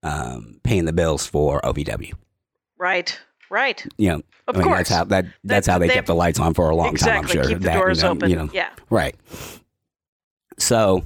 um, 0.03 0.61
paying 0.63 0.85
the 0.85 0.93
bills 0.93 1.27
for 1.27 1.61
OVW. 1.63 2.13
Right. 2.79 3.19
Right. 3.51 3.85
You 3.97 4.09
know, 4.11 4.23
Of 4.49 4.57
I 4.57 4.59
mean, 4.61 4.67
course. 4.69 4.79
that's 4.79 4.91
how 4.91 5.05
that 5.05 5.27
that's 5.45 5.67
how 5.67 5.79
they, 5.79 5.89
they- 5.89 5.95
kept 5.95 6.07
the 6.09 6.15
lights 6.15 6.41
on 6.41 6.55
for 6.55 6.69
a 6.71 6.75
long 6.75 6.89
exactly. 6.89 7.13
time. 7.15 7.25
I'm 7.25 7.29
sure 7.45 7.45
Keep 7.55 7.59
the 7.61 7.65
That, 7.67 7.75
you 7.75 7.81
doors 7.81 8.03
know, 8.03 8.09
open. 8.11 8.31
You 8.31 8.37
know, 8.37 8.51
yeah. 8.53 8.71
right. 8.91 9.15
So 10.59 11.05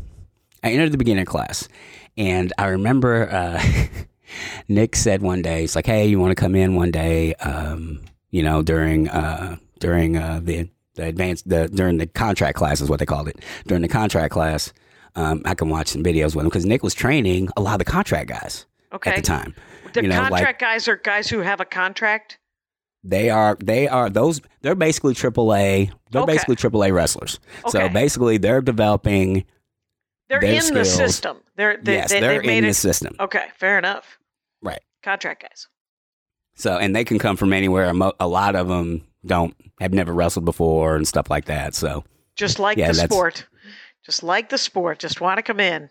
I 0.63 0.71
entered 0.73 0.93
the 0.93 0.99
beginner 0.99 1.25
class, 1.25 1.69
and 2.17 2.53
I 2.59 2.69
remember 2.69 3.29
uh, 3.31 3.63
Nick 4.69 4.97
said 4.97 5.23
one 5.23 5.43
day, 5.43 5.65
"It's 5.65 5.77
like, 5.77 5.87
hey, 5.87 6.07
you 6.07 6.19
want 6.19 6.31
to 6.31 6.35
come 6.41 6.55
in 6.55 6.75
one 6.75 6.91
day? 6.91 7.35
Um, 7.35 8.01
you 8.31 8.43
know, 8.43 8.63
during 8.63 9.09
uh, 9.09 9.57
during 9.81 10.17
uh, 10.17 10.41
the 10.43 10.69
the 10.95 11.05
advanced 11.05 11.49
the 11.49 11.69
during 11.69 11.99
the 11.99 12.07
contract 12.07 12.57
class 12.57 12.81
is 12.81 12.89
what 12.89 12.99
they 13.01 13.07
called 13.07 13.29
it. 13.29 13.41
During 13.67 13.83
the 13.83 13.89
contract 13.89 14.33
class, 14.33 14.73
um, 15.17 15.43
I 15.45 15.55
can 15.55 15.69
watch 15.69 15.89
some 15.89 16.03
videos 16.03 16.35
with 16.35 16.45
him 16.45 16.49
because 16.49 16.65
Nick 16.65 16.83
was 16.83 16.95
training 16.95 17.49
a 17.57 17.61
lot 17.61 17.75
of 17.75 17.79
the 17.81 17.85
contract 17.91 18.29
guys 18.31 18.67
Okay. 18.93 19.11
at 19.11 19.17
the 19.17 19.23
time. 19.23 19.55
The 19.93 20.03
you 20.03 20.09
know, 20.09 20.21
like- 20.23 20.31
contract 20.31 20.61
guys 20.61 20.89
are 20.89 20.97
guys 20.97 21.29
who 21.29 21.41
have 21.41 21.61
a 21.61 21.65
contract. 21.67 22.39
They 23.05 23.31
are 23.31 23.57
they 23.63 23.89
are 23.89 24.09
those 24.09 24.41
they're 24.61 24.75
basically 24.77 25.15
AAA 25.15 25.91
they're 26.13 26.23
Okay. 26.23 26.33
basically 26.35 26.57
AAA 26.57 26.93
wrestlers. 26.95 27.41
So 27.69 27.89
basically 27.89 28.39
they're 28.39 28.61
developing 28.61 29.45
They're 30.29 30.41
Their 30.41 30.51
in 30.69 30.75
the 30.75 30.85
system. 30.85 31.39
They're 31.57 31.79
they, 31.83 31.95
yes, 31.95 32.11
they, 32.11 32.21
they're 32.21 32.35
they've 32.35 32.45
made 32.47 32.59
in 32.59 32.65
it. 32.65 32.69
the 32.69 32.75
system. 32.75 33.17
Okay, 33.19 33.47
fair 33.59 33.77
enough. 33.79 34.19
Right. 34.63 34.81
Contract 35.03 35.43
guys. 35.43 35.67
So 36.55 36.77
and 36.79 36.95
they 36.95 37.05
can 37.05 37.19
come 37.19 37.37
from 37.37 37.53
anywhere. 37.53 37.93
A 38.21 38.29
lot 38.29 38.55
of 38.55 38.69
them 38.69 39.05
don't 39.27 39.55
have 39.81 39.93
never 39.93 40.13
wrestled 40.13 40.45
before 40.45 40.95
and 40.97 41.09
stuff 41.09 41.29
like 41.31 41.47
that. 41.47 41.75
So 41.75 42.05
Just 42.37 42.59
like 42.61 42.79
Yeah, 42.79 42.89
the 42.89 42.95
sport. 42.95 43.47
Just 44.07 44.23
like 44.23 44.49
the 44.49 44.59
sport. 44.59 44.99
Just 45.01 45.21
want 45.21 45.39
to 45.39 45.43
come 45.43 45.61
in. 45.61 45.91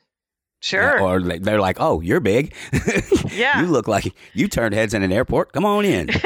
Sure. 0.64 1.00
or 1.02 1.20
they- 1.22 1.40
they're 1.40 1.60
like, 1.60 1.78
"Oh, 1.80 2.02
you're 2.02 2.20
big. 2.20 2.54
Yeah. 3.32 3.62
you 3.62 3.68
look 3.68 3.88
like 3.88 4.14
you 4.34 4.48
turned 4.48 4.76
heads 4.76 4.94
in 4.94 5.02
an 5.02 5.12
airport. 5.12 5.54
Come 5.54 5.66
on 5.66 5.86
in." 5.86 6.10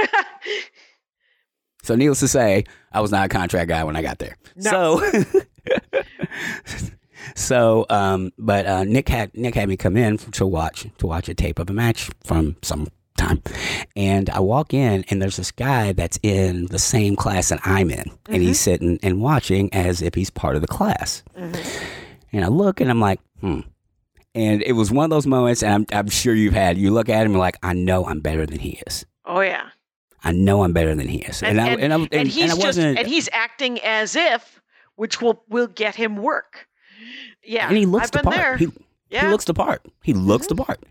so 1.86 1.96
needless 1.96 2.20
to 2.22 2.28
say, 2.28 2.66
I 2.92 3.02
was 3.02 3.12
not 3.12 3.26
a 3.26 3.30
contract 3.30 3.70
guy 3.70 3.84
when 3.84 3.96
I 3.96 4.02
got 4.02 4.20
there. 4.20 4.36
No. 4.56 5.00
So 5.00 5.22
So, 7.36 7.86
um, 7.90 8.32
but 8.38 8.66
uh, 8.68 8.84
Nick 8.84 9.10
had 9.10 9.36
Nick 9.36 9.56
had 9.56 9.68
me 9.68 9.78
come 9.78 9.98
in 9.98 10.18
to 10.18 10.46
watch 10.46 10.86
to 11.00 11.08
watch 11.08 11.28
a 11.28 11.34
tape 11.34 11.58
of 11.60 11.70
a 11.70 11.74
match 11.74 12.10
from 12.24 12.56
some 12.62 12.88
time, 13.18 13.42
and 13.96 14.30
I 14.30 14.40
walk 14.40 14.74
in 14.74 15.04
and 15.10 15.22
there's 15.22 15.38
this 15.38 15.52
guy 15.52 15.92
that's 15.92 16.20
in 16.22 16.68
the 16.68 16.78
same 16.80 17.16
class 17.16 17.50
that 17.50 17.60
I'm 17.66 17.90
in, 17.90 18.12
and 18.30 18.44
he's 18.44 18.60
sitting 18.60 19.00
and 19.02 19.22
watching 19.22 19.74
as 19.74 20.02
if 20.04 20.14
he's 20.14 20.30
part 20.30 20.56
of 20.56 20.62
the 20.62 20.68
class. 20.68 21.24
And 21.36 22.44
I 22.46 22.48
look 22.48 22.80
and 22.80 22.90
I'm 22.92 23.02
like, 23.02 23.20
hmm. 23.40 23.62
And 24.36 24.62
it 24.64 24.74
was 24.74 24.92
one 24.92 25.06
of 25.06 25.10
those 25.10 25.26
moments, 25.26 25.64
and 25.64 25.74
I'm, 25.74 25.86
I'm 25.98 26.10
sure 26.10 26.36
you've 26.36 26.54
had. 26.54 26.78
You 26.78 26.92
look 26.92 27.08
at 27.08 27.26
him 27.26 27.32
and 27.32 27.40
like, 27.40 27.56
I 27.64 27.72
know 27.74 28.06
I'm 28.06 28.20
better 28.20 28.46
than 28.46 28.60
he 28.60 28.82
is. 28.86 29.06
oh 29.26 29.40
yeah. 29.42 29.70
I 30.26 30.32
know 30.32 30.64
I'm 30.64 30.74
better 30.74 30.96
than 30.96 31.08
he 31.08 31.20
is. 31.20 31.44
And, 31.44 31.62
I, 31.62 31.70
and, 31.70 31.82
and, 31.82 31.94
I, 31.94 31.96
and, 31.98 32.14
and 32.14 32.28
he's 32.28 32.52
and 32.52 32.60
I 32.60 32.64
just 32.64 32.80
and 32.80 33.08
he's 33.08 33.30
acting 33.32 33.80
as 33.82 34.16
if, 34.16 34.60
which 34.96 35.22
will 35.22 35.44
will 35.48 35.68
get 35.68 35.96
him 35.96 36.18
work. 36.18 36.68
Yeah. 37.44 37.68
and 37.68 37.78
he 37.78 37.86
looks 37.86 38.06
I've 38.06 38.12
the 38.12 38.24
part. 38.24 38.36
there. 38.36 38.58
He, 38.58 38.66
yeah. 39.10 39.20
Mm-hmm. 39.20 39.28
He 39.28 39.32
looks 39.32 39.46
the 39.46 39.54
part. 39.54 39.86
He 40.02 40.14
looks 40.14 40.48
the 40.48 40.56
part. 40.56 40.84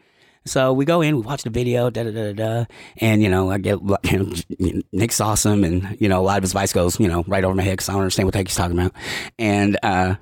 So 0.46 0.72
we 0.72 0.84
go 0.84 1.00
in, 1.00 1.16
we 1.16 1.22
watch 1.22 1.42
the 1.42 1.50
video, 1.50 1.90
da 1.90 2.04
da 2.04 2.10
da 2.12 2.32
da, 2.32 2.60
da 2.60 2.64
and 2.98 3.22
you 3.22 3.28
know, 3.28 3.50
I 3.50 3.58
get 3.58 3.80
you 4.04 4.18
know, 4.18 4.82
Nick's 4.92 5.20
awesome, 5.20 5.64
and 5.64 5.96
you 6.00 6.08
know, 6.08 6.20
a 6.20 6.22
lot 6.22 6.36
of 6.36 6.42
his 6.42 6.52
advice 6.52 6.72
goes, 6.72 7.00
you 7.00 7.08
know, 7.08 7.24
right 7.26 7.42
over 7.42 7.54
my 7.54 7.62
head 7.62 7.72
because 7.72 7.88
I 7.88 7.92
don't 7.92 8.02
understand 8.02 8.28
what 8.28 8.32
the 8.32 8.38
heck 8.38 8.48
he's 8.48 8.56
talking 8.56 8.78
about. 8.78 8.92
And 9.38 9.78
uh, 9.82 10.14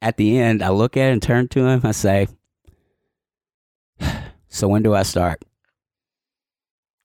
at 0.00 0.16
the 0.16 0.38
end, 0.38 0.62
I 0.62 0.68
look 0.68 0.96
at 0.96 1.08
it 1.08 1.12
and 1.12 1.22
turn 1.22 1.48
to 1.48 1.66
him. 1.66 1.80
I 1.82 1.92
say, 1.92 2.28
"So 4.48 4.68
when 4.68 4.82
do 4.82 4.94
I 4.94 5.02
start?" 5.02 5.42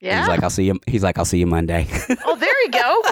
Yeah. 0.01 0.19
He's 0.19 0.27
like, 0.27 0.43
"I'll 0.43 0.49
see 0.49 0.65
you." 0.65 0.79
He's 0.87 1.03
like, 1.03 1.17
"I'll 1.17 1.25
see 1.25 1.39
you 1.39 1.47
Monday." 1.47 1.87
oh, 2.25 2.35
there 2.35 2.63
you 2.65 2.71
go. 2.71 3.03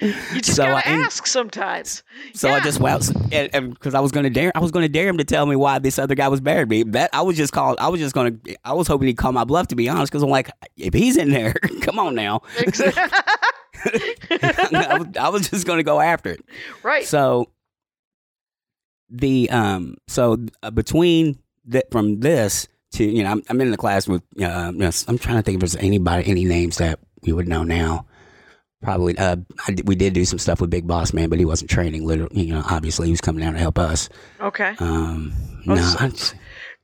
You 0.00 0.12
just 0.40 0.56
So 0.56 0.64
gotta 0.64 0.88
I- 0.88 0.92
ask 0.92 1.26
sometimes. 1.26 2.02
So 2.34 2.48
I 2.48 2.56
Yeah. 2.58 2.64
just 2.64 2.80
well, 2.80 2.98
because 2.98 3.94
I 3.94 4.00
was 4.00 4.10
going 4.12 4.24
to 4.24 4.30
dare, 4.30 4.50
I 4.54 4.58
was 4.58 4.70
going 4.72 4.82
to 4.84 4.88
dare 4.88 5.08
him 5.08 5.18
to 5.18 5.24
tell 5.24 5.46
me 5.46 5.54
why 5.56 5.78
this 5.78 5.98
other 5.98 6.14
guy 6.16 6.28
was 6.28 6.40
better 6.40 6.66
me. 6.66 6.82
That 6.82 7.10
I 7.12 7.22
was 7.22 7.36
just 7.36 7.52
called. 7.52 7.76
I 7.78 7.88
was 7.88 8.00
just 8.00 8.14
going 8.14 8.38
to. 8.40 8.56
I 8.64 8.72
was 8.72 8.88
hoping 8.88 9.06
he'd 9.08 9.16
call 9.16 9.32
my 9.32 9.44
bluff. 9.44 9.68
To 9.68 9.76
be 9.76 9.88
honest, 9.88 10.10
because 10.10 10.22
I'm 10.24 10.30
like, 10.30 10.50
if 10.76 10.92
he's 10.92 11.16
in 11.16 11.30
there, 11.30 11.52
come 11.82 11.98
on 11.98 12.14
now. 12.14 12.42
I, 13.86 14.96
was, 14.98 15.06
I 15.18 15.28
was 15.28 15.48
just 15.48 15.66
going 15.66 15.78
to 15.78 15.82
go 15.84 16.00
after 16.00 16.30
it. 16.30 16.44
right. 16.82 17.04
So 17.06 17.50
the 19.10 19.48
um, 19.50 19.96
so 20.08 20.38
uh, 20.62 20.70
between 20.70 21.38
that 21.66 21.90
from 21.90 22.20
this 22.20 22.66
to 22.94 23.04
you 23.04 23.22
know, 23.22 23.30
I'm, 23.30 23.42
I'm 23.48 23.60
in 23.60 23.70
the 23.70 23.76
class 23.76 24.08
with. 24.08 24.22
Uh, 24.40 24.72
you 24.72 24.78
know, 24.78 24.90
I'm 25.08 25.18
trying 25.18 25.36
to 25.36 25.42
think 25.42 25.56
if 25.56 25.60
there's 25.60 25.76
anybody, 25.76 26.28
any 26.28 26.44
names 26.44 26.78
that 26.78 26.98
we 27.22 27.32
would 27.32 27.48
know 27.48 27.62
now. 27.62 28.06
Probably, 28.82 29.16
uh, 29.16 29.36
I 29.66 29.76
we 29.84 29.94
did 29.94 30.12
do 30.12 30.26
some 30.26 30.38
stuff 30.38 30.60
with 30.60 30.68
Big 30.68 30.86
Boss 30.86 31.14
Man, 31.14 31.30
but 31.30 31.38
he 31.38 31.46
wasn't 31.46 31.70
training. 31.70 32.04
Literally, 32.04 32.42
you 32.42 32.52
know, 32.52 32.62
obviously 32.68 33.06
he 33.06 33.12
was 33.12 33.20
coming 33.22 33.42
down 33.42 33.54
to 33.54 33.58
help 33.58 33.78
us. 33.78 34.10
okay. 34.40 34.74
Um, 34.78 35.32
no, 35.64 35.74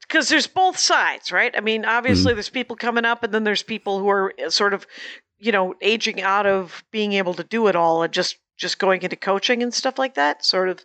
because 0.08 0.28
there's 0.28 0.46
both 0.46 0.78
sides, 0.78 1.30
right? 1.30 1.54
I 1.56 1.60
mean, 1.60 1.82
Mm-hmm. 1.82 1.90
obviously 1.90 2.32
there's 2.34 2.48
people 2.48 2.76
coming 2.76 3.04
up, 3.04 3.22
and 3.22 3.34
then 3.34 3.44
there's 3.44 3.62
people 3.62 3.98
who 3.98 4.08
are 4.08 4.32
uh, 4.44 4.48
sort 4.50 4.72
of, 4.74 4.86
you 5.38 5.52
know, 5.52 5.74
aging 5.82 6.22
out 6.22 6.46
of 6.46 6.82
being 6.90 7.12
able 7.12 7.34
to 7.34 7.44
do 7.44 7.66
it 7.66 7.76
all 7.76 8.02
and 8.02 8.12
just 8.12 8.36
just 8.56 8.78
going 8.78 9.02
into 9.02 9.16
coaching 9.16 9.62
and 9.62 9.72
stuff 9.74 9.98
like 9.98 10.14
that. 10.14 10.44
Sort 10.44 10.68
of. 10.70 10.82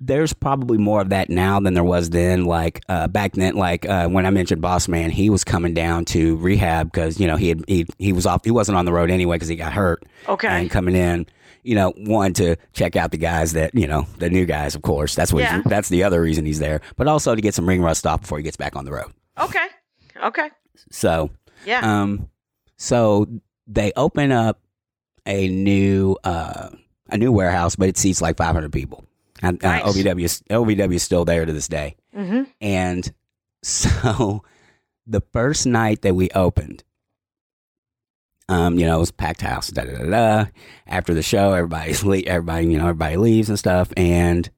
There's 0.00 0.32
probably 0.32 0.78
more 0.78 1.00
of 1.00 1.10
that 1.10 1.28
now 1.30 1.60
than 1.60 1.74
there 1.74 1.84
was 1.84 2.10
then. 2.10 2.44
Like 2.44 2.82
uh, 2.88 3.08
back 3.08 3.32
then, 3.32 3.54
like 3.56 3.86
uh, 3.88 4.08
when 4.08 4.24
I 4.26 4.30
mentioned 4.30 4.62
Boss 4.62 4.88
Man, 4.88 5.10
he 5.10 5.28
was 5.30 5.44
coming 5.44 5.74
down 5.74 6.04
to 6.06 6.36
rehab 6.36 6.90
because 6.90 7.20
you 7.20 7.26
know 7.26 7.36
he 7.36 7.48
had 7.50 7.64
he 7.68 7.86
he 7.98 8.12
was 8.12 8.26
off. 8.26 8.44
He 8.44 8.50
wasn't 8.50 8.78
on 8.78 8.84
the 8.84 8.92
road 8.92 9.10
anyway 9.10 9.36
because 9.36 9.48
he 9.48 9.56
got 9.56 9.72
hurt. 9.72 10.04
Okay. 10.28 10.48
and 10.48 10.70
coming 10.70 10.96
in, 10.96 11.26
you 11.62 11.74
know, 11.74 11.92
one 11.98 12.32
to 12.34 12.56
check 12.72 12.96
out 12.96 13.10
the 13.10 13.18
guys 13.18 13.52
that 13.52 13.74
you 13.74 13.86
know 13.86 14.06
the 14.18 14.30
new 14.30 14.46
guys. 14.46 14.74
Of 14.74 14.82
course, 14.82 15.14
that's 15.14 15.32
what 15.32 15.42
Yeah. 15.42 15.62
that's 15.66 15.88
the 15.90 16.04
other 16.04 16.20
reason 16.22 16.46
he's 16.46 16.58
there. 16.58 16.80
But 16.96 17.06
also 17.08 17.34
to 17.34 17.40
get 17.42 17.54
some 17.54 17.68
ring 17.68 17.82
rust 17.82 18.06
off 18.06 18.22
before 18.22 18.38
he 18.38 18.44
gets 18.44 18.56
back 18.56 18.76
on 18.76 18.84
the 18.86 18.92
road. 18.92 19.12
Okay. 19.38 19.66
Okay. 20.24 20.48
So 20.90 21.30
Yeah. 21.66 21.80
um, 22.02 22.28
so 22.78 23.26
they 23.66 23.92
open 23.96 24.32
up 24.32 24.60
a 25.26 25.48
new 25.48 26.16
uh 26.24 26.70
a 27.10 27.18
new 27.18 27.30
warehouse, 27.30 27.76
but 27.76 27.88
it 27.88 27.96
seats 27.98 28.20
like 28.22 28.36
500 28.36 28.72
people. 28.72 29.04
And 29.42 29.62
uh, 29.64 29.68
Nice. 29.68 29.82
OVW 29.84 30.42
OVW 30.50 30.94
is 30.94 31.02
still 31.02 31.24
there 31.24 31.44
to 31.44 31.52
this 31.52 31.68
day. 31.68 31.96
mm-hmm. 32.16 32.44
And 32.60 33.12
so 33.62 34.42
the 35.06 35.20
first 35.32 35.66
night 35.66 36.02
that 36.02 36.14
we 36.14 36.30
opened, 36.30 36.84
um, 38.48 38.78
you 38.78 38.86
know, 38.86 38.96
it 38.96 39.00
was 39.00 39.10
packed 39.10 39.40
house. 39.40 39.68
Da, 39.68 39.84
da, 39.84 39.98
da, 39.98 40.04
da. 40.10 40.44
After 40.86 41.14
the 41.14 41.22
show, 41.22 41.52
everybody's 41.52 42.04
le- 42.10 42.18
everybody, 42.20 42.66
you 42.68 42.78
know, 42.78 42.84
everybody 42.88 43.16
leaves 43.16 43.48
and 43.48 43.58
stuff, 43.58 43.92
and 43.96 44.48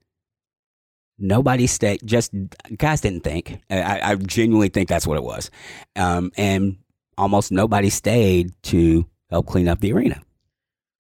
nobody 1.18 1.66
stayed. 1.66 2.00
Just 2.04 2.32
guys 2.76 3.00
didn't 3.00 3.24
think. 3.24 3.60
I, 3.70 4.00
I 4.12 4.14
genuinely 4.16 4.68
think 4.68 4.88
that's 4.88 5.06
what 5.06 5.16
it 5.16 5.24
was. 5.24 5.50
Um, 5.96 6.32
and 6.36 6.76
almost 7.16 7.50
nobody 7.50 7.90
stayed 7.90 8.52
to 8.64 9.06
help 9.30 9.46
clean 9.46 9.68
up 9.68 9.80
the 9.80 9.92
arena. 9.92 10.20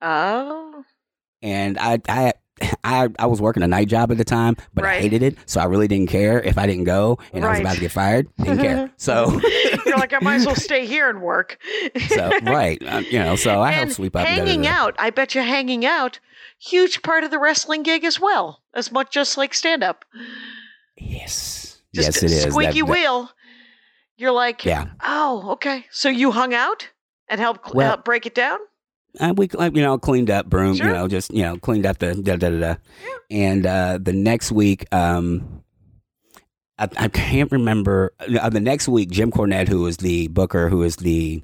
Oh. 0.02 0.82
And 1.42 1.78
I, 1.78 2.00
I, 2.08 2.32
I, 2.84 3.08
I 3.18 3.26
was 3.26 3.40
working 3.40 3.62
a 3.62 3.68
night 3.68 3.88
job 3.88 4.10
at 4.10 4.18
the 4.18 4.24
time, 4.24 4.56
but 4.74 4.84
I 4.84 4.98
hated 5.00 5.22
it, 5.22 5.36
so 5.46 5.60
I 5.60 5.64
really 5.64 5.88
didn't 5.88 6.08
care 6.08 6.40
if 6.42 6.56
I 6.58 6.66
didn't 6.66 6.84
go 6.84 7.18
and 7.32 7.44
I 7.44 7.50
was 7.50 7.60
about 7.60 7.74
to 7.74 7.80
get 7.80 7.92
fired. 7.92 8.28
Didn't 8.38 8.58
care. 8.58 8.90
So, 8.96 9.40
You're 9.86 9.96
like, 9.98 10.12
I 10.12 10.18
might 10.20 10.36
as 10.36 10.46
well 10.46 10.54
stay 10.70 10.84
here 10.86 11.08
and 11.08 11.22
work. 11.22 11.58
so 12.08 12.30
right, 12.42 12.82
uh, 12.86 13.02
you 13.10 13.18
know, 13.20 13.36
so 13.36 13.60
I 13.60 13.70
helped 13.72 13.82
and 13.82 13.92
sweep 13.92 14.16
up. 14.16 14.26
hanging 14.26 14.66
out. 14.66 14.94
I 14.98 15.10
bet 15.10 15.34
you 15.34 15.42
hanging 15.42 15.84
out, 15.86 16.18
huge 16.58 17.02
part 17.02 17.22
of 17.24 17.30
the 17.30 17.38
wrestling 17.38 17.82
gig 17.82 18.04
as 18.04 18.18
well, 18.20 18.62
as 18.74 18.90
much 18.90 19.12
just 19.12 19.36
like 19.38 19.54
stand 19.54 19.82
up. 19.84 20.04
Yes, 20.96 21.78
Just 21.94 22.22
yes, 22.22 22.22
it 22.22 22.30
is. 22.30 22.52
Squeaky 22.52 22.80
that- 22.80 22.86
wheel. 22.86 23.30
You're 24.16 24.32
like, 24.32 24.64
Yeah. 24.64 24.86
oh, 25.04 25.50
okay. 25.52 25.86
So 25.92 26.08
you 26.08 26.32
hung 26.32 26.52
out 26.52 26.88
and 27.28 27.40
helped, 27.40 27.72
Well- 27.72 27.88
help 27.88 28.04
break 28.04 28.26
it 28.26 28.34
down? 28.34 28.58
Uh, 29.18 29.34
we 29.36 29.48
uh, 29.58 29.70
you 29.74 29.82
know 29.82 29.98
cleaned 29.98 30.30
up 30.30 30.46
broom 30.46 30.76
Sure. 30.76 30.86
you 30.86 30.92
know 30.92 31.08
just 31.08 31.32
you 31.32 31.42
know 31.42 31.56
cleaned 31.56 31.86
up 31.86 31.98
the 31.98 32.14
da 32.14 32.36
da 32.36 32.50
da 32.50 32.58
da. 32.60 32.74
And 33.30 33.66
uh 33.66 33.98
the 34.00 34.12
next 34.12 34.52
week 34.52 34.86
um 34.94 35.62
I, 36.78 36.88
I 36.96 37.08
can't 37.08 37.50
remember 37.50 38.12
uh, 38.20 38.48
the 38.50 38.60
next 38.60 38.86
week 38.86 39.10
Jim 39.10 39.32
Cornette 39.32 39.66
who 39.68 39.86
is 39.86 39.96
the 39.96 40.28
booker 40.28 40.68
who 40.68 40.82
is 40.82 40.96
the 40.96 41.42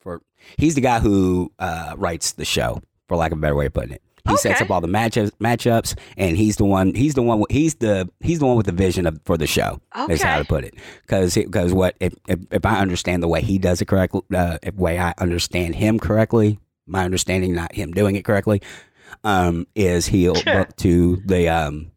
for 0.00 0.20
he's 0.58 0.74
the 0.76 0.80
guy 0.82 1.00
who 1.00 1.50
uh 1.58 1.94
writes 1.96 2.32
the 2.32 2.44
show 2.44 2.80
for 3.08 3.16
lack 3.16 3.32
of 3.32 3.38
a 3.38 3.40
better 3.40 3.56
way 3.56 3.66
of 3.66 3.72
putting 3.72 3.92
it 3.92 4.02
he 4.26 4.36
sets 4.36 4.60
up 4.62 4.70
all 4.70 4.80
the 4.80 4.88
matchups 4.88 5.30
matchups 5.40 5.98
and 6.16 6.36
he's 6.36 6.56
the 6.56 6.64
one 6.64 6.94
he's 6.94 7.14
the 7.14 7.22
one 7.22 7.42
he's 7.50 7.74
the 7.76 8.08
he's 8.20 8.38
the 8.38 8.46
one 8.46 8.56
with 8.56 8.66
the 8.66 8.72
vision 8.72 9.06
of 9.06 9.20
for 9.24 9.36
the 9.36 9.46
show 9.46 9.80
is 10.10 10.22
how 10.22 10.38
to 10.38 10.44
put 10.44 10.64
it. 10.64 10.74
Because 11.02 11.34
because 11.34 11.72
what 11.72 11.94
if, 12.00 12.14
if 12.28 12.40
if 12.50 12.64
I 12.64 12.80
understand 12.80 13.22
the 13.22 13.28
way 13.28 13.42
he 13.42 13.58
does 13.58 13.80
it 13.82 13.86
correctly 13.86 14.22
uh, 14.34 14.58
way 14.74 14.98
I 14.98 15.14
understand 15.18 15.74
him 15.74 15.98
correctly 15.98 16.58
my 16.86 17.04
understanding 17.04 17.54
not 17.54 17.74
him 17.74 17.92
doing 17.92 18.16
it 18.16 18.24
correctly 18.24 18.60
um 19.24 19.66
is 19.74 20.06
he'll 20.06 20.42
book 20.42 20.74
to 20.76 21.16
the 21.24 21.48
um 21.48 21.90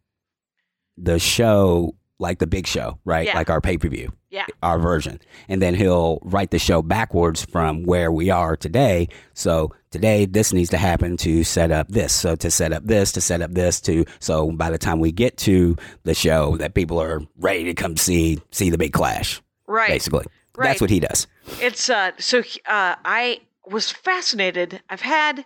the 0.96 1.18
show 1.18 1.94
like 2.18 2.38
the 2.38 2.46
big 2.46 2.66
show 2.66 2.98
right 3.04 3.26
Yeah. 3.26 3.36
like 3.36 3.48
our 3.50 3.60
pay-per-view 3.60 4.12
Yeah. 4.30 4.46
our 4.62 4.78
version 4.78 5.20
and 5.48 5.62
then 5.62 5.74
he'll 5.74 6.18
write 6.22 6.50
the 6.50 6.58
show 6.58 6.82
backwards 6.82 7.44
from 7.44 7.84
where 7.84 8.10
we 8.10 8.28
are 8.30 8.56
today 8.56 9.08
so 9.34 9.72
today 9.90 10.26
this 10.26 10.52
needs 10.52 10.70
to 10.70 10.76
happen 10.78 11.16
to 11.18 11.44
set 11.44 11.70
up 11.70 11.88
this 11.88 12.12
so 12.12 12.34
to 12.36 12.50
set 12.50 12.72
up 12.72 12.84
this 12.84 13.12
to 13.12 13.20
set 13.20 13.40
up 13.40 13.52
this 13.52 13.80
to 13.82 14.04
so 14.18 14.50
by 14.52 14.70
the 14.70 14.78
time 14.78 14.98
we 14.98 15.12
get 15.12 15.36
to 15.38 15.76
the 16.02 16.14
show 16.14 16.56
that 16.56 16.74
people 16.74 17.00
are 17.00 17.20
ready 17.38 17.64
to 17.64 17.74
come 17.74 17.96
see 17.96 18.38
see 18.50 18.70
the 18.70 18.78
big 18.78 18.92
clash 18.92 19.40
Right. 19.66 19.88
basically 19.88 20.24
Right. 20.56 20.68
that's 20.68 20.80
what 20.80 20.90
he 20.90 20.98
does 21.00 21.26
It's 21.60 21.88
uh 21.88 22.10
so 22.18 22.40
uh 22.66 22.96
I 23.04 23.40
was 23.66 23.90
fascinated. 23.92 24.80
I've 24.88 25.02
had 25.02 25.44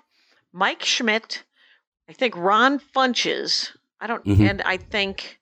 Mike 0.53 0.85
Schmidt, 0.85 1.43
I 2.09 2.13
think 2.13 2.37
Ron 2.37 2.79
Funches, 2.95 3.71
I 4.01 4.07
don't 4.07 4.25
Mhm. 4.25 4.49
and 4.49 4.63
I 4.63 4.77
think 4.77 5.41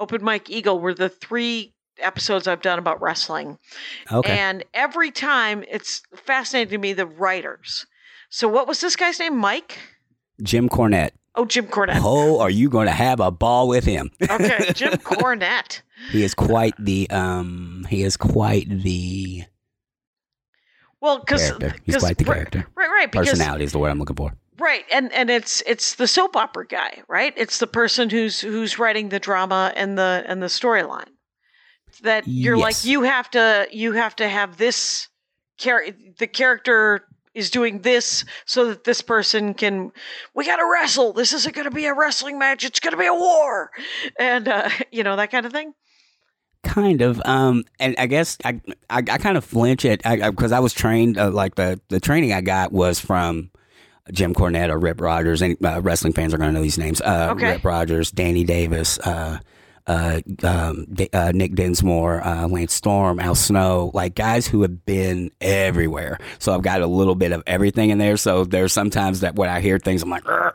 Open 0.00 0.24
Mike 0.24 0.50
Eagle 0.50 0.80
were 0.80 0.94
the 0.94 1.08
three 1.08 1.74
episodes 1.98 2.48
I've 2.48 2.62
done 2.62 2.78
about 2.78 3.00
wrestling. 3.02 3.58
okay 4.10 4.36
And 4.38 4.64
every 4.74 5.10
time 5.10 5.62
it's 5.70 6.02
fascinating 6.16 6.70
to 6.72 6.78
me 6.78 6.92
the 6.94 7.06
writers. 7.06 7.86
So 8.30 8.48
what 8.48 8.66
was 8.66 8.80
this 8.80 8.96
guy's 8.96 9.18
name? 9.20 9.36
Mike? 9.36 9.78
jim 10.42 10.68
cornette 10.70 11.10
Oh, 11.36 11.44
Jim 11.44 11.66
Cornette. 11.68 12.00
oh 12.02 12.40
are 12.40 12.50
you 12.50 12.68
going 12.70 12.86
to 12.86 12.92
have 12.92 13.20
a 13.20 13.30
ball 13.30 13.68
with 13.68 13.84
him 13.84 14.10
Okay, 14.30 14.72
Jim 14.74 14.94
Cornette. 14.94 15.82
he 16.10 16.24
is 16.24 16.34
quite 16.34 16.74
the 16.78 17.08
um 17.10 17.86
he 17.90 18.02
is 18.02 18.16
quite 18.16 18.66
the 18.68 19.44
Well, 21.00 21.18
because 21.20 21.42
character 21.42 21.74
he's 21.84 21.98
quite 21.98 22.18
the 22.18 22.24
character 22.24 22.66
Right, 22.74 22.88
right. 22.88 23.12
Because 23.12 23.28
personality 23.28 23.64
is 23.64 23.72
the 23.72 23.78
word 23.78 23.90
i'm 23.90 23.98
looking 23.98 24.16
for 24.16 24.32
Right, 24.60 24.84
and 24.92 25.10
and 25.12 25.30
it's 25.30 25.62
it's 25.66 25.94
the 25.94 26.06
soap 26.06 26.36
opera 26.36 26.66
guy, 26.66 27.02
right? 27.08 27.32
It's 27.34 27.58
the 27.58 27.66
person 27.66 28.10
who's 28.10 28.40
who's 28.40 28.78
writing 28.78 29.08
the 29.08 29.18
drama 29.18 29.72
and 29.74 29.96
the 29.96 30.22
and 30.26 30.42
the 30.42 30.48
storyline. 30.48 31.08
That 32.02 32.28
you're 32.28 32.56
Yes. 32.56 32.62
like 32.62 32.84
you 32.84 33.02
have 33.02 33.30
to 33.30 33.66
you 33.72 33.92
have 33.92 34.14
to 34.16 34.28
have 34.28 34.58
this 34.58 35.08
char- 35.58 35.86
the 36.18 36.26
character 36.26 37.06
is 37.34 37.50
doing 37.50 37.80
this 37.80 38.24
so 38.44 38.66
that 38.66 38.84
this 38.84 39.00
person 39.00 39.54
can 39.54 39.92
we 40.34 40.44
got 40.44 40.56
to 40.56 40.68
wrestle. 40.70 41.14
This 41.14 41.32
isn't 41.32 41.54
going 41.54 41.64
to 41.64 41.70
be 41.70 41.86
a 41.86 41.94
wrestling 41.94 42.38
match. 42.38 42.62
It's 42.62 42.80
going 42.80 42.92
to 42.92 42.98
be 42.98 43.06
a 43.06 43.14
war. 43.14 43.70
And 44.18 44.46
uh 44.46 44.68
you 44.92 45.02
know 45.02 45.16
that 45.16 45.30
kind 45.30 45.46
of 45.46 45.52
thing. 45.52 45.72
Kind 46.62 47.00
of, 47.00 47.22
um, 47.24 47.64
and 47.78 47.94
I 47.96 48.06
guess 48.06 48.36
I 48.44 48.60
I, 48.90 48.98
I 48.98 49.16
kind 49.16 49.38
of 49.38 49.44
flinch 49.46 49.86
at 49.86 50.02
because 50.02 50.52
I, 50.52 50.60
was 50.60 50.74
trained 50.74 51.16
uh, 51.16 51.30
like 51.30 51.54
the 51.54 51.80
the 51.88 51.98
training 51.98 52.34
I 52.34 52.42
got 52.42 52.70
was 52.70 53.00
from 53.00 53.50
Jim 54.12 54.34
Cornette 54.34 54.70
or 54.70 54.78
Rip 54.78 55.00
Rogers. 55.00 55.42
Any 55.42 55.56
uh, 55.64 55.80
wrestling 55.80 56.12
fans 56.12 56.34
are 56.34 56.38
going 56.38 56.50
to 56.50 56.54
know 56.54 56.62
these 56.62 56.78
names. 56.78 57.00
Uh, 57.00 57.28
Okay. 57.32 57.52
Rip 57.52 57.64
Rogers, 57.64 58.10
Danny 58.10 58.44
Davis, 58.44 58.98
uh, 59.00 59.38
uh, 59.86 60.20
um, 60.44 60.86
D- 60.92 61.08
uh, 61.12 61.32
Nick 61.34 61.54
Dinsmore, 61.54 62.24
uh, 62.24 62.46
Lance 62.46 62.72
Storm, 62.74 63.18
Al 63.18 63.34
Snow, 63.34 63.90
like 63.94 64.14
guys 64.14 64.46
who 64.46 64.62
have 64.62 64.84
been 64.84 65.30
everywhere. 65.40 66.18
So 66.38 66.54
I've 66.54 66.62
got 66.62 66.80
a 66.82 66.86
little 66.86 67.14
bit 67.16 67.32
of 67.32 67.42
everything 67.46 67.90
in 67.90 67.98
there. 67.98 68.16
So 68.16 68.44
there's 68.44 68.72
sometimes 68.72 69.20
that 69.20 69.34
when 69.36 69.48
I 69.48 69.60
hear 69.60 69.78
things, 69.78 70.02
I'm 70.02 70.10
like, 70.10 70.22
Oh, 70.28 70.50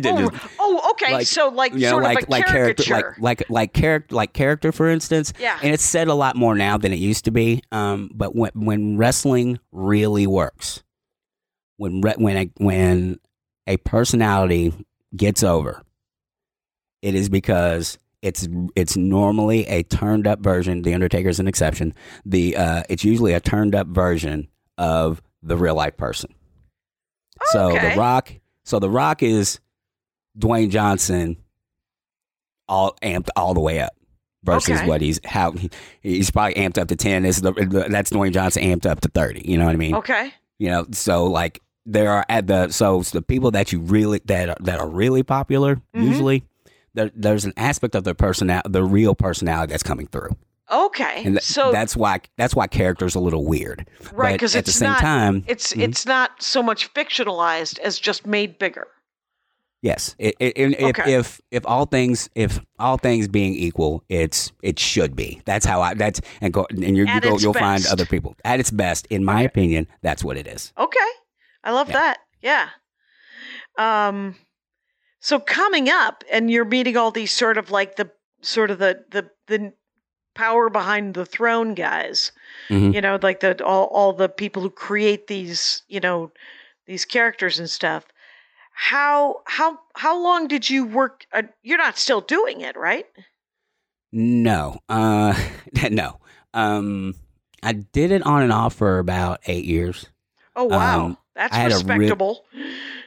Just- 0.00 0.46
oh, 0.58 0.90
okay. 0.92 1.12
like, 1.12 1.26
so 1.26 1.48
like 1.48 1.72
you 1.72 1.80
know, 1.80 1.90
sort 1.90 2.04
like 2.04 2.22
of 2.22 2.28
like 2.28 2.46
character, 2.46 2.84
like 3.18 3.18
like 3.20 3.50
like 3.50 3.72
character, 3.72 4.14
like 4.14 4.32
character, 4.32 4.72
for 4.72 4.88
instance. 4.88 5.32
Yeah. 5.38 5.58
and 5.62 5.72
it's 5.74 5.84
said 5.84 6.08
a 6.08 6.14
lot 6.14 6.36
more 6.36 6.54
now 6.54 6.78
than 6.78 6.92
it 6.92 6.98
used 6.98 7.24
to 7.26 7.30
be. 7.30 7.62
Um, 7.72 8.10
but 8.14 8.34
when 8.34 8.52
when 8.54 8.96
wrestling 8.96 9.58
really 9.72 10.26
works, 10.26 10.82
when 11.80 12.02
when 12.02 12.36
a, 12.36 12.50
when 12.58 13.18
a 13.66 13.78
personality 13.78 14.72
gets 15.16 15.42
over, 15.42 15.82
it 17.00 17.14
is 17.14 17.28
because 17.30 17.98
it's 18.20 18.46
it's 18.76 18.96
normally 18.98 19.66
a 19.66 19.82
turned 19.84 20.26
up 20.26 20.40
version. 20.40 20.82
The 20.82 20.92
Undertaker 20.92 21.30
is 21.30 21.40
an 21.40 21.48
exception. 21.48 21.94
The 22.26 22.54
uh, 22.56 22.82
it's 22.90 23.02
usually 23.02 23.32
a 23.32 23.40
turned 23.40 23.74
up 23.74 23.86
version 23.86 24.48
of 24.76 25.22
the 25.42 25.56
real 25.56 25.74
life 25.74 25.96
person. 25.96 26.34
So 27.52 27.72
Okay. 27.72 27.90
the 27.94 27.96
Rock, 27.98 28.30
so 28.64 28.78
the 28.78 28.90
Rock 28.90 29.22
is 29.22 29.58
Dwayne 30.38 30.68
Johnson, 30.68 31.38
all 32.68 32.94
amped 33.02 33.28
all 33.36 33.54
the 33.54 33.60
way 33.60 33.80
up. 33.80 33.94
Versus 34.42 34.78
Okay. 34.78 34.88
what 34.88 35.00
he's 35.02 35.20
how 35.24 35.52
he, 35.52 35.70
he's 36.02 36.30
probably 36.30 36.54
amped 36.54 36.76
up 36.78 36.88
to 36.88 36.96
ten. 36.96 37.22
This 37.22 37.36
is 37.36 37.42
the, 37.42 37.52
the, 37.52 37.86
that's 37.90 38.10
Dwayne 38.10 38.32
Johnson 38.32 38.62
amped 38.64 38.84
up 38.86 39.00
to 39.00 39.08
thirty. 39.08 39.42
You 39.50 39.56
know 39.58 39.64
what 39.66 39.72
I 39.74 39.78
mean? 39.78 39.94
okay. 39.96 40.32
You 40.58 40.68
know, 40.68 40.86
so 40.92 41.24
like 41.24 41.60
there 41.86 42.10
are 42.10 42.24
at 42.28 42.46
the 42.46 42.70
so 42.70 43.02
the 43.02 43.22
people 43.22 43.50
that 43.50 43.72
you 43.72 43.80
really 43.80 44.20
that 44.26 44.48
are, 44.50 44.56
that 44.60 44.78
are 44.78 44.88
really 44.88 45.22
popular 45.22 45.76
Mhm. 45.94 46.04
usually 46.04 46.44
there, 46.94 47.10
there's 47.14 47.44
an 47.44 47.52
aspect 47.56 47.94
of 47.94 48.02
their 48.04 48.14
personality, 48.14 48.68
the 48.70 48.82
real 48.84 49.14
personality 49.14 49.70
that's 49.70 49.82
coming 49.84 50.08
through, 50.08 50.36
Okay. 50.70 51.22
and 51.24 51.36
th- 51.36 51.44
so 51.44 51.70
that's 51.72 51.96
why 51.96 52.20
that's 52.36 52.54
why 52.54 52.66
characters 52.66 53.14
a 53.14 53.20
little 53.20 53.44
weird. 53.44 53.86
right 54.12 54.32
because 54.32 54.54
at 54.56 54.64
the 54.64 54.72
same 54.72 54.90
not 54.90 55.00
time, 55.00 55.44
it's 55.46 55.72
Mhm. 55.72 55.82
it's 55.82 56.04
not 56.06 56.42
so 56.42 56.62
much 56.62 56.92
fictionalized 56.94 57.78
as 57.78 57.98
just 57.98 58.26
made 58.26 58.58
bigger. 58.58 58.86
Yes, 59.82 60.14
it, 60.18 60.34
it, 60.38 60.52
if, 60.58 60.98
Okay. 60.98 61.14
if 61.14 61.40
if 61.50 61.66
all 61.66 61.86
things 61.86 62.28
if 62.34 62.60
all 62.78 62.98
things 62.98 63.28
being 63.28 63.54
equal, 63.54 64.04
it's 64.10 64.52
it 64.62 64.78
should 64.78 65.16
be. 65.16 65.40
That's 65.46 65.64
how 65.64 65.80
I. 65.80 65.94
That's 65.94 66.20
and 66.42 66.52
go 66.52 66.66
and 66.68 66.80
you, 66.96 67.06
you 67.06 67.20
go, 67.22 67.38
you'll 67.38 67.54
find 67.54 67.86
other 67.86 68.04
people 68.04 68.36
at 68.44 68.60
its 68.60 68.70
best. 68.70 69.06
In 69.08 69.24
my 69.24 69.40
opinion, 69.42 69.86
that's 70.02 70.22
what 70.22 70.36
it 70.36 70.46
is. 70.46 70.74
Okay. 70.76 70.98
I 71.64 71.72
love 71.72 71.88
Yeah. 71.88 71.92
that. 71.94 72.18
Yeah. 72.42 72.68
Um 73.78 74.36
so 75.20 75.38
coming 75.38 75.88
up 75.88 76.24
and 76.32 76.50
you're 76.50 76.64
meeting 76.64 76.96
all 76.96 77.10
these 77.10 77.32
sort 77.32 77.58
of 77.58 77.70
like 77.70 77.96
the 77.96 78.10
sort 78.42 78.70
of 78.70 78.78
the 78.78 79.04
the 79.10 79.30
the 79.46 79.72
power 80.34 80.70
behind 80.70 81.14
the 81.14 81.26
throne 81.26 81.74
guys. 81.74 82.32
Mhm. 82.68 82.94
You 82.94 83.00
know, 83.00 83.18
like 83.22 83.40
the 83.40 83.62
all 83.64 83.84
all 83.86 84.12
the 84.12 84.28
people 84.28 84.62
who 84.62 84.70
create 84.70 85.26
these, 85.26 85.82
you 85.88 86.00
know, 86.00 86.32
these 86.86 87.04
characters 87.04 87.58
and 87.58 87.68
stuff. 87.68 88.06
How 88.72 89.42
how 89.46 89.78
how 89.94 90.18
long 90.18 90.48
did 90.48 90.70
you 90.70 90.86
work 90.86 91.26
uh, 91.32 91.42
you're 91.62 91.76
not 91.78 91.98
still 91.98 92.20
doing 92.22 92.62
it, 92.62 92.76
right? 92.76 93.06
No, 94.12 94.78
uh, 94.88 95.34
no. 95.90 96.18
Um, 96.54 97.14
I 97.62 97.72
did 97.74 98.10
it 98.10 98.22
on 98.22 98.42
and 98.42 98.52
off 98.52 98.74
for 98.74 98.98
about 98.98 99.40
eight 99.46 99.64
years. 99.66 100.06
Oh 100.56 100.64
wow. 100.64 101.04
Um, 101.06 101.18
That's 101.40 101.56
I 101.56 101.64
respectable. 101.64 102.44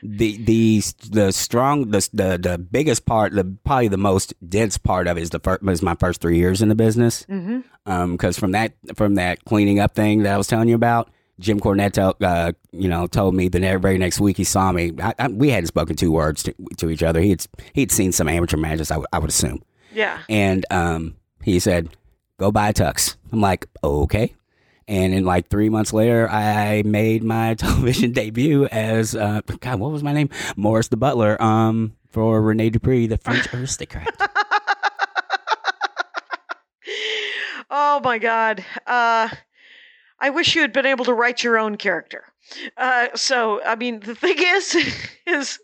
the 0.01 0.37
the 0.43 0.81
the 1.11 1.31
strong 1.31 1.91
the 1.91 2.09
the 2.13 2.37
the 2.41 2.57
biggest 2.57 3.05
part 3.05 3.31
the 3.33 3.45
probably 3.63 3.89
the 3.89 3.97
most 3.97 4.33
dense 4.49 4.77
part 4.77 5.07
of 5.07 5.17
it 5.17 5.21
is 5.21 5.29
the 5.29 5.39
first 5.39 5.61
is 5.69 5.81
my 5.83 5.95
first 5.95 6.19
three 6.19 6.37
years 6.37 6.61
in 6.63 6.67
the 6.69 6.75
business 6.75 7.25
mhm. 7.29 7.63
um 7.85 8.13
because 8.13 8.37
from 8.39 8.51
that 8.53 8.73
from 8.95 9.15
that 9.15 9.45
cleaning 9.45 9.79
up 9.79 9.93
thing 9.93 10.23
that 10.23 10.33
I 10.33 10.37
was 10.37 10.47
telling 10.47 10.67
you 10.67 10.73
about 10.75 11.09
Jim 11.39 11.59
Cornette 11.59 11.97
uh 12.21 12.51
you 12.71 12.89
know 12.89 13.05
told 13.05 13.35
me 13.35 13.49
the 13.49 13.59
very 13.77 13.97
next 13.99 14.19
week 14.19 14.37
he 14.37 14.43
saw 14.43 14.71
me 14.71 14.91
I, 14.99 15.13
I, 15.19 15.27
we 15.27 15.49
hadn't 15.51 15.67
spoken 15.67 15.95
two 15.95 16.11
words 16.11 16.41
to, 16.43 16.55
to 16.77 16.89
each 16.89 17.03
other 17.03 17.21
he'd 17.21 17.45
he'd 17.73 17.91
seen 17.91 18.11
some 18.11 18.27
amateur 18.27 18.57
matches 18.57 18.89
I 18.89 18.97
would- 18.97 19.07
would 19.13 19.29
assume 19.29 19.61
Yeah. 19.93 20.17
and 20.27 20.65
um 20.71 21.15
he 21.43 21.59
said 21.59 21.89
go 22.39 22.51
buy 22.51 22.69
a 22.69 22.73
tux 22.73 23.15
I'm 23.31 23.41
like 23.41 23.67
okay 23.83 24.33
And 24.87 25.13
in 25.13 25.25
like 25.25 25.49
three 25.49 25.69
months 25.69 25.93
later, 25.93 26.29
I 26.29 26.83
made 26.85 27.23
my 27.23 27.53
television 27.55 28.11
debut 28.11 28.65
as 28.65 29.15
uh, 29.15 29.41
God. 29.59 29.79
What 29.79 29.91
was 29.91 30.03
my 30.03 30.13
name? 30.13 30.29
Morris 30.55 30.89
the 30.89 30.97
Butler. 30.97 31.41
Um, 31.41 31.95
for 32.09 32.39
Rene 32.41 32.69
Dupree, 32.69 33.07
the 33.07 33.17
French 33.17 33.51
aristocrat. 33.53 34.07
Oh 37.75 37.99
my 38.03 38.19
God. 38.19 38.63
Uh, 38.85 39.29
I 40.19 40.29
wish 40.29 40.53
you 40.53 40.61
had 40.61 40.73
been 40.73 40.85
able 40.85 41.05
to 41.05 41.13
write 41.13 41.43
your 41.43 41.57
own 41.57 41.75
character. 41.75 42.23
Uh, 42.77 43.07
so, 43.15 43.63
I 43.63 43.75
mean, 43.75 43.99
the 44.01 44.13
thing 44.13 44.35
is, 44.37 44.75
is 45.25 45.59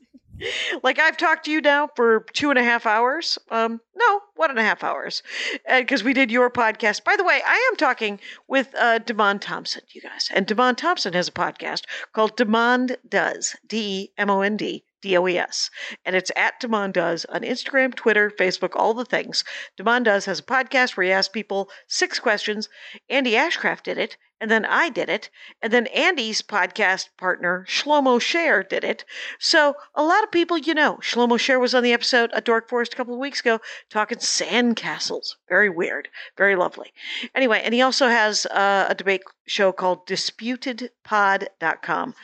like 0.83 0.99
I've 0.99 1.17
talked 1.17 1.45
to 1.45 1.51
you 1.51 1.61
now 1.61 1.89
for 1.95 2.25
two 2.33 2.49
and 2.49 2.59
a 2.59 2.63
half 2.63 2.85
hours. 2.85 3.37
Um, 3.49 3.81
no, 3.95 4.21
one 4.35 4.49
and 4.49 4.59
a 4.59 4.63
half 4.63 4.83
hours, 4.83 5.23
because 5.67 6.03
we 6.03 6.13
did 6.13 6.31
your 6.31 6.49
podcast. 6.49 7.03
By 7.03 7.15
the 7.15 7.23
way, 7.23 7.41
I 7.45 7.69
am 7.71 7.75
talking 7.75 8.19
with 8.47 8.73
uh, 8.77 8.99
Demond 8.99 9.41
Thompson, 9.41 9.83
you 9.89 10.01
guys, 10.01 10.29
and 10.33 10.47
Demond 10.47 10.77
Thompson 10.77 11.13
has 11.13 11.27
a 11.27 11.31
podcast 11.31 11.83
called 12.13 12.37
Demond 12.37 12.95
Does, 13.07 13.55
D 13.67 13.77
E 13.79 14.11
M 14.17 14.29
O 14.29 14.41
N 14.41 14.57
D 14.57 14.83
D 15.01 15.17
O 15.17 15.27
E 15.27 15.37
S. 15.37 15.69
And 16.05 16.15
it's 16.15 16.31
at 16.35 16.61
Demond 16.61 16.93
Does 16.93 17.25
on 17.25 17.41
Instagram, 17.41 17.93
Twitter, 17.93 18.29
Facebook, 18.29 18.71
all 18.75 18.93
the 18.93 19.05
things. 19.05 19.43
Demond 19.77 20.05
Does 20.05 20.25
has 20.25 20.39
a 20.39 20.43
podcast 20.43 20.95
where 20.95 21.05
he 21.05 21.11
asks 21.11 21.31
people 21.31 21.69
six 21.87 22.19
questions. 22.19 22.69
Andy 23.09 23.33
Ashcraft 23.33 23.83
did 23.83 23.97
it, 23.97 24.17
and 24.41 24.49
then 24.49 24.65
I 24.65 24.89
did 24.89 25.09
it, 25.09 25.29
and 25.61 25.73
then 25.73 25.87
Andy's 25.87 26.41
podcast 26.41 27.09
partner, 27.17 27.65
Shlomo 27.67 28.21
Share, 28.21 28.63
did 28.63 28.83
it. 28.83 29.05
So 29.39 29.75
a 29.95 30.03
lot 30.03 30.23
of 30.23 30.31
people 30.31 30.57
you 30.57 30.73
know. 30.73 30.97
Shlomo 31.01 31.39
Share 31.39 31.59
was 31.59 31.75
on 31.75 31.83
the 31.83 31.93
episode 31.93 32.31
at 32.33 32.45
Dork 32.45 32.69
Forest 32.69 32.93
a 32.93 32.97
couple 32.97 33.13
of 33.13 33.19
weeks 33.19 33.41
ago 33.41 33.59
talking 33.89 34.19
sandcastles. 34.19 35.35
Very 35.49 35.69
weird. 35.69 36.07
Very 36.37 36.55
lovely. 36.55 36.93
Anyway, 37.35 37.61
and 37.63 37.73
he 37.73 37.81
also 37.81 38.07
has 38.07 38.45
uh, 38.47 38.87
a 38.89 38.95
debate 38.95 39.23
show 39.45 39.71
called 39.71 40.07
disputedpod.com. 40.07 42.15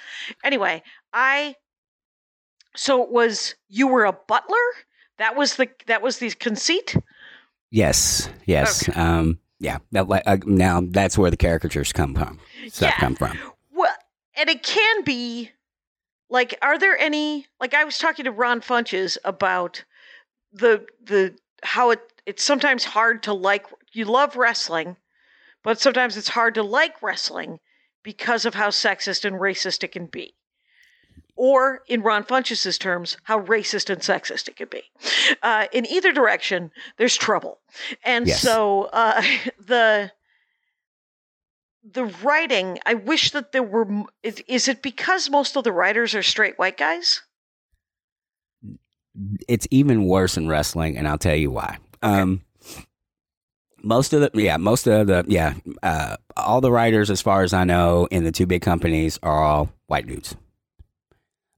Anyway, 0.43 0.83
I 1.13 1.55
so 2.75 3.03
it 3.03 3.11
was 3.11 3.55
you 3.67 3.87
were 3.87 4.05
a 4.05 4.13
butler? 4.13 4.57
That 5.17 5.35
was 5.35 5.55
the 5.55 5.69
that 5.87 6.01
was 6.01 6.19
the 6.19 6.29
conceit? 6.31 6.95
yes, 7.71 8.29
yes. 8.45 8.87
Um, 8.95 9.39
yeah. 9.65 9.79
That, 9.91 10.07
uh, 10.25 10.37
now 10.45 10.81
that's 10.85 11.17
where 11.17 11.31
the 11.31 11.37
caricatures 11.37 11.91
come 11.91 12.13
from. 12.13 12.39
Stuff 12.67 12.93
Yeah. 12.93 12.99
come 12.99 13.15
from. 13.15 13.37
Well, 13.71 13.93
and 14.35 14.49
it 14.49 14.63
can 14.63 15.03
be 15.03 15.51
like 16.29 16.57
are 16.61 16.77
there 16.77 16.97
any 16.97 17.47
like 17.59 17.73
I 17.73 17.83
was 17.83 17.97
talking 17.97 18.25
to 18.25 18.31
Ron 18.31 18.61
Funches 18.61 19.17
about 19.25 19.83
the 20.53 20.85
the 21.03 21.35
how 21.63 21.91
it 21.91 21.99
it's 22.25 22.43
sometimes 22.43 22.85
hard 22.85 23.23
to 23.23 23.33
like 23.33 23.65
you 23.91 24.05
love 24.05 24.35
wrestling, 24.35 24.97
but 25.63 25.79
sometimes 25.79 26.15
it's 26.15 26.29
hard 26.29 26.55
to 26.55 26.63
like 26.63 27.01
wrestling 27.01 27.59
because 28.03 28.45
of 28.45 28.53
how 28.53 28.69
sexist 28.69 29.25
and 29.25 29.37
racist 29.37 29.83
it 29.83 29.91
can 29.91 30.05
be. 30.05 30.35
Or, 31.37 31.81
in 31.87 32.01
Ron 32.01 32.23
Funches' 32.23 32.79
terms, 32.79 33.17
how 33.23 33.41
racist 33.41 33.89
and 33.89 34.01
sexist 34.01 34.47
it 34.47 34.55
can 34.55 34.69
be. 34.69 34.83
Uh, 35.43 35.67
in 35.73 35.85
either 35.85 36.13
direction, 36.13 36.71
there's 36.97 37.17
trouble. 37.17 37.59
And 38.03 38.25
Yes. 38.27 38.41
so 38.41 38.83
uh, 38.93 39.21
the 39.59 40.11
the 41.83 42.05
writing, 42.23 42.79
I 42.85 42.95
wish 42.95 43.31
that 43.31 43.51
there 43.51 43.61
were. 43.61 43.85
Is, 44.23 44.41
is 44.47 44.67
it 44.67 44.81
because 44.81 45.29
most 45.29 45.55
of 45.55 45.63
the 45.63 45.71
writers 45.71 46.15
are 46.15 46.23
straight 46.23 46.57
white 46.57 46.77
guys? 46.77 47.21
it's 49.47 49.67
even 49.71 50.05
worse 50.05 50.35
in 50.37 50.47
wrestling, 50.47 50.97
and 50.97 51.07
I'll 51.07 51.17
tell 51.17 51.35
you 51.35 51.51
why. 51.51 51.77
Um, 52.03 52.41
most 53.81 54.13
of 54.13 54.21
the 54.21 54.41
yeah, 54.41 54.57
most 54.57 54.87
of 54.87 55.07
the 55.07 55.23
yeah, 55.27 55.53
uh, 55.83 56.17
all 56.35 56.59
the 56.61 56.71
writers, 56.71 57.09
as 57.09 57.21
far 57.21 57.43
as 57.43 57.53
I 57.53 57.63
know, 57.63 58.07
in 58.11 58.23
the 58.23 58.31
two 58.31 58.45
big 58.45 58.61
companies 58.61 59.19
are 59.23 59.43
all 59.43 59.69
white 59.87 60.07
dudes. 60.07 60.35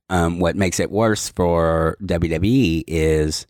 Um, 0.09 0.39
what 0.39 0.55
makes 0.55 0.79
it 0.79 0.89
worse 0.89 1.29
for 1.29 1.97
WWE 2.03 2.83
is 2.87 3.45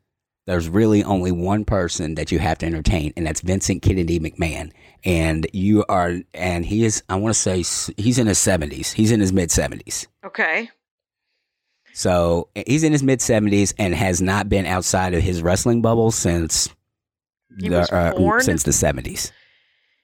there's 0.48 0.70
really 0.70 1.04
only 1.04 1.32
one 1.32 1.66
person 1.66 2.16
that 2.16 2.32
you 2.32 2.40
have 2.40 2.58
to 2.60 2.66
entertain, 2.66 3.14
and 3.16 3.28
that's 3.28 3.42
Vincent 3.42 3.82
Kennedy 3.82 4.20
McMahon. 4.20 4.72
And 5.04 5.46
you 5.54 5.86
are, 5.90 6.16
and 6.34 6.66
he 6.66 6.86
is, 6.86 7.04
I 7.10 7.16
want 7.16 7.36
to 7.36 7.40
say, 7.40 7.58
he's 7.98 8.18
in 8.18 8.28
his 8.28 8.40
70s. 8.40 8.94
He's 8.94 9.12
in 9.12 9.20
his 9.20 9.32
mid 9.32 9.50
70s. 9.50 10.08
Okay. 10.26 10.70
So 11.94 12.50
he's 12.66 12.84
in 12.84 12.92
his 12.92 13.04
mid 13.04 13.20
70s 13.20 13.74
and 13.78 13.94
has 13.94 14.22
not 14.22 14.50
been 14.50 14.66
outside 14.66 15.14
of 15.14 15.22
his 15.22 15.42
wrestling 15.42 15.82
bubble 15.82 16.12
since 16.12 16.70
the, 17.50 17.80
uh, 17.94 18.40
since 18.40 18.64
the 18.64 18.72
70s. 18.72 19.32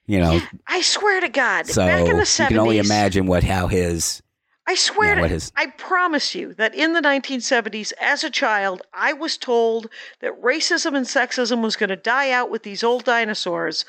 You 0.05 0.19
know, 0.19 0.41
I 0.67 0.81
swear 0.81 1.21
to 1.21 1.29
God, 1.29 1.67
so 1.67 1.85
back 1.85 2.01
in 2.01 2.17
the 2.17 2.37
you 2.39 2.47
can 2.47 2.57
only 2.57 2.77
imagine 2.77 3.25
what 3.25 3.41
how 3.41 3.67
his 3.67 4.21
I 4.65 4.75
swear 4.75 5.15
Yeah, 5.19 5.27
to 5.27 5.33
is- 5.35 5.51
I 5.55 5.67
promise 5.67 6.33
you 6.33 6.53
that 6.53 6.73
in 6.73 6.93
the 6.93 7.01
1970s, 7.01 7.91
as 7.99 8.23
a 8.23 8.29
child, 8.29 8.81
I 8.93 9.11
was 9.11 9.37
told 9.37 9.89
that 10.21 10.41
racism 10.41 10.95
and 10.95 11.05
sexism 11.05 11.61
was 11.61 11.75
going 11.75 11.89
to 11.89 11.97
die 11.97 12.31
out 12.31 12.49
with 12.49 12.63
these 12.63 12.83
old 12.83 13.03
dinosaurs, 13.03 13.83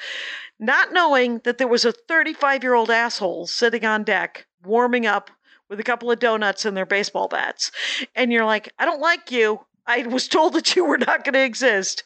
not 0.58 0.92
knowing 0.92 1.38
that 1.44 1.58
there 1.58 1.68
was 1.68 1.84
a 1.84 1.92
35 1.92 2.62
year 2.62 2.74
old 2.74 2.90
asshole 2.90 3.46
sitting 3.46 3.84
on 3.84 4.02
deck 4.02 4.46
warming 4.64 5.06
up 5.06 5.30
with 5.68 5.78
a 5.78 5.84
couple 5.84 6.10
of 6.10 6.18
donuts 6.18 6.64
and 6.64 6.76
their 6.76 6.86
baseball 6.86 7.28
bats. 7.28 7.70
And 8.14 8.32
you're 8.32 8.44
like, 8.44 8.72
I 8.78 8.84
don't 8.84 9.00
like 9.00 9.30
you. 9.30 9.60
I 9.86 10.02
was 10.06 10.28
told 10.28 10.54
that 10.54 10.74
you 10.74 10.84
were 10.84 10.98
not 10.98 11.24
going 11.24 11.34
to 11.34 11.44
exist. 11.44 12.02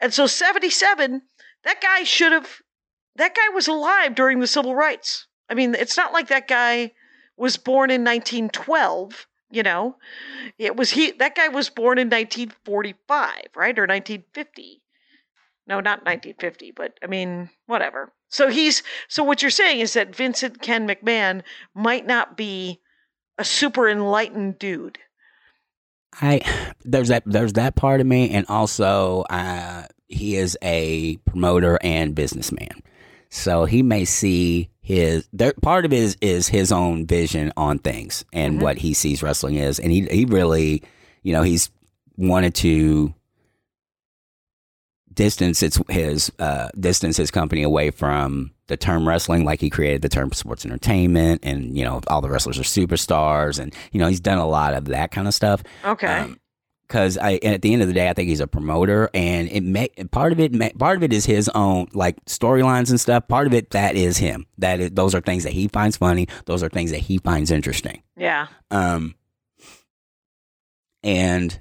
And 0.00 0.12
so 0.12 0.26
77, 0.26 1.22
that 1.64 1.80
guy 1.80 2.02
should 2.04 2.32
have, 2.32 2.60
that 3.16 3.34
guy 3.34 3.48
was 3.54 3.66
alive 3.68 4.14
during 4.14 4.40
the 4.40 4.46
civil 4.46 4.74
rights. 4.74 5.26
I 5.48 5.54
mean, 5.54 5.74
it's 5.74 5.96
not 5.96 6.12
like 6.12 6.28
that 6.28 6.48
guy 6.48 6.92
was 7.40 7.56
born 7.56 7.90
in 7.90 8.04
1912 8.04 9.26
you 9.52 9.64
know? 9.64 9.96
It 10.58 10.76
was 10.76 10.90
he 10.90 11.10
that 11.12 11.34
guy 11.34 11.48
was 11.48 11.70
born 11.70 11.98
in 11.98 12.08
1945 12.08 13.34
right? 13.56 13.78
Or 13.78 13.86
1950 13.86 14.82
no 15.66 15.76
not 15.76 16.04
1950 16.04 16.72
but 16.72 16.98
i 17.02 17.06
mean 17.06 17.50
whatever. 17.66 18.12
So 18.28 18.48
he's 18.48 18.82
so 19.08 19.24
what 19.24 19.42
you're 19.42 19.50
saying 19.50 19.80
is 19.80 19.94
that 19.94 20.14
vincent 20.14 20.62
ken 20.62 20.86
mcmahon 20.86 21.42
might 21.74 22.06
not 22.06 22.36
be 22.36 22.80
a 23.40 23.44
super 23.44 23.88
enlightened 23.88 24.58
dude. 24.58 24.98
I 26.20 26.42
there's 26.84 27.08
that 27.08 27.22
there's 27.26 27.54
that 27.54 27.74
part 27.74 28.00
of 28.00 28.06
me, 28.06 28.30
and 28.30 28.46
also 28.48 29.22
uh, 29.30 29.84
he 30.08 30.36
is 30.36 30.58
a 30.62 31.16
promoter 31.18 31.78
and 31.82 32.14
businessman. 32.14 32.82
So 33.30 33.64
he 33.64 33.82
may 33.82 34.04
see 34.04 34.70
his 34.94 35.28
there, 35.32 35.52
part 35.62 35.84
of 35.84 35.92
it 35.92 35.98
is, 35.98 36.16
is 36.20 36.48
his 36.48 36.72
own 36.72 37.06
vision 37.06 37.52
on 37.56 37.78
things 37.78 38.24
and 38.32 38.58
Mhm. 38.58 38.62
what 38.62 38.78
he 38.78 38.92
sees 38.94 39.22
wrestling 39.22 39.54
is, 39.56 39.78
and 39.78 39.92
he 39.92 40.06
he 40.10 40.24
really, 40.24 40.82
you 41.22 41.32
know, 41.32 41.42
he's 41.42 41.70
wanted 42.16 42.54
to 42.56 43.14
distance 45.12 45.62
its 45.62 45.78
his 45.88 46.30
uh, 46.38 46.68
distance 46.78 47.16
his 47.16 47.30
company 47.30 47.62
away 47.62 47.90
from 47.90 48.52
the 48.68 48.76
term 48.76 49.06
wrestling, 49.06 49.44
like 49.44 49.60
he 49.60 49.68
created 49.68 50.02
the 50.02 50.08
term 50.08 50.32
sports 50.32 50.64
entertainment, 50.64 51.40
and 51.42 51.76
you 51.76 51.84
know 51.84 52.00
all 52.06 52.20
the 52.20 52.30
wrestlers 52.30 52.58
are 52.58 52.62
superstars, 52.62 53.58
and 53.58 53.74
you 53.92 53.98
know 54.00 54.06
he's 54.06 54.20
done 54.20 54.38
a 54.38 54.46
lot 54.46 54.74
of 54.74 54.84
that 54.86 55.10
kind 55.10 55.26
of 55.26 55.34
stuff. 55.34 55.62
Okay 55.84 56.34
because 56.90 57.16
I 57.16 57.38
and 57.44 57.54
at 57.54 57.62
the 57.62 57.72
end 57.72 57.82
of 57.82 57.88
the 57.88 57.94
day, 57.94 58.08
I 58.10 58.14
think 58.14 58.28
he's 58.28 58.40
a 58.40 58.48
promoter, 58.48 59.08
and 59.14 59.48
it 59.48 59.62
may 59.62 59.88
part 60.10 60.32
of 60.32 60.40
it 60.40 60.76
part 60.76 60.96
of 60.96 61.04
it 61.04 61.12
is 61.12 61.24
his 61.24 61.48
own 61.50 61.86
like 61.94 62.22
storylines 62.24 62.90
and 62.90 63.00
stuff. 63.00 63.28
Part 63.28 63.46
of 63.46 63.54
it 63.54 63.70
that 63.70 63.94
is 63.94 64.18
him. 64.18 64.44
That 64.58 64.80
is, 64.80 64.90
those 64.90 65.14
are 65.14 65.20
things 65.20 65.44
that 65.44 65.52
he 65.52 65.68
finds 65.68 65.96
funny. 65.96 66.26
Those 66.46 66.64
are 66.64 66.68
things 66.68 66.90
that 66.90 66.98
he 66.98 67.18
finds 67.18 67.52
interesting. 67.52 68.02
yeah 68.16 68.48
Um, 68.72 69.14
and 71.04 71.60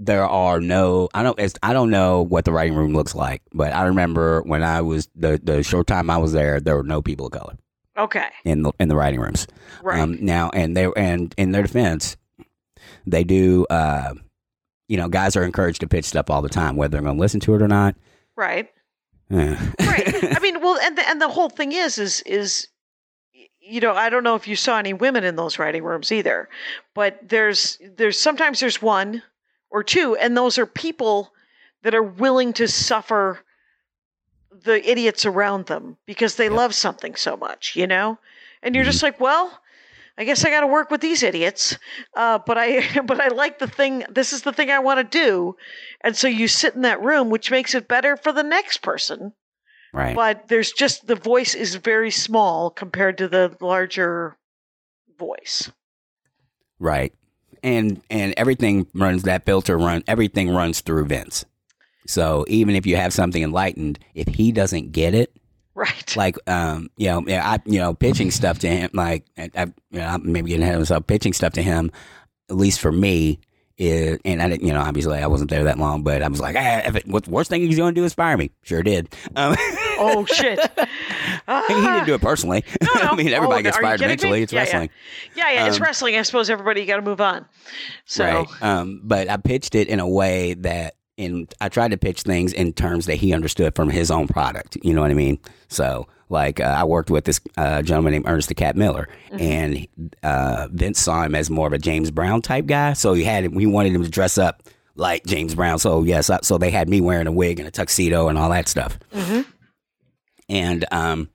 there 0.00 0.26
are 0.26 0.60
no 0.60 1.08
I 1.14 1.22
don't 1.22 1.38
I 1.62 1.72
don't 1.72 1.90
know 1.90 2.22
what 2.22 2.44
the 2.44 2.52
writing 2.52 2.74
room 2.74 2.94
looks 2.94 3.14
like, 3.14 3.42
but 3.52 3.72
I 3.72 3.84
remember 3.86 4.42
when 4.42 4.64
I 4.64 4.80
was 4.80 5.08
the 5.14 5.40
the 5.42 5.62
short 5.62 5.86
time 5.86 6.10
I 6.10 6.18
was 6.18 6.32
there, 6.32 6.58
there 6.60 6.74
were 6.76 6.82
no 6.82 7.02
people 7.02 7.26
of 7.26 7.32
color 7.32 7.56
okay 7.96 8.26
in 8.44 8.62
the 8.62 8.72
in 8.80 8.88
the 8.88 8.96
writing 8.96 9.20
rooms. 9.20 9.46
right 9.82 10.00
Um, 10.00 10.18
now, 10.20 10.50
and 10.50 10.76
they 10.76 10.88
and 10.96 11.32
in 11.38 11.52
their 11.52 11.62
defense, 11.62 12.16
they 13.10 13.24
do. 13.24 13.66
Uh, 13.70 14.14
you 14.88 14.96
know, 14.96 15.08
guys 15.08 15.36
are 15.36 15.42
encouraged 15.44 15.80
to 15.80 15.86
pitch 15.86 16.06
stuff 16.06 16.30
all 16.30 16.40
the 16.40 16.48
time, 16.48 16.74
whether 16.76 16.92
they're 16.92 17.02
going 17.02 17.16
to 17.16 17.20
listen 17.20 17.40
to 17.40 17.54
it 17.54 17.60
or 17.62 17.68
not. 17.68 17.94
right 18.36 18.68
right 19.30 20.24
i 20.34 20.38
mean 20.42 20.58
well 20.62 20.78
and 20.82 20.96
the, 20.96 21.06
and 21.06 21.20
the 21.20 21.28
whole 21.28 21.50
thing 21.50 21.72
is 21.72 21.98
is 21.98 22.22
is 22.22 22.66
you 23.60 23.78
know 23.80 23.92
i 23.92 24.08
don't 24.08 24.24
know 24.24 24.34
if 24.36 24.48
you 24.48 24.56
saw 24.56 24.78
any 24.78 24.94
women 24.94 25.22
in 25.24 25.36
those 25.36 25.58
writing 25.58 25.84
rooms 25.84 26.10
either 26.10 26.48
but 26.94 27.18
there's 27.28 27.78
there's 27.96 28.18
sometimes 28.18 28.60
there's 28.60 28.80
one 28.80 29.22
or 29.70 29.84
two 29.84 30.16
and 30.16 30.34
those 30.34 30.56
are 30.56 30.64
people 30.64 31.30
that 31.82 31.94
are 31.94 32.02
willing 32.02 32.54
to 32.54 32.66
suffer 32.66 33.40
the 34.64 34.88
idiots 34.90 35.26
around 35.26 35.66
them 35.66 35.98
because 36.06 36.36
they 36.36 36.44
Yep. 36.48 36.52
love 36.52 36.74
something 36.74 37.14
so 37.14 37.36
much 37.36 37.76
you 37.76 37.86
know 37.86 38.18
and 38.62 38.74
you're 38.74 38.84
just 38.84 39.02
like 39.02 39.20
well 39.20 39.60
I 40.18 40.24
guess 40.24 40.44
I 40.44 40.50
got 40.50 40.60
to 40.62 40.66
work 40.66 40.90
with 40.90 41.00
these 41.00 41.22
idiots, 41.22 41.78
uh, 42.16 42.40
but 42.44 42.58
I 42.58 43.00
but 43.04 43.20
I 43.20 43.28
like 43.28 43.58
the 43.58 43.68
thing. 43.68 44.04
This 44.10 44.32
is 44.32 44.42
the 44.42 44.52
thing 44.52 44.70
I 44.70 44.80
want 44.80 44.98
to 44.98 45.18
do, 45.18 45.56
and 46.02 46.16
so 46.16 46.28
you 46.28 46.48
sit 46.48 46.74
in 46.74 46.82
that 46.82 47.00
room, 47.00 47.30
which 47.30 47.50
makes 47.50 47.74
it 47.74 47.88
better 47.88 48.16
for 48.16 48.32
the 48.32 48.42
next 48.42 48.78
person 48.78 49.32
Right. 49.92 50.14
but 50.14 50.48
there's 50.48 50.72
just 50.72 51.06
the 51.06 51.14
voice 51.14 51.54
is 51.54 51.74
very 51.76 52.10
small 52.10 52.70
compared 52.70 53.18
to 53.18 53.28
the 53.28 53.56
larger 53.60 54.36
voice. 55.18 55.70
Right. 56.78 57.14
And 57.62 58.02
and 58.10 58.34
everything 58.36 58.86
runs 58.94 59.22
that 59.22 59.46
filter 59.46 59.78
run 59.78 60.04
everything 60.06 60.50
runs 60.50 60.80
through 60.82 61.06
Vince. 61.06 61.44
So 62.06 62.44
even 62.48 62.74
if 62.74 62.86
you 62.86 62.96
have 62.96 63.12
something 63.12 63.42
enlightened, 63.42 63.98
if 64.14 64.28
he 64.28 64.52
doesn't 64.52 64.92
get 64.92 65.14
it, 65.14 65.34
Right. 65.78 66.16
like 66.16 66.36
um, 66.50 66.88
you 66.96 67.06
know, 67.06 67.22
yeah, 67.26 67.48
I 67.48 67.58
you 67.64 67.78
know, 67.78 67.94
pitching 67.94 68.30
stuff 68.32 68.58
to 68.60 68.68
him, 68.68 68.90
like 68.94 69.24
I, 69.38 69.48
I 69.56 69.62
you 69.90 70.00
know, 70.00 70.06
I'm 70.06 70.32
maybe 70.32 70.48
getting 70.50 70.62
ahead 70.64 70.74
of 70.74 70.80
myself, 70.80 71.06
pitching 71.06 71.32
stuff 71.32 71.52
to 71.52 71.62
him, 71.62 71.92
at 72.50 72.56
least 72.56 72.80
for 72.80 72.90
me, 72.90 73.38
is 73.76 74.18
and 74.24 74.42
I 74.42 74.48
didn't, 74.48 74.66
you 74.66 74.72
know, 74.72 74.80
obviously 74.80 75.18
I 75.18 75.28
wasn't 75.28 75.50
there 75.50 75.62
that 75.64 75.78
long, 75.78 76.02
but 76.02 76.20
I 76.22 76.26
was 76.28 76.40
like, 76.40 76.56
ah, 76.58 76.82
if 76.84 76.96
it, 76.96 77.06
what 77.06 77.24
the 77.26 77.30
worst 77.30 77.48
thing 77.48 77.60
he's 77.62 77.76
going 77.76 77.94
to 77.94 78.00
do 78.00 78.04
is 78.04 78.12
fire 78.12 78.36
me? 78.36 78.50
Sure 78.62 78.82
did. 78.82 79.14
Um, 79.36 79.54
oh 80.00 80.24
shit. 80.26 80.58
he 80.58 81.74
didn't 81.74 82.06
do 82.06 82.14
it 82.14 82.20
personally. 82.20 82.64
No, 82.82 82.88
no. 83.00 83.08
I 83.10 83.14
mean, 83.14 83.28
everybody 83.28 83.60
Oh, 83.60 83.62
gets 83.62 83.76
fired 83.78 84.00
kidding 84.00 84.08
me? 84.08 84.14
eventually. 84.14 84.42
It's 84.42 84.52
Yeah, 84.52 84.58
yeah. 84.58 84.64
wrestling. 84.64 84.90
Yeah, 85.36 85.50
yeah, 85.52 85.66
it's 85.68 85.76
Um, 85.76 85.82
wrestling. 85.84 86.16
I 86.16 86.22
suppose 86.22 86.50
everybody 86.50 86.84
got 86.86 86.96
to 86.96 87.02
move 87.02 87.20
on. 87.20 87.46
So, 88.04 88.24
Right. 88.24 88.62
Um, 88.62 89.00
but 89.04 89.28
I 89.30 89.36
pitched 89.36 89.74
it 89.76 89.86
in 89.88 90.00
a 90.00 90.08
way 90.08 90.54
that 90.54 90.94
in 91.18 91.48
I 91.60 91.68
tried 91.68 91.90
to 91.90 91.98
pitch 91.98 92.22
things 92.22 92.54
in 92.54 92.72
terms 92.72 93.06
that 93.06 93.16
he 93.16 93.34
understood 93.34 93.74
from 93.74 93.90
his 93.90 94.10
own 94.10 94.28
product. 94.28 94.78
You 94.82 94.94
know 94.94 95.02
what 95.02 95.10
I 95.10 95.14
mean? 95.14 95.38
So 95.68 96.06
like 96.30 96.60
uh, 96.60 96.64
I 96.78 96.84
worked 96.84 97.10
with 97.10 97.24
this 97.24 97.40
uh, 97.56 97.82
gentleman 97.82 98.12
named 98.12 98.26
Ernest 98.28 98.48
the 98.48 98.54
Cat 98.54 98.76
Miller, 98.76 99.08
and 99.30 99.86
uh, 100.22 100.68
Vince 100.70 101.00
saw 101.00 101.22
him 101.24 101.34
as 101.34 101.50
more 101.50 101.66
of 101.66 101.72
a 101.72 101.78
James 101.78 102.10
Brown 102.10 102.40
type 102.40 102.66
guy. 102.66 102.92
So 102.94 103.12
he 103.12 103.24
had 103.24 103.44
him. 103.44 103.58
He 103.58 103.66
wanted 103.66 103.92
him 103.92 104.02
to 104.02 104.08
dress 104.10 104.38
up 104.38 104.62
like 104.94 105.24
James 105.26 105.54
Brown. 105.54 105.78
So 105.78 106.04
yes, 106.04 106.30
I, 106.30 106.38
so 106.42 106.56
they 106.58 106.70
had 106.70 106.88
me 106.88 107.00
wearing 107.00 107.26
a 107.26 107.32
wig 107.32 107.58
and 107.58 107.68
a 107.68 107.70
tuxedo 107.70 108.28
and 108.28 108.38
all 108.38 108.50
that 108.50 108.68
stuff. 108.68 108.98
And 110.48 110.84
um, 110.90 111.28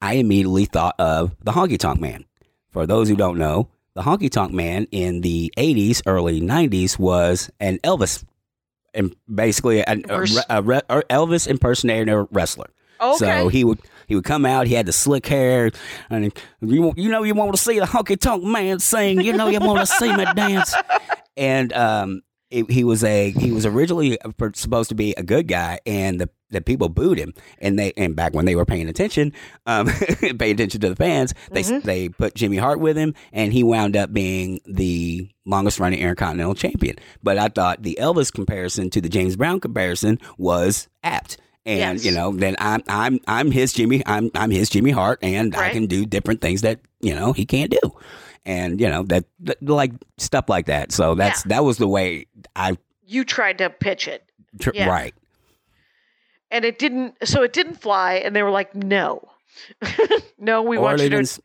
I 0.00 0.14
immediately 0.14 0.64
thought 0.66 0.94
of 0.98 1.34
the 1.42 1.52
Honky 1.52 1.78
Tonk 1.78 2.00
Man. 2.00 2.24
For 2.70 2.86
those 2.86 3.08
who 3.08 3.16
don't 3.16 3.38
know, 3.38 3.70
the 3.94 4.02
Honky 4.02 4.30
Tonk 4.30 4.52
Man 4.52 4.86
in 4.92 5.22
the 5.22 5.52
80s, 5.56 6.02
early 6.06 6.40
90s 6.40 6.98
was 6.98 7.50
an 7.58 7.78
Elvis, 7.78 8.24
and 8.98 9.14
basically 9.32 9.82
an, 9.84 10.04
a, 10.10 10.26
a 10.50 10.62
re- 10.62 10.82
a 10.90 11.02
Elvis 11.04 11.46
impersonator 11.46 12.24
wrestler. 12.30 12.68
Okay. 13.00 13.16
So 13.16 13.48
he 13.48 13.64
would 13.64 13.78
he 14.06 14.14
would 14.14 14.24
come 14.24 14.44
out. 14.44 14.66
He 14.66 14.74
had 14.74 14.86
the 14.86 14.92
slick 14.92 15.26
hair, 15.26 15.70
and 16.10 16.32
you 16.60 16.92
you 16.96 17.08
know 17.08 17.22
you 17.22 17.34
want 17.34 17.54
to 17.54 17.62
see 17.62 17.78
the 17.78 17.86
honky 17.86 18.18
tonk 18.18 18.42
man 18.42 18.80
sing. 18.80 19.20
You 19.20 19.32
know 19.32 19.48
you 19.48 19.60
want 19.60 19.80
to 19.80 19.86
see 19.86 20.14
me 20.14 20.24
dance. 20.34 20.74
And 21.38 21.72
um, 21.72 22.22
it, 22.50 22.70
he 22.70 22.84
was 22.84 23.04
a 23.04 23.30
he 23.30 23.52
was 23.52 23.66
originally 23.66 24.18
supposed 24.54 24.88
to 24.88 24.94
be 24.94 25.14
a 25.16 25.22
good 25.22 25.48
guy, 25.48 25.80
and 25.86 26.20
the 26.20 26.30
the 26.50 26.60
people 26.60 26.88
booed 26.88 27.18
him. 27.18 27.34
And 27.58 27.78
they 27.78 27.92
and 27.96 28.16
back 28.16 28.32
when 28.34 28.46
they 28.46 28.56
were 28.56 28.64
paying 28.64 28.88
attention, 28.88 29.32
um, 29.66 29.86
paying 30.20 30.54
attention 30.54 30.80
to 30.80 30.88
the 30.88 30.96
fans, 30.96 31.34
they 31.50 31.62
they 31.84 32.08
put 32.08 32.34
Jimmy 32.34 32.56
Hart 32.56 32.80
with 32.80 32.96
him, 32.96 33.14
and 33.32 33.52
he 33.52 33.62
wound 33.62 33.96
up 33.96 34.12
being 34.12 34.60
the 34.66 35.28
longest 35.44 35.78
running 35.78 35.98
Intercontinental 36.00 36.54
Champion. 36.54 36.96
But 37.22 37.38
I 37.38 37.48
thought 37.48 37.82
the 37.82 37.98
Elvis 38.00 38.32
comparison 38.32 38.90
to 38.90 39.00
the 39.00 39.08
James 39.08 39.36
Brown 39.36 39.60
comparison 39.60 40.18
was 40.38 40.88
apt. 41.02 41.36
And 41.66 41.98
Yes. 41.98 42.04
you 42.06 42.12
know, 42.12 42.32
then 42.32 42.56
I'm 42.58 42.82
I'm 42.88 43.20
I'm 43.26 43.50
his 43.50 43.74
Jimmy 43.74 44.02
I'm 44.06 44.30
I'm 44.34 44.50
his 44.50 44.70
Jimmy 44.70 44.90
Hart, 44.90 45.18
and 45.22 45.54
I 45.54 45.70
can 45.70 45.86
do 45.86 46.06
different 46.06 46.40
things 46.40 46.62
that 46.62 46.80
you 47.00 47.14
know 47.14 47.34
he 47.34 47.44
can't 47.44 47.70
do, 47.70 47.92
and 48.48 48.80
you 48.80 48.88
know 48.88 49.04
that, 49.04 49.24
that 49.40 49.62
like 49.62 49.92
stuff 50.16 50.48
like 50.48 50.66
that. 50.66 50.90
So 50.90 51.14
that's 51.14 51.44
that 51.44 51.62
was 51.62 51.78
the 51.78 51.86
way 51.86 52.26
I 52.56 52.76
you 53.06 53.24
tried 53.24 53.58
to 53.58 53.70
pitch 53.70 54.08
it, 54.08 54.24
tr- 54.60 54.70
Yeah. 54.74 54.88
right. 54.88 55.14
and 56.50 56.64
it 56.64 56.78
didn't. 56.78 57.14
So 57.24 57.42
it 57.42 57.52
didn't 57.52 57.80
fly, 57.80 58.14
and 58.14 58.34
they 58.34 58.42
were 58.42 58.50
like, 58.50 58.74
"No, 58.74 59.28
no, 60.38 60.62
we 60.62 60.76
Or 60.76 60.80
want 60.82 60.98
they 60.98 61.04
you 61.04 61.10
to." 61.10 61.16
didn't 61.16 61.38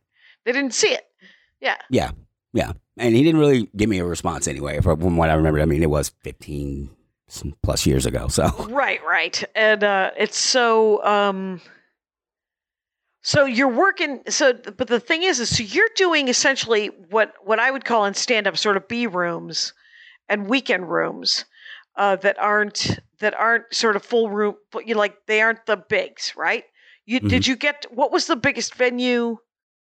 They 0.45 0.51
didn't 0.51 0.74
see 0.74 0.89
it. 0.93 1.06
Yeah. 1.62 1.78
Yeah, 1.89 2.12
yeah, 2.54 2.74
and 2.97 3.16
he 3.16 3.24
didn't 3.24 3.39
really 3.39 3.70
give 3.76 3.89
me 3.89 3.99
a 3.99 4.06
response 4.06 4.47
anyway. 4.47 4.80
From 4.82 5.16
what 5.18 5.30
I 5.30 5.34
remember, 5.36 5.62
I 5.62 5.66
mean, 5.66 5.84
it 5.84 5.89
was 5.89 6.10
fifteen 6.24 6.89
plus 7.64 7.86
years 7.86 8.06
ago. 8.06 8.28
So 8.28 8.47
Right, 8.70 8.99
right. 9.06 9.43
And 9.56 9.84
uh 9.84 10.12
it's 10.18 10.38
so 10.38 11.04
um 11.04 11.62
so 13.24 13.45
you're 13.45 13.67
working 13.67 14.21
so 14.28 14.53
but 14.53 14.88
the 14.88 14.99
thing 14.99 15.24
is 15.24 15.39
is 15.39 15.55
so 15.55 15.63
you're 15.63 15.89
doing 15.95 16.28
essentially 16.28 16.88
what 17.09 17.34
what 17.43 17.59
I 17.59 17.71
would 17.71 17.86
call 17.86 18.05
in 18.05 18.13
stand 18.13 18.45
up 18.47 18.57
sort 18.57 18.78
of 18.78 18.88
B 18.88 19.07
rooms 19.07 19.74
and 20.30 20.47
weekend 20.47 20.91
rooms 20.91 21.45
uh 21.95 22.15
that 22.17 22.38
aren't 22.38 22.99
that 23.19 23.34
aren't 23.34 23.74
sort 23.74 23.95
of 23.95 24.03
full 24.03 24.30
room 24.30 24.55
but 24.71 24.88
you 24.88 24.95
like 24.95 25.15
they 25.26 25.41
aren't 25.41 25.65
the 25.65 25.78
bigs, 25.78 26.34
right? 26.36 26.65
You 27.05 27.19
did 27.19 27.47
you 27.47 27.55
get 27.55 27.86
what 27.91 28.11
was 28.11 28.28
the 28.28 28.36
biggest 28.36 28.76
venue 28.76 29.38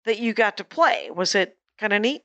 that 0.05 0.18
you 0.18 0.32
got 0.32 0.57
to 0.59 0.64
play? 0.64 1.11
Was 1.14 1.34
it 1.34 1.57
kind 1.78 1.93
of 1.93 2.03
neat? 2.03 2.22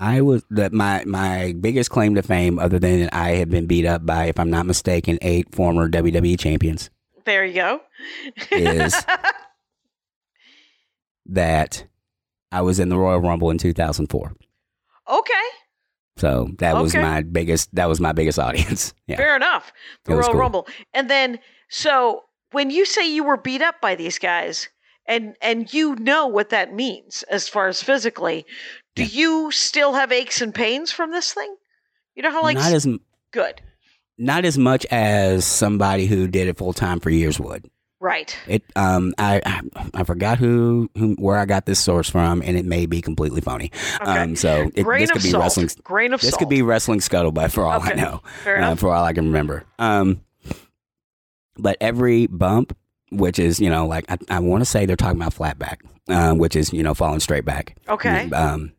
I 0.00 0.20
was 0.20 0.44
that 0.50 0.72
my 0.72 1.04
my 1.06 1.54
biggest 1.60 1.90
claim 1.90 2.14
to 2.14 2.22
fame, 2.22 2.58
other 2.60 2.78
than 2.78 3.00
that 3.00 3.14
I 3.14 3.30
have 3.30 3.50
been 3.50 3.66
beat 3.66 3.84
up 3.84 4.06
by, 4.06 4.26
if 4.26 4.38
I'm 4.38 4.50
not 4.50 4.64
mistaken, 4.66 5.18
eight 5.22 5.52
former 5.52 5.88
WWE 5.88 6.38
champions, 6.38 6.88
There 7.24 7.44
you 7.44 7.54
go. 7.54 7.80
is 8.52 8.94
that 11.28 11.84
I 12.52 12.62
was 12.62 12.78
in 12.80 12.88
the 12.88 12.96
Royal 12.98 13.20
Rumble 13.20 13.50
in 13.50 13.58
2004. 13.58 14.32
okay. 15.08 15.32
So 16.16 16.48
that 16.58 16.74
was 16.76 16.94
my 16.96 17.22
biggest. 17.22 17.72
That 17.76 17.88
was 17.88 18.00
my 18.00 18.10
biggest 18.10 18.38
audience. 18.46 18.92
Yeah. 19.06 19.16
Fair 19.18 19.36
enough. 19.36 19.72
The 20.04 20.14
It 20.14 20.16
Royal 20.16 20.28
cool. 20.30 20.40
Rumble. 20.40 20.68
And 20.92 21.08
then 21.08 21.38
so 21.68 22.24
when 22.50 22.70
you 22.70 22.84
say 22.86 23.08
you 23.08 23.22
were 23.22 23.36
beat 23.36 23.62
up 23.62 23.80
by 23.80 23.94
these 23.94 24.18
guys 24.18 24.68
and 25.06 25.36
and 25.40 25.72
you 25.72 25.94
know 25.94 26.26
what 26.26 26.48
that 26.48 26.74
means 26.74 27.22
as 27.30 27.48
far 27.48 27.68
as 27.68 27.80
physically, 27.84 28.44
do 28.96 29.04
Yeah. 29.04 29.08
you 29.12 29.50
still 29.52 29.92
have 29.94 30.10
aches 30.10 30.40
and 30.40 30.52
pains 30.52 30.90
from 30.90 31.12
this 31.12 31.32
thing? 31.32 31.54
You 32.16 32.24
know 32.24 32.32
how 32.32 32.42
like 32.42 32.56
not 32.56 32.72
as 32.72 32.88
good. 33.30 33.62
not 34.18 34.44
as 34.44 34.58
much 34.58 34.84
as 34.86 35.44
somebody 35.44 36.06
who 36.06 36.26
did 36.26 36.48
it 36.48 36.58
full 36.58 36.72
time 36.72 36.98
for 36.98 37.10
years 37.10 37.38
would. 37.38 37.70
Right. 38.00 38.36
It 38.46 38.62
um 38.76 39.12
I 39.18 39.40
I, 39.92 40.04
forgot 40.04 40.38
who, 40.38 40.88
who 40.96 41.14
where 41.14 41.36
I 41.36 41.46
got 41.46 41.66
this 41.66 41.80
source 41.80 42.08
from, 42.08 42.42
and 42.42 42.56
it 42.56 42.64
may 42.64 42.86
be 42.86 43.02
completely 43.02 43.40
phony. 43.40 43.72
Okay. 44.00 44.04
Um, 44.10 44.36
so 44.36 44.70
it, 44.74 44.84
Grain 44.84 45.00
this 45.00 45.10
of 45.10 45.14
could 45.14 45.22
be 45.24 45.30
salt. 45.30 45.42
wrestling. 45.42 45.68
Grain 45.82 46.12
of 46.12 46.20
This 46.20 46.30
salt. 46.30 46.38
could 46.38 46.48
be 46.48 46.62
wrestling 46.62 47.00
scuttlebutt 47.00 47.50
for 47.50 47.64
all 47.64 47.80
I 47.82 47.94
know. 47.94 48.22
Fair 48.44 48.60
uh, 48.62 48.76
for 48.76 48.94
all 48.94 49.04
I 49.04 49.12
can 49.12 49.26
remember. 49.26 49.64
Um, 49.80 50.20
but 51.56 51.76
every 51.80 52.28
bump, 52.28 52.76
which 53.10 53.38
is 53.40 53.58
you 53.58 53.68
know 53.70 53.86
like 53.86 54.04
I, 54.08 54.18
I 54.30 54.38
want 54.40 54.60
to 54.60 54.64
say 54.64 54.86
they're 54.86 54.94
talking 54.96 55.20
about 55.20 55.34
flat 55.34 55.58
back, 55.58 55.82
um, 56.08 56.38
which 56.38 56.54
is 56.54 56.72
you 56.72 56.84
know 56.84 56.94
falling 56.94 57.20
straight 57.20 57.44
back. 57.44 57.76
Okay. 57.88 58.30
Um, 58.30 58.72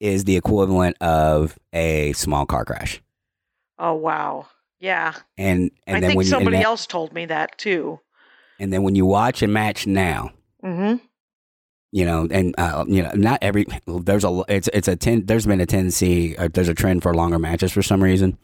is 0.00 0.24
the 0.24 0.36
equivalent 0.36 0.96
of 1.00 1.58
a 1.72 2.12
small 2.12 2.46
car 2.46 2.64
crash, 2.64 3.02
Oh 3.78 3.94
wow. 3.94 4.46
Yeah. 4.80 5.14
and 5.38 5.70
and 5.86 5.96
I 5.96 6.00
then 6.00 6.10
think 6.10 6.18
when 6.18 6.26
somebody 6.26 6.58
else 6.58 6.86
told 6.86 7.12
me 7.14 7.26
that 7.26 7.56
too. 7.58 8.00
And 8.60 8.72
then 8.72 8.82
when 8.82 8.94
you 8.94 9.06
watch 9.06 9.42
a 9.42 9.46
match 9.48 9.86
now, 9.86 10.30
Mhm. 10.64 11.00
you 11.92 12.04
know, 12.04 12.26
and 12.30 12.54
uh, 12.58 12.84
you 12.88 13.02
know, 13.02 13.12
not 13.14 13.38
every 13.42 13.66
there's 13.86 14.24
a 14.24 14.42
it's 14.48 14.68
it's 14.72 14.88
a 14.88 14.96
ten. 14.96 15.26
There's 15.26 15.46
been 15.46 15.60
a 15.60 15.66
tendency, 15.66 16.34
there's 16.52 16.68
a 16.68 16.74
trend 16.74 17.02
for 17.02 17.14
longer 17.14 17.38
matches 17.38 17.72
for 17.72 17.82
some 17.82 18.02
reason. 18.02 18.38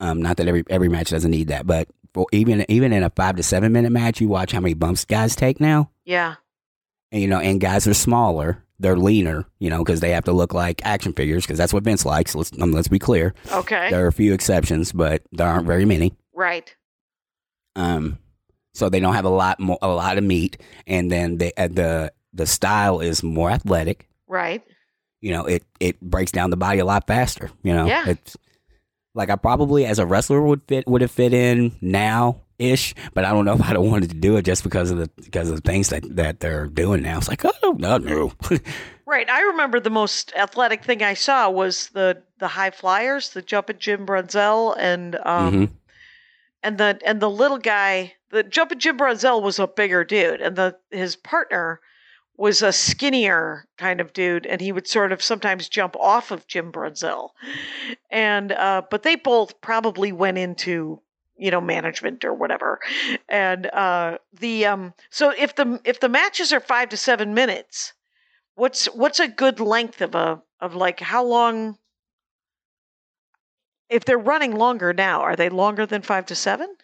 Um, 0.00 0.22
not 0.22 0.36
that 0.36 0.46
every 0.48 0.64
every 0.70 0.88
match 0.88 1.10
doesn't 1.10 1.30
need 1.30 1.48
that, 1.48 1.66
but 1.66 1.88
for 2.14 2.26
even 2.32 2.64
even 2.68 2.92
in 2.92 3.02
a 3.02 3.10
five 3.10 3.36
to 3.36 3.42
seven 3.42 3.72
minute 3.72 3.90
match, 3.90 4.20
you 4.20 4.28
watch 4.28 4.52
how 4.52 4.60
many 4.60 4.74
bumps 4.74 5.04
guys 5.04 5.34
take 5.36 5.60
now, 5.60 5.90
Yeah. 6.04 6.36
and 7.12 7.20
you 7.20 7.28
know, 7.28 7.40
and 7.40 7.60
guys 7.60 7.86
are 7.88 7.94
smaller, 7.94 8.62
they're 8.78 8.96
leaner, 8.96 9.44
you 9.58 9.68
know, 9.70 9.78
because 9.84 9.98
they 10.00 10.10
have 10.12 10.24
to 10.24 10.32
look 10.32 10.54
like 10.54 10.80
action 10.86 11.12
figures, 11.12 11.44
because 11.44 11.58
that's 11.58 11.72
what 11.74 11.82
Vince 11.82 12.06
likes. 12.06 12.34
Let's 12.36 12.52
um, 12.62 12.70
let's 12.72 12.88
be 12.88 12.98
clear. 13.00 13.34
Okay. 13.52 13.90
There 13.90 14.04
are 14.04 14.08
a 14.08 14.12
few 14.12 14.32
exceptions, 14.32 14.92
but 14.92 15.22
there 15.32 15.48
aren't 15.48 15.66
very 15.66 15.84
many. 15.84 16.14
right. 16.32 16.72
Um, 17.76 18.18
so 18.78 18.88
they 18.88 19.00
don't 19.00 19.14
have 19.14 19.24
a 19.24 19.28
lot 19.30 19.58
more 19.60 19.78
a 19.82 19.88
lot 19.88 20.16
of 20.18 20.24
meat, 20.24 20.56
and 20.86 21.10
then 21.10 21.38
the 21.38 21.52
uh, 21.60 21.68
the 21.68 22.12
the 22.32 22.46
style 22.46 23.00
is 23.00 23.22
more 23.22 23.50
athletic. 23.50 24.08
Right. 24.28 24.62
you 25.20 25.32
know, 25.32 25.46
it 25.46 25.64
it 25.80 26.00
breaks 26.00 26.30
down 26.32 26.50
the 26.50 26.56
body 26.56 26.78
a 26.78 26.84
lot 26.84 27.06
faster. 27.06 27.50
You 27.62 27.74
know, 27.74 27.86
Yeah. 27.86 28.04
it's 28.08 28.36
like 29.14 29.30
I 29.30 29.36
probably 29.36 29.84
as 29.84 29.98
a 29.98 30.06
wrestler 30.06 30.40
would 30.40 30.62
fit 30.68 30.86
would 30.86 31.00
have 31.02 31.10
fit 31.10 31.32
in 31.34 31.74
now 31.80 32.42
ish, 32.58 32.94
but 33.14 33.24
I 33.24 33.30
don't 33.32 33.44
know 33.44 33.54
if 33.58 33.60
I'd 33.62 33.76
have 33.76 33.82
wanted 33.82 34.10
to 34.10 34.16
do 34.16 34.36
it 34.36 34.44
just 34.44 34.62
because 34.62 34.90
of 34.92 34.98
the 34.98 35.10
because 35.22 35.48
of 35.50 35.56
the 35.62 35.68
things 35.70 35.88
that 35.88 36.04
that 36.16 36.40
they're 36.40 36.66
doing 36.68 37.02
now. 37.02 37.18
It's 37.18 37.28
like 37.28 37.42
oh 37.44 37.76
no 37.78 37.98
no 37.98 38.32
Right. 39.06 39.28
I 39.30 39.40
remember 39.44 39.80
the 39.80 39.88
most 39.90 40.34
athletic 40.36 40.84
thing 40.84 41.02
I 41.02 41.14
saw 41.14 41.48
was 41.50 41.88
the 41.88 42.22
the 42.38 42.48
high 42.48 42.70
flyers, 42.70 43.30
the 43.30 43.40
jumping 43.42 43.78
Jim 43.78 44.06
Brunzell 44.06 44.76
and 44.78 45.16
um 45.24 45.52
Mhm. 45.54 45.70
and 46.62 46.78
the 46.78 47.00
and 47.04 47.18
the 47.20 47.30
little 47.30 47.58
guy, 47.58 48.12
the 48.30 48.42
Jim 48.42 48.96
Brunzell 48.96 49.42
was 49.42 49.58
a 49.58 49.66
bigger 49.66 50.04
dude, 50.04 50.40
and 50.40 50.56
the 50.56 50.76
his 50.90 51.16
partner 51.16 51.80
was 52.36 52.62
a 52.62 52.72
skinnier 52.72 53.66
kind 53.76 54.00
of 54.00 54.12
dude, 54.12 54.46
and 54.46 54.60
he 54.60 54.70
would 54.70 54.86
sort 54.86 55.12
of 55.12 55.22
sometimes 55.22 55.68
jump 55.68 55.96
off 55.96 56.30
of 56.30 56.46
Jim 56.46 56.70
Brunzell, 56.70 57.30
and 58.10 58.52
uh, 58.52 58.82
but 58.90 59.02
they 59.02 59.16
both 59.16 59.60
probably 59.60 60.12
went 60.12 60.38
into 60.38 61.00
you 61.36 61.50
know 61.50 61.60
management 61.60 62.24
or 62.24 62.34
whatever. 62.34 62.80
And 63.28 63.66
uh 63.66 64.18
the 64.32 64.66
um 64.66 64.94
so 65.10 65.30
if 65.30 65.54
the 65.54 65.80
if 65.84 66.00
the 66.00 66.08
matches 66.08 66.52
are 66.52 66.60
five 66.60 66.88
to 66.90 66.96
seven 66.96 67.32
minutes 67.32 67.94
what's 68.58 68.86
what's 68.86 69.20
a 69.20 69.28
good 69.28 69.60
length 69.60 70.00
of 70.02 70.14
a 70.14 70.42
of 70.60 70.74
like 70.74 70.98
how 71.00 71.24
long 71.24 71.78
if 73.88 74.04
they're 74.04 74.18
running 74.18 74.56
longer 74.56 74.92
now 74.92 75.20
are 75.20 75.36
they 75.36 75.48
longer 75.48 75.86
than 75.86 76.02
five 76.02 76.26
to 76.26 76.34
seven 76.34 76.74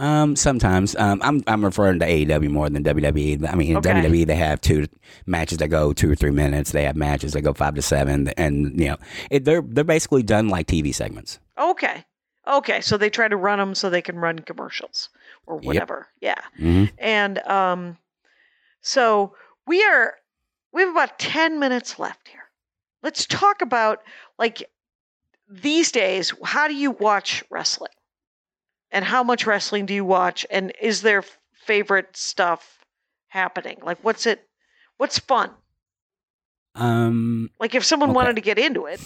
Um, 0.00 0.36
sometimes. 0.36 0.94
Um, 0.96 1.20
I'm 1.24 1.42
I'm 1.46 1.64
referring 1.64 1.98
to 2.00 2.06
AEW 2.06 2.50
more 2.50 2.70
than 2.70 2.84
WWE. 2.84 3.50
I 3.50 3.54
mean, 3.56 3.76
Okay. 3.78 3.90
WWE 3.92 4.26
they 4.26 4.36
have 4.36 4.60
two 4.60 4.86
matches 5.26 5.58
that 5.58 5.68
go 5.68 5.92
two 5.92 6.10
or 6.10 6.14
three 6.14 6.30
minutes. 6.30 6.70
They 6.72 6.84
have 6.84 6.94
matches 6.96 7.32
that 7.32 7.42
go 7.42 7.52
five 7.52 7.74
to 7.74 7.82
seven, 7.82 8.28
and 8.36 8.78
you 8.78 8.88
know, 8.88 8.96
it, 9.30 9.44
they're 9.44 9.62
they're 9.62 9.82
basically 9.84 10.22
done 10.22 10.48
like 10.48 10.66
TV 10.68 10.94
segments. 10.94 11.40
okay 11.58 12.04
okay 12.46 12.80
so 12.80 12.96
they 12.96 13.10
try 13.10 13.28
to 13.28 13.36
run 13.36 13.58
them 13.58 13.74
so 13.74 13.90
they 13.90 14.00
can 14.00 14.16
run 14.16 14.38
commercials 14.38 15.10
or 15.46 15.56
Yep. 15.56 15.64
whatever 15.64 16.06
yeah 16.22 16.40
hmm 16.56 16.84
And 16.96 17.38
um, 17.40 17.98
so 18.80 19.34
we 19.66 19.84
are, 19.84 20.14
we 20.72 20.80
have 20.82 20.90
about 20.92 21.18
10 21.18 21.58
minutes 21.58 21.98
left 21.98 22.26
here. 22.28 22.44
Let's 23.02 23.26
talk 23.26 23.60
about, 23.60 23.98
like, 24.38 24.62
these 25.50 25.92
days, 25.92 26.32
how 26.42 26.68
do 26.68 26.74
you 26.74 26.92
watch 26.92 27.44
wrestling? 27.50 27.90
And 28.90 29.04
how 29.04 29.22
much 29.22 29.46
wrestling 29.46 29.86
do 29.86 29.94
you 29.94 30.04
watch? 30.04 30.46
And 30.50 30.72
is 30.80 31.02
there 31.02 31.22
favorite 31.52 32.16
stuff 32.16 32.78
happening? 33.28 33.78
Like, 33.82 33.98
what's 34.02 34.26
it, 34.26 34.46
what's 34.96 35.18
fun? 35.18 35.50
Um, 36.74 37.50
Like, 37.60 37.74
if 37.74 37.84
someone 37.84 38.10
Okay. 38.10 38.16
wanted 38.16 38.36
to 38.36 38.42
get 38.42 38.58
into 38.58 38.86
it, 38.86 39.00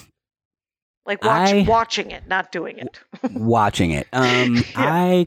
like 1.06 1.24
watch, 1.24 1.52
I- 1.52 1.64
watching 1.66 2.10
it, 2.10 2.28
not 2.28 2.52
doing 2.52 2.78
it. 2.78 3.00
watching 3.32 3.90
it. 3.90 4.06
Um, 4.12 4.64
I 4.74 5.26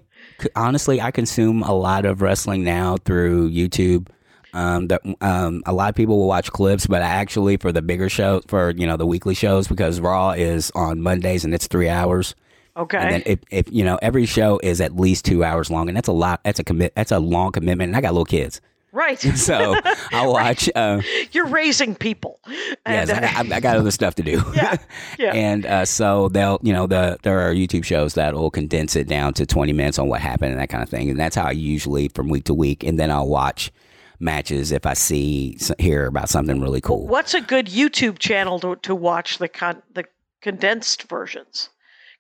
honestly 0.56 1.02
I 1.02 1.12
consume 1.12 1.64
a 1.64 1.74
lot 1.74 2.06
of 2.06 2.22
wrestling 2.22 2.64
now 2.64 2.98
through 2.98 3.50
YouTube. 3.52 4.08
Um, 4.54 4.88
that 4.88 5.02
um, 5.20 5.64
a 5.66 5.74
lot 5.74 5.90
of 5.90 5.96
people 5.96 6.18
will 6.18 6.28
watch 6.30 6.50
clips, 6.50 6.88
but 6.88 7.02
I 7.02 7.08
actually 7.08 7.58
for 7.58 7.74
the 7.74 7.82
bigger 7.82 8.08
show 8.08 8.42
for 8.48 8.70
you 8.72 8.88
know 8.88 8.96
the 8.96 9.06
weekly 9.06 9.34
shows 9.36 9.68
because 9.68 10.00
Raw 10.00 10.32
is 10.32 10.72
on 10.76 11.02
Mondays 11.02 11.44
and 11.44 11.54
it's 11.54 11.68
three 11.68 11.90
hours. 11.90 12.36
Okay. 12.78 12.98
And 12.98 13.12
then 13.12 13.24
if, 13.26 13.40
if 13.52 13.72
you 13.72 13.84
know 13.86 13.98
every 14.02 14.26
show 14.26 14.60
is 14.62 14.82
at 14.82 14.96
least 14.96 15.26
two 15.26 15.44
hours 15.44 15.70
long, 15.72 15.88
and 15.88 15.96
that's 15.96 16.10
a 16.10 16.14
lot. 16.14 16.42
That's 16.44 16.60
a 16.60 16.64
commit. 16.64 16.94
That's 16.96 17.12
a 17.12 17.20
long 17.20 17.52
commitment. 17.52 17.90
And 17.90 17.96
I 17.98 18.02
got 18.02 18.14
little 18.14 18.26
kids, 18.26 18.60
right. 18.92 19.20
so 19.36 19.76
I 20.12 20.28
watch. 20.28 20.70
Uh, 20.76 21.02
You're 21.32 21.46
raising 21.48 21.96
people. 21.96 22.40
yes, 22.48 23.10
And, 23.10 23.12
I, 23.26 23.32
got, 23.32 23.52
I 23.54 23.60
got 23.62 23.78
other 23.78 23.92
stuff 23.92 24.16
to 24.16 24.24
do. 24.24 24.44
Yeah, 24.56 24.76
yeah. 25.18 25.34
and 25.34 25.66
uh, 25.66 25.86
so 25.86 26.28
they'll, 26.30 26.60
you 26.64 26.74
know, 26.74 26.86
the 26.88 27.18
there 27.24 27.40
are 27.40 27.54
YouTube 27.54 27.86
shows 27.86 28.14
that 28.16 28.34
will 28.34 28.52
condense 28.52 28.96
it 28.96 29.08
down 29.08 29.34
to 29.36 29.46
twenty 29.46 29.72
minutes 29.74 29.98
on 30.00 30.10
what 30.10 30.20
happened 30.22 30.52
and 30.52 30.60
that 30.60 30.70
kind 30.70 30.84
of 30.84 30.90
thing, 30.90 31.10
and 31.10 31.20
that's 31.20 31.36
how 31.36 31.46
I 31.46 31.52
usually 31.52 32.10
from 32.10 32.28
week 32.30 32.44
to 32.46 32.54
week, 32.54 32.84
and 32.84 33.00
then 33.00 33.10
I'll 33.10 33.28
watch 33.30 33.72
matches 34.20 34.72
if 34.72 34.86
I 34.86 34.94
see 34.94 35.58
hear 35.80 36.08
about 36.08 36.30
something 36.30 36.62
really 36.62 36.82
cool. 36.82 37.08
What's 37.08 37.34
a 37.34 37.42
good 37.42 37.68
YouTube 37.68 38.18
channel 38.20 38.60
to, 38.60 38.76
to 38.78 38.96
watch 38.96 39.38
the 39.38 39.48
con- 39.50 39.82
the 39.94 40.06
condensed 40.42 41.04
versions? 41.10 41.70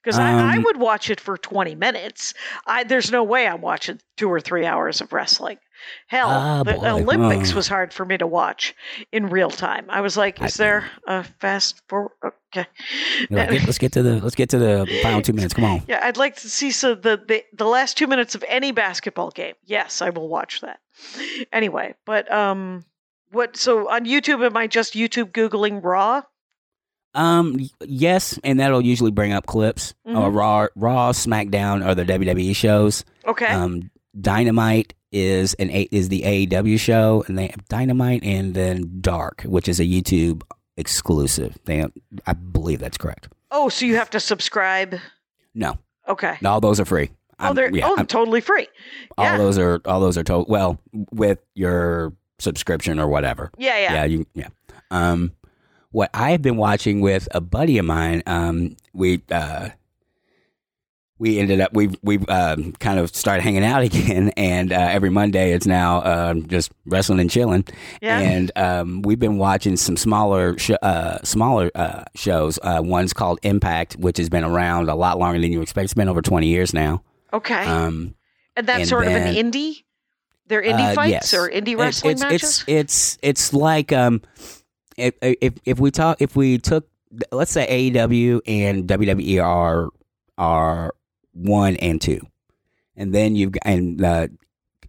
Because 0.05 0.19
I, 0.19 0.53
I 0.53 0.57
Um, 0.57 0.63
would 0.63 0.77
watch 0.77 1.09
it 1.09 1.19
for 1.19 1.35
twenty 1.37 1.73
minutes. 1.75 2.33
I 2.67 2.83
there's 2.83 3.11
no 3.11 3.23
way 3.23 3.47
I'm 3.47 3.61
watching 3.61 3.99
two 4.17 4.29
or 4.31 4.39
three 4.39 4.65
hours 4.65 5.01
of 5.01 5.11
wrestling. 5.11 5.57
Hell, 6.07 6.29
Ah, 6.29 6.63
the 6.63 6.73
boy. 6.73 6.87
Olympics 6.87 7.51
Oh. 7.51 7.55
was 7.55 7.67
hard 7.67 7.91
for 7.93 8.05
me 8.05 8.17
to 8.17 8.25
watch 8.25 8.75
in 9.11 9.27
real 9.27 9.49
time. 9.51 9.85
I 9.89 10.01
was 10.01 10.15
like, 10.17 10.41
is 10.41 10.59
I- 10.59 10.63
there 10.63 10.85
a 11.07 11.23
fast 11.23 11.81
forward? 11.89 12.11
Okay. 12.55 12.65
Like, 13.29 13.49
let's 13.65 13.77
get 13.79 13.91
to 13.93 14.01
the 14.03 14.19
let's 14.21 14.35
get 14.35 14.49
to 14.51 14.57
the 14.59 14.87
final 15.03 15.21
two 15.21 15.33
minutes. 15.33 15.53
Come 15.55 15.65
on. 15.65 15.81
Yeah, 15.87 15.99
I'd 16.03 16.17
like 16.17 16.35
to 16.37 16.49
see 16.49 16.71
so 16.71 16.95
the, 16.95 17.17
the 17.27 17.43
the 17.53 17.65
last 17.65 17.97
two 17.97 18.07
minutes 18.07 18.35
of 18.35 18.43
any 18.47 18.71
basketball 18.71 19.31
game. 19.31 19.55
Yes, 19.65 20.01
I 20.01 20.09
will 20.11 20.29
watch 20.29 20.61
that. 20.61 20.79
Anyway, 21.51 21.95
but 22.05 22.31
um, 22.31 22.85
what? 23.31 23.57
So 23.57 23.89
on 23.89 24.05
YouTube, 24.05 24.45
am 24.45 24.55
I 24.55 24.67
just 24.67 24.93
YouTube 24.93 25.31
googling 25.31 25.83
Raw? 25.83 26.21
Um, 27.15 27.59
yes, 27.81 28.37
and 28.43 28.59
that'll 28.59 28.81
usually 28.85 29.11
bring 29.11 29.31
up 29.33 29.45
clips. 29.47 29.93
Uh, 30.07 30.29
Raw, 30.29 30.67
Raw, 30.75 31.11
SmackDown, 31.11 31.85
or 31.85 31.95
the 31.95 32.05
WWE 32.05 32.55
shows. 32.55 33.03
Okay. 33.25 33.47
Um, 33.47 33.89
Dynamite 34.19 34.93
is 35.11 35.53
an 35.55 35.69
A- 35.71 35.87
is 35.91 36.09
the 36.09 36.21
AEW 36.23 36.77
show, 36.79 37.23
and 37.27 37.37
they 37.37 37.47
have 37.47 37.67
Dynamite 37.69 38.23
and 38.23 38.53
then 38.53 38.97
Dark, 39.01 39.41
which 39.43 39.67
is 39.67 39.79
a 39.79 39.83
YouTube 39.85 40.43
exclusive. 40.77 41.57
They, 41.65 41.85
I 42.27 42.33
believe 42.33 42.79
that's 42.79 42.97
correct. 42.97 43.29
oh, 43.51 43.69
so 43.69 43.85
you 43.85 43.95
have 43.95 44.09
to 44.09 44.19
subscribe? 44.19 44.95
No, 45.53 45.77
Okay. 46.09 46.37
all 46.43 46.59
those 46.59 46.79
are 46.81 46.85
free. 46.85 47.11
oh, 47.39 47.53
they're 47.53 47.73
yeah, 47.73 47.87
oh 47.87 47.95
I'm- 47.95 48.07
totally 48.07 48.41
free. 48.41 48.67
all 49.17 49.37
those 49.37 49.57
are 49.57 49.79
all 49.85 49.99
those 50.01 50.17
are 50.17 50.23
told 50.23 50.49
well 50.49 50.79
with 51.11 51.39
your 51.53 52.13
subscription 52.39 52.99
or 52.99 53.07
whatever. 53.07 53.51
Yeah, 53.57 53.77
yeah. 53.79 53.93
yeah, 53.93 54.03
you, 54.05 54.25
yeah. 54.33 54.47
Um, 54.91 55.31
what 55.95 56.09
I've 56.13 56.41
been 56.41 56.57
watching 56.57 56.99
with 56.99 57.29
a 57.31 57.39
buddy 57.39 57.77
of 57.77 57.85
mine, 57.85 58.21
um, 58.27 58.75
we 58.93 59.21
uh, 59.31 59.69
we 61.17 61.39
ended 61.39 61.61
up 61.61 61.73
we've 61.73 61.95
we've 62.03 62.29
um, 62.29 62.73
kind 62.73 62.99
of 62.99 63.15
started 63.15 63.43
hanging 63.43 63.63
out 63.63 63.81
again, 63.89 64.33
and 64.35 64.73
uh, 64.73 64.75
every 64.75 65.09
Monday 65.09 65.53
it's 65.53 65.65
now 65.65 66.03
um, 66.03 66.47
just 66.49 66.73
wrestling 66.85 67.21
and 67.21 67.31
chilling. 67.31 67.63
Yeah. 68.01 68.19
And 68.19 68.51
um, 68.57 69.01
we've 69.03 69.19
been 69.19 69.37
watching 69.37 69.77
some 69.77 69.95
smaller 69.95 70.57
sh- 70.57 70.71
uh, 70.81 71.19
smaller 71.23 71.71
uh, 71.73 72.03
shows. 72.13 72.59
Uh, 72.61 72.81
one's 72.83 73.13
called 73.13 73.39
Impact, 73.43 73.95
which 73.95 74.17
has 74.17 74.27
been 74.27 74.43
around 74.43 74.89
a 74.89 74.95
lot 74.95 75.17
longer 75.17 75.39
than 75.39 75.53
you 75.53 75.61
expect. 75.61 75.85
It's 75.85 75.93
been 75.93 76.09
over 76.09 76.21
twenty 76.21 76.47
years 76.47 76.73
now. 76.73 77.03
Okay. 77.31 77.65
Um, 77.65 78.15
and 78.57 78.67
that's 78.67 78.79
and 78.79 78.89
sort 78.89 79.07
of 79.07 79.13
an 79.13 79.33
indie. 79.33 79.83
They're 80.47 80.61
indie 80.61 80.91
uh, 80.91 80.93
fights 80.93 81.31
yes. 81.31 81.33
or 81.33 81.49
indie 81.49 81.77
wrestling 81.77 82.11
it's, 82.11 82.21
matches. 82.21 82.63
It's 82.67 82.67
it's 82.67 83.17
it's 83.21 83.53
like 83.53 83.93
um, 83.93 84.21
if 84.97 85.13
if 85.21 85.53
if 85.65 85.79
we 85.79 85.91
talk 85.91 86.21
if 86.21 86.35
we 86.35 86.57
took 86.57 86.87
let's 87.31 87.51
say 87.51 87.91
AEW 87.91 88.41
and 88.47 88.87
WWE 88.87 89.43
are 89.43 89.89
are 90.37 90.93
one 91.33 91.75
and 91.77 92.01
two, 92.01 92.21
and 92.95 93.13
then 93.13 93.35
you've 93.35 93.51
got 93.51 93.63
and 93.65 94.03
uh, 94.03 94.27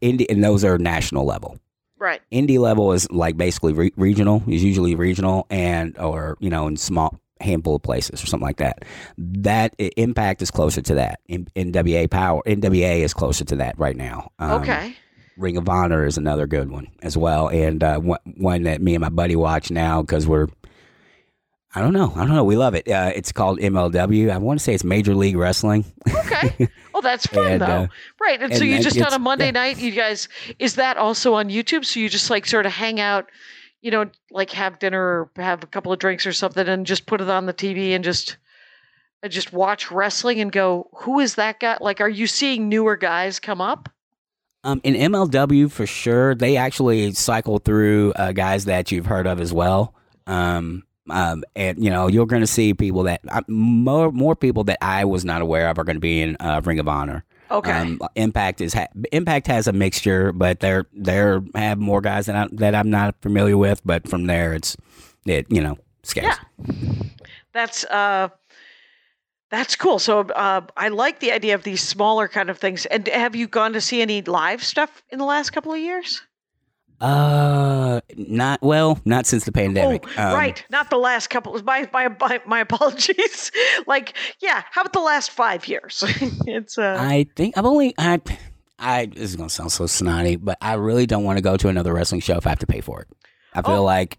indie 0.01 0.27
and 0.29 0.43
those 0.43 0.65
are 0.65 0.79
national 0.79 1.25
level. 1.25 1.59
right. 1.99 2.21
Indie 2.33 2.59
level 2.59 2.93
is 2.93 3.11
like 3.11 3.37
basically 3.37 3.73
re- 3.73 3.93
regional. 3.97 4.43
Is 4.49 4.65
usually 4.65 4.95
regional 4.95 5.47
and 5.51 5.97
or 5.99 6.37
you 6.41 6.51
know 6.51 6.67
in 6.67 6.77
small 6.77 7.19
handful 7.41 7.77
of 7.77 7.83
places 7.83 8.23
or 8.23 8.27
something 8.27 8.47
like 8.47 8.57
that. 8.59 8.85
That 9.19 9.75
Impact 9.79 10.41
is 10.41 10.51
closer 10.51 10.81
to 10.83 10.95
that. 10.95 11.21
In, 11.27 11.47
NWA 11.57 12.09
Power 12.11 12.43
NWA 12.47 13.01
is 13.01 13.13
closer 13.13 13.45
to 13.45 13.57
that 13.57 13.79
right 13.79 13.97
now. 13.97 14.31
Um, 14.39 14.63
okay. 14.63 14.97
Ring 15.37 15.57
of 15.57 15.69
Honor 15.69 16.07
is 16.07 16.17
another 16.17 16.47
good 16.47 16.71
one 16.71 16.89
as 17.03 17.17
well, 17.17 17.49
and 17.49 17.83
uh, 17.83 17.99
one, 18.01 18.63
that 18.65 18.81
me 18.81 18.95
and 18.95 19.03
my 19.03 19.09
buddy 19.09 19.37
watch 19.37 19.71
now 19.71 20.03
because 20.03 20.27
we're. 20.27 20.49
I 21.75 21.83
don't 21.83 21.93
know. 21.93 22.11
I 22.17 22.21
don't 22.21 22.35
know. 22.35 22.45
We 22.45 22.57
love 22.57 22.75
it. 22.75 22.89
Uh, 22.89 23.13
it's 23.15 23.33
called 23.33 23.59
MLW. 23.59 24.31
I 24.31 24.39
want 24.39 24.59
to 24.59 24.65
say 24.65 24.73
it's 24.73 24.83
Major 24.85 25.15
League 25.15 25.37
Wrestling. 25.37 25.85
Okay. 26.09 26.69
Well, 26.95 27.03
that's 27.03 27.27
fun 27.27 27.53
And, 27.53 27.61
though. 27.61 27.67
uh, 27.67 27.87
right. 28.19 28.41
And, 28.41 28.57
so 28.57 28.65
you 28.65 28.81
just 28.81 28.99
on 29.03 29.13
a 29.13 29.19
Monday 29.19 29.47
yeah. 29.47 29.51
night, 29.51 29.79
you 29.79 29.93
guys, 29.93 30.29
is 30.59 30.77
that 30.77 30.97
also 30.97 31.35
on 31.35 31.51
YouTube? 31.51 31.85
So 31.85 32.01
you 32.01 32.09
just 32.09 32.31
like 32.31 32.47
sort 32.47 32.65
of 32.65 32.73
hang 32.73 32.99
out, 32.99 33.27
you 33.83 33.91
know, 33.91 34.07
like 34.31 34.53
have 34.53 34.79
dinner 34.79 35.03
or 35.03 35.31
have 35.37 35.63
a 35.65 35.67
couple 35.67 35.93
of 35.93 35.99
drinks 35.99 36.25
or 36.27 36.33
something 36.33 36.67
and 36.67 36.87
just 36.87 37.05
put 37.05 37.21
it 37.21 37.29
on 37.29 37.45
the 37.45 37.53
TV 37.53 37.91
and 37.91 38.03
just 38.03 38.39
and 39.23 39.31
just 39.31 39.53
watch 39.53 39.91
wrestling 39.91 40.41
and 40.41 40.51
go, 40.51 40.89
who 40.95 41.21
is 41.21 41.35
that 41.35 41.61
guy? 41.61 41.77
Like, 41.79 42.01
are 42.01 42.09
you 42.09 42.27
seeing 42.27 42.71
newer 42.71 42.97
guys 42.97 43.39
come 43.39 43.61
up? 43.61 43.91
Um, 44.67 44.81
in 44.83 44.95
MLW 44.95 45.71
for 45.71 45.87
sure, 45.87 46.35
they 46.35 46.57
actually 46.57 47.13
cycle 47.13 47.59
through 47.59 48.13
uh, 48.15 48.33
guys 48.33 48.65
that 48.65 48.91
you've 48.91 49.07
heard 49.07 49.29
of 49.29 49.41
as 49.41 49.53
well. 49.53 49.95
Um, 50.27 50.83
um, 51.09 51.45
and 51.55 51.83
you 51.83 51.89
know 51.89 52.09
you're 52.09 52.27
going 52.27 52.43
to 52.43 52.49
see 52.49 52.75
people 52.75 53.05
that 53.05 53.21
uh, 53.29 53.43
more 53.47 54.11
more 54.11 54.35
people 54.35 54.65
that 54.65 54.79
I 54.83 55.05
was 55.05 55.25
not 55.25 55.41
aware 55.41 55.69
of 55.69 55.79
are 55.79 55.85
going 55.85 55.95
to 55.95 56.01
be 56.01 56.21
in 56.21 56.37
uh, 56.41 56.61
Ring 56.65 56.81
of 56.81 56.89
Honor. 56.89 57.25
Okay. 57.49 57.71
Um, 57.71 58.01
Impact 58.17 58.61
is 58.61 58.75
ha- 58.75 58.89
Impact 59.13 59.47
has 59.47 59.69
a 59.69 59.73
mixture, 59.73 60.33
but 60.33 60.59
they're 60.59 60.87
they're 60.93 61.43
have 61.55 61.79
more 61.79 62.01
guys 62.01 62.27
that 62.27 62.35
I, 62.35 62.49
that 62.55 62.75
I'm 62.75 62.91
not 62.91 63.15
familiar 63.23 63.57
with. 63.57 63.83
But 63.85 64.09
from 64.09 64.27
there, 64.27 64.53
it's 64.53 64.77
it 65.27 65.47
you 65.49 65.61
know 65.61 65.79
scales. 66.03 66.35
Yeah. 66.67 66.75
That's 67.53 67.85
uh 67.85 68.31
that's 69.51 69.77
cool. 69.77 69.99
So 69.99 70.21
uh, 70.21 70.63
I 70.77 70.89
like 70.89 71.21
the 71.21 71.33
idea 71.33 71.55
of 71.55 71.63
these 71.63 71.83
smaller 71.83 72.29
kind 72.29 72.51
of 72.51 72.59
things. 72.59 72.87
And 72.87 73.07
have 73.09 73.37
you 73.37 73.47
gone 73.47 73.73
to 73.75 73.81
see 73.81 74.03
any 74.03 74.23
live 74.23 74.63
stuff 74.65 75.03
in 75.11 75.19
the 75.19 75.25
last 75.25 75.51
couple 75.51 75.73
of 75.73 75.79
years? 75.79 76.23
Uh, 77.01 78.01
not 78.17 78.61
well, 78.63 78.99
not 79.05 79.27
since 79.27 79.45
the 79.45 79.53
pandemic. 79.53 80.03
Oh, 80.19 80.29
Um, 80.29 80.35
right. 80.35 80.65
Not 80.71 80.89
the 80.89 80.97
last 80.97 81.29
couple. 81.29 81.53
My 81.63 81.89
my 81.93 82.09
my, 82.47 82.61
apologies. 82.61 83.53
like, 83.87 84.15
yeah. 84.41 84.63
How 84.71 84.81
about 84.81 84.95
the 84.95 85.01
last 85.01 85.31
five 85.31 85.69
years? 85.69 86.03
it's 86.47 86.79
uh. 86.79 86.97
I 86.99 87.27
think 87.37 87.59
I've 87.59 87.67
only 87.67 87.95
I 87.99 88.21
I 88.79 89.07
this 89.07 89.25
is 89.31 89.37
gonna 89.37 89.51
sound 89.51 89.73
so 89.73 89.87
snotty, 89.87 90.37
but 90.37 90.57
I 90.63 90.75
really 90.75 91.05
don't 91.07 91.25
want 91.25 91.37
to 91.37 91.43
go 91.43 91.59
to 91.59 91.69
another 91.69 91.93
wrestling 91.93 92.23
show 92.23 92.39
if 92.39 92.47
I 92.47 92.51
have 92.51 92.61
to 92.61 92.67
pay 92.67 92.81
for 92.81 93.03
it. 93.03 93.09
I 93.53 93.61
feel 93.61 93.77
Oh. 93.77 93.85
like 93.85 94.19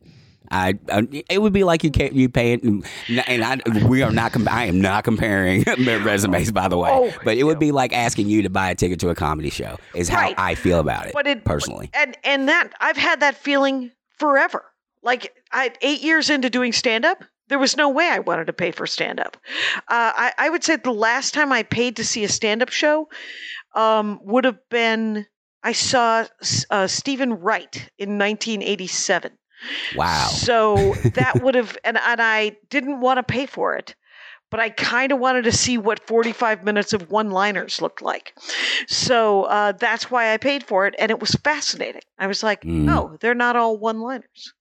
I, 0.52 0.76
I 0.92 1.08
it 1.30 1.42
would 1.42 1.54
be 1.54 1.64
like 1.64 1.84
you 1.84 1.92
can't 1.92 2.14
you 2.14 2.30
pay 2.30 2.54
it, 2.54 2.64
and, 2.64 2.86
and 3.28 3.44
I 3.44 3.58
we 3.88 4.02
are 4.04 4.12
not. 4.12 4.32
com- 4.34 4.48
I 4.50 4.66
am 4.66 4.80
not 4.82 5.04
comparing 5.04 5.64
resumes, 6.04 6.52
by 6.52 6.68
the 6.68 6.78
way. 6.78 6.90
Oh, 6.92 7.14
but 7.24 7.38
it 7.38 7.44
would 7.44 7.60
be 7.60 7.72
like 7.72 7.94
asking 7.94 8.28
you 8.30 8.42
to 8.44 8.50
buy 8.50 8.70
a 8.70 8.76
ticket 8.76 9.00
to 9.02 9.10
a 9.10 9.16
comedy 9.16 9.50
show. 9.50 9.78
Is 9.94 10.10
how 10.10 10.22
Right. 10.22 10.36
I 10.38 10.56
feel 10.56 10.80
about 10.80 11.08
it, 11.08 11.14
but 11.14 11.28
it 11.28 11.44
personally. 11.46 11.90
and 11.94 12.18
and 12.24 12.48
that 12.50 12.72
I've 12.80 12.98
had 12.98 13.20
that 13.20 13.36
feeling 13.36 13.92
forever. 14.18 14.64
Like 15.04 15.34
I 15.52 15.74
eight 15.82 16.02
years 16.02 16.30
into 16.30 16.50
doing 16.50 16.74
stand 16.74 17.06
up, 17.06 17.24
there 17.50 17.60
was 17.60 17.78
no 17.78 17.90
way 17.90 18.10
I 18.10 18.20
wanted 18.20 18.48
to 18.48 18.54
pay 18.54 18.72
for 18.72 18.86
stand 18.88 19.20
up. 19.20 19.38
Uh, 19.78 20.12
I, 20.16 20.34
I 20.38 20.50
would 20.50 20.64
say 20.64 20.76
the 20.76 20.92
last 20.92 21.34
time 21.34 21.52
I 21.52 21.64
paid 21.64 21.96
to 21.98 22.04
see 22.06 22.24
a 22.24 22.30
stand 22.30 22.62
up 22.62 22.70
show 22.70 23.08
um, 23.76 24.20
would 24.24 24.44
have 24.46 24.58
been 24.70 25.26
I 25.64 25.72
saw 25.74 26.26
uh, 26.70 26.88
Steven 26.88 27.34
Wright 27.34 27.76
in 27.98 28.18
1987. 28.18 29.32
Wow. 29.96 30.28
So 30.28 30.94
that 31.14 31.42
would 31.42 31.56
have, 31.56 31.78
and, 31.84 31.98
and 31.98 32.22
I 32.22 32.58
didn't 32.70 33.00
want 33.00 33.18
to 33.18 33.24
pay 33.24 33.46
for 33.46 33.76
it, 33.76 33.96
but 34.50 34.60
I 34.60 34.70
kind 34.70 35.12
of 35.12 35.20
wanted 35.20 35.44
to 35.44 35.52
see 35.52 35.78
what 35.78 36.06
45 36.08 36.64
minutes 36.64 36.94
of 36.94 37.10
one 37.12 37.32
liners 37.32 37.82
looked 37.82 38.02
like. 38.02 38.34
So 38.88 39.44
uh, 39.44 39.74
that's 39.74 40.10
why 40.10 40.34
I 40.34 40.38
paid 40.38 40.64
for 40.64 40.88
it. 40.88 40.96
And 41.00 41.12
it 41.12 41.20
was 41.20 41.32
fascinating. 41.44 42.02
I 42.18 42.28
was 42.28 42.44
like, 42.44 42.62
Mm. 42.62 42.90
oh, 42.90 43.18
they're 43.20 43.34
not 43.36 43.56
all 43.56 43.78
one 43.78 44.00
liners. 44.00 44.54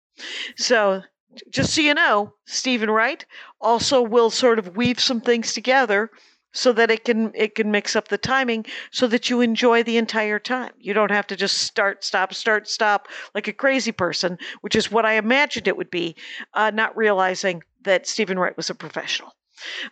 So 0.57 1.03
just 1.51 1.75
so 1.75 1.83
you 1.83 1.95
know, 1.95 2.33
Steven 2.47 2.91
Wright 2.91 3.25
also 3.61 4.01
will 4.01 4.31
sort 4.31 4.59
of 4.59 4.77
weave 4.77 4.99
some 4.99 5.21
things 5.21 5.53
together 5.53 6.11
so 6.57 6.73
that 6.73 6.91
it 6.91 7.05
can 7.05 7.31
it 7.35 7.55
can 7.55 7.71
mix 7.71 7.95
up 7.95 8.09
the 8.09 8.19
timing 8.19 8.65
so 8.91 9.07
that 9.07 9.29
you 9.29 9.41
enjoy 9.41 9.83
the 9.83 9.99
entire 9.99 10.39
time. 10.39 10.73
You 10.79 10.95
don't 10.95 11.11
have 11.11 11.27
to 11.29 11.37
just 11.37 11.59
start 11.59 12.03
stop 12.03 12.33
start 12.35 12.69
stop 12.69 13.09
like 13.35 13.47
a 13.47 13.53
crazy 13.53 13.93
person, 13.93 14.39
which 14.63 14.75
is 14.75 14.91
what 14.91 15.05
I 15.05 15.15
imagined 15.15 15.69
it 15.69 15.77
would 15.77 15.91
be, 15.91 16.17
uh, 16.55 16.71
not 16.73 16.97
realizing 16.97 17.63
that 17.83 18.07
Steven 18.07 18.39
Wright 18.39 18.57
was 18.57 18.71
a 18.71 18.75
professional. 18.75 19.33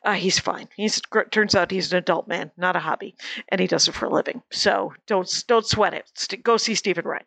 Uh, 0.04 0.12
he's 0.12 0.38
fine. 0.38 0.68
He's 0.76 1.00
turns 1.30 1.54
out 1.54 1.70
he's 1.70 1.92
an 1.92 1.98
adult 1.98 2.28
man, 2.28 2.50
not 2.56 2.76
a 2.76 2.80
hobby, 2.80 3.14
and 3.48 3.60
he 3.60 3.66
does 3.66 3.88
it 3.88 3.94
for 3.94 4.06
a 4.06 4.12
living. 4.12 4.42
So 4.50 4.92
don't 5.06 5.44
don't 5.46 5.66
sweat 5.66 5.94
it. 5.94 6.10
St- 6.14 6.42
go 6.42 6.56
see 6.56 6.74
Steven 6.74 7.04
Wright. 7.04 7.26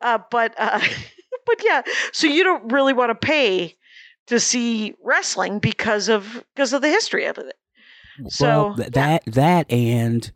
Uh, 0.00 0.18
but 0.30 0.54
uh, 0.58 0.80
but 1.46 1.62
yeah, 1.64 1.82
so 2.12 2.26
you 2.26 2.42
don't 2.42 2.72
really 2.72 2.92
want 2.92 3.10
to 3.10 3.26
pay 3.26 3.76
to 4.26 4.40
see 4.40 4.94
wrestling 5.02 5.58
because 5.58 6.08
of 6.08 6.44
because 6.54 6.72
of 6.72 6.82
the 6.82 6.88
history 6.88 7.26
of 7.26 7.38
it. 7.38 7.54
So, 8.28 8.46
well, 8.46 8.74
th- 8.76 8.90
that 8.92 9.24
that 9.26 9.70
and 9.72 10.30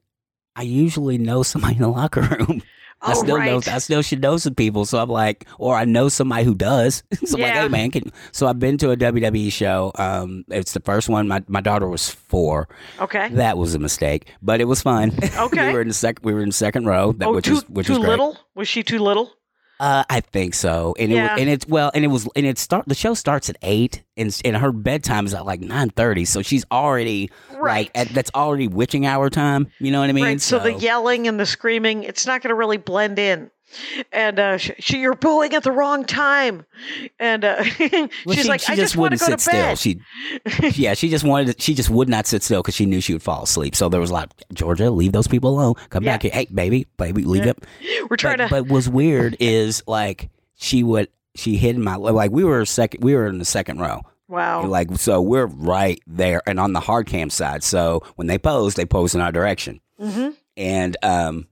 I 0.57 0.63
usually 0.63 1.19
know 1.19 1.43
somebody 1.43 1.77
in 1.77 1.83
the 1.83 1.89
locker 2.01 2.21
room. 2.23 2.63
I 3.05 3.11
Oh, 3.11 3.15
still 3.15 3.37
know 3.39 3.57
right. 3.57 3.69
I 3.69 3.79
still 3.79 4.01
should 4.01 4.23
know 4.23 4.37
some 4.37 4.55
people. 4.55 4.85
So 4.85 4.99
I'm 5.01 5.09
like, 5.09 5.45
or 5.59 5.75
I 5.75 5.85
know 5.85 6.09
somebody 6.09 6.45
who 6.45 6.55
does. 6.55 7.03
so 7.25 7.37
I'm 7.37 7.43
like, 7.43 7.53
Yeah. 7.55 7.63
hey 7.63 7.69
man, 7.69 7.91
can, 7.91 8.13
so 8.31 8.47
I've 8.47 8.61
been 8.61 8.79
to 8.79 8.93
a 8.93 8.97
WWE 8.97 9.51
show. 9.51 9.91
Um, 9.97 10.45
it's 10.49 10.73
the 10.73 10.79
first 10.81 11.09
one. 11.09 11.27
My 11.27 11.43
my 11.49 11.61
daughter 11.61 11.89
was 11.89 12.09
four. 12.09 12.69
Okay. 13.01 13.29
That 13.31 13.59
was 13.59 13.75
a 13.75 13.81
mistake, 13.81 14.31
but 14.41 14.61
it 14.61 14.67
was 14.67 14.83
fun. 14.83 15.11
Okay. 15.37 15.67
we 15.69 15.73
were 15.73 15.81
in 15.81 15.89
the 15.89 15.95
second. 15.95 16.25
We 16.25 16.33
were 16.33 16.43
in 16.43 16.51
the 16.51 16.55
second 16.55 16.87
row, 16.87 17.11
that, 17.15 17.27
oh, 17.27 17.33
which 17.35 17.47
too, 17.47 17.55
was 17.55 17.69
which 17.69 17.87
too 17.89 17.95
was 17.95 18.03
little? 18.07 18.39
Was 18.55 18.69
she 18.69 18.85
too 18.85 19.01
little? 19.01 19.33
Uh, 19.83 20.05
I 20.09 20.21
think 20.21 20.55
so. 20.55 20.95
And 20.97 21.11
it 21.11 21.17
Yeah. 21.17 21.33
was, 21.33 21.41
and 21.41 21.51
it's 21.51 21.67
well, 21.67 21.91
and 21.93 22.05
it 22.05 22.09
was, 22.09 22.29
and 22.37 22.47
it 22.47 22.57
start. 22.57 22.85
The 22.87 22.95
show 22.95 23.15
starts 23.15 23.51
at 23.51 23.57
eight, 23.63 24.05
and 24.17 24.41
and 24.45 24.57
her 24.57 24.71
bedtime 24.71 25.27
is 25.27 25.35
at 25.35 25.45
like 25.45 25.61
nine 25.61 25.91
thirty. 25.91 26.25
So 26.25 26.41
she's 26.41 26.65
already 26.71 27.31
Right. 27.51 27.87
like 27.87 27.91
at, 27.97 28.09
that's 28.11 28.31
already 28.33 28.69
witching 28.69 29.07
hour 29.07 29.29
time. 29.29 29.67
You 29.81 29.91
know 29.91 29.99
what 30.01 30.09
I 30.09 30.13
mean? 30.13 30.23
right. 30.25 30.41
So, 30.41 30.61
the 30.61 30.73
yelling 30.75 31.27
and 31.27 31.41
the 31.41 31.47
screaming, 31.47 32.05
it's 32.05 32.27
not 32.27 32.43
going 32.43 32.51
to 32.51 32.55
really 32.55 32.77
blend 32.77 33.19
in. 33.19 33.51
And 34.13 34.39
uh, 34.39 34.57
she, 34.59 34.75
she, 34.79 34.99
you're 35.01 35.15
booing 35.15 35.55
at 35.55 35.63
the 35.63 35.73
wrong 35.73 36.05
time. 36.05 36.65
And 37.19 37.45
uh, 37.45 37.57
Well, 37.81 38.09
she's 38.35 38.43
she, 38.43 38.49
like, 38.49 38.61
she 38.61 38.73
I 38.73 38.77
just 38.77 38.95
just 38.95 38.97
want 38.97 39.19
to 39.19 39.25
wouldn't 39.25 39.31
go 39.31 39.37
sit 39.37 39.39
to 39.39 39.51
bed. 39.51 39.79
still. 39.79 40.01
She, 40.71 40.81
yeah, 40.83 40.95
she 40.95 41.09
just 41.09 41.25
wanted. 41.25 41.57
To, 41.57 41.63
she 41.63 41.75
just 41.75 41.91
would 41.91 42.09
not 42.09 42.27
sit 42.27 42.43
still 42.43 42.63
because 42.63 42.75
she 42.75 42.87
knew 42.87 43.01
she 43.01 43.13
would 43.13 43.23
fall 43.23 43.43
asleep. 43.45 43.75
So 43.75 43.89
there 43.89 44.01
was 44.01 44.11
a 44.11 44.15
lot. 44.15 44.35
Georgia, 44.53 44.91
leave 44.91 45.13
those 45.13 45.29
people 45.29 45.51
alone. 45.51 45.75
Come 45.91 46.05
Yeah. 46.05 46.13
back 46.15 46.23
here, 46.23 46.31
hey 46.33 46.47
baby, 46.53 46.87
baby, 46.97 47.25
leave 47.25 47.45
Yeah. 47.47 47.53
it. 47.81 48.11
We're 48.11 48.17
trying 48.17 48.39
but, 48.39 48.45
to. 48.49 48.51
but 48.51 48.67
what's 48.69 48.89
weird 48.89 49.37
is 49.41 49.83
like 49.87 50.31
she 50.57 50.83
would 50.83 51.09
she 51.35 51.57
hid 51.57 51.77
in 51.77 51.83
my 51.83 51.97
like 51.97 52.31
we 52.31 52.45
were 52.45 52.65
second 52.67 53.03
we 53.03 53.15
were 53.15 53.27
in 53.27 53.39
the 53.39 53.45
second 53.45 53.81
row 53.81 54.03
wow. 54.29 54.67
like 54.67 54.95
so 54.97 55.21
we're 55.23 55.47
right 55.47 55.99
there 56.07 56.43
and 56.47 56.61
on 56.61 56.75
the 56.75 56.81
hard 56.81 57.07
cam 57.07 57.31
side 57.31 57.63
so 57.65 58.03
when 58.17 58.27
they 58.27 58.37
pose 58.37 58.75
they 58.75 58.85
pose 58.85 59.15
in 59.15 59.21
our 59.23 59.33
direction 59.33 59.81
hmm 59.99 60.29
and 60.59 60.97
um 61.03 61.47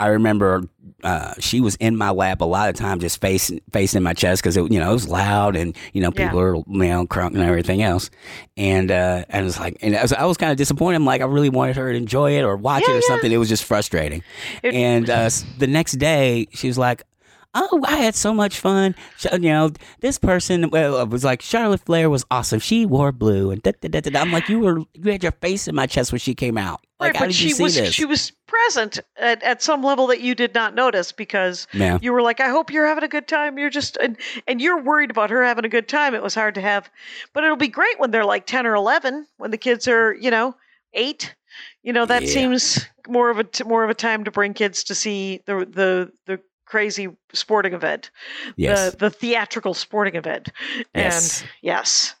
I 0.00 0.08
remember 0.08 0.64
uh, 1.04 1.34
she 1.38 1.60
was 1.60 1.76
in 1.76 1.96
my 1.96 2.10
lap 2.10 2.40
a 2.40 2.44
lot 2.44 2.68
of 2.68 2.74
times, 2.74 3.02
just 3.02 3.20
facing 3.20 3.60
facing 3.72 4.02
my 4.02 4.12
chest 4.14 4.42
because 4.42 4.56
it, 4.56 4.70
you 4.72 4.78
know, 4.80 4.90
it 4.90 4.92
was 4.94 5.08
loud 5.08 5.56
and 5.56 5.76
you 5.92 6.00
know 6.02 6.10
people 6.10 6.38
Yeah. 6.38 6.44
are 6.44 6.54
you 6.56 6.64
know 6.66 7.06
crunk 7.06 7.28
and 7.34 7.38
everything 7.42 7.82
else. 7.82 8.10
And 8.56 8.90
uh, 8.90 9.24
and 9.28 9.42
it 9.42 9.44
was 9.44 9.58
like, 9.60 9.78
and 9.80 9.96
I 9.96 10.02
was, 10.02 10.12
I 10.12 10.24
was 10.24 10.36
kind 10.36 10.50
of 10.50 10.58
disappointed. 10.58 10.96
I'm 10.96 11.04
like, 11.06 11.20
I 11.22 11.26
really 11.26 11.48
wanted 11.50 11.76
her 11.76 11.92
to 11.92 11.96
enjoy 11.96 12.32
it 12.38 12.42
or 12.42 12.56
watch 12.56 12.82
Yeah, 12.86 12.90
it 12.94 12.96
or 12.98 13.00
yeah. 13.00 13.08
something. 13.08 13.30
It 13.32 13.36
was 13.38 13.48
just 13.48 13.64
frustrating. 13.64 14.22
It- 14.62 14.74
and 14.74 15.08
uh, 15.08 15.30
the 15.58 15.66
next 15.66 15.92
day, 15.92 16.48
she 16.52 16.66
was 16.68 16.76
like. 16.78 17.04
Oh, 17.52 17.82
I 17.84 17.96
had 17.96 18.14
so 18.14 18.32
much 18.32 18.60
fun. 18.60 18.94
You 19.32 19.38
know, 19.40 19.70
this 20.00 20.18
person 20.18 20.70
well, 20.70 20.96
uh, 20.98 21.04
was 21.04 21.24
like 21.24 21.42
Charlotte 21.42 21.80
Flair 21.80 22.08
was 22.08 22.24
awesome. 22.30 22.60
She 22.60 22.86
wore 22.86 23.10
blue, 23.10 23.50
and 23.50 23.60
da, 23.62 23.72
da, 23.80 23.88
da. 24.00 24.20
I'm 24.20 24.30
like, 24.30 24.48
you 24.48 24.60
were 24.60 24.78
you 24.94 25.10
had 25.10 25.22
your 25.24 25.32
face 25.32 25.66
in 25.66 25.74
my 25.74 25.86
chest 25.86 26.12
when 26.12 26.20
she 26.20 26.34
came 26.34 26.56
out. 26.56 26.80
Like, 27.00 27.14
right, 27.14 27.16
how 27.16 27.24
but 27.24 27.28
did 27.32 27.34
she 27.36 27.48
you 27.48 27.54
see 27.54 27.62
was 27.64 27.74
this? 27.74 27.92
she 27.92 28.04
was 28.04 28.30
present 28.46 29.00
at, 29.16 29.42
at 29.42 29.62
some 29.62 29.82
level 29.82 30.06
that 30.08 30.20
you 30.20 30.34
did 30.36 30.54
not 30.54 30.74
notice 30.76 31.10
because 31.12 31.66
Yeah. 31.72 31.98
you 32.02 32.12
were 32.12 32.22
like, 32.22 32.40
I 32.40 32.50
hope 32.50 32.70
you're 32.70 32.86
having 32.86 33.04
a 33.04 33.08
good 33.08 33.26
time. 33.26 33.58
You're 33.58 33.70
just 33.70 33.96
and, 33.96 34.16
and 34.46 34.60
you're 34.60 34.80
worried 34.82 35.10
about 35.10 35.30
her 35.30 35.42
having 35.44 35.64
a 35.64 35.68
good 35.68 35.88
time. 35.88 36.14
It 36.14 36.22
was 36.22 36.34
hard 36.36 36.54
to 36.56 36.60
have, 36.60 36.88
but 37.32 37.42
it'll 37.42 37.56
be 37.56 37.68
great 37.68 37.98
when 37.98 38.10
they're 38.12 38.24
like 38.24 38.46
ten 38.46 38.64
or 38.66 38.74
eleven, 38.76 39.26
when 39.38 39.50
the 39.50 39.58
kids 39.58 39.88
are 39.88 40.14
you 40.14 40.30
know 40.30 40.54
eight. 40.94 41.34
You 41.82 41.92
know 41.92 42.06
that 42.06 42.22
Yeah. 42.22 42.28
seems 42.28 42.86
more 43.08 43.30
of 43.30 43.38
a 43.40 43.44
t- 43.44 43.64
more 43.64 43.82
of 43.82 43.90
a 43.90 43.94
time 43.94 44.22
to 44.24 44.30
bring 44.30 44.54
kids 44.54 44.84
to 44.84 44.94
see 44.94 45.40
the 45.46 45.66
the 45.68 46.12
the 46.26 46.40
crazy 46.70 47.08
sporting 47.32 47.74
event, 47.74 48.10
yes. 48.56 48.92
the 48.92 48.96
the 48.96 49.10
theatrical 49.10 49.74
sporting 49.74 50.14
event. 50.14 50.50
Yes. 50.94 51.40
And 51.42 51.50
yes, 51.62 52.14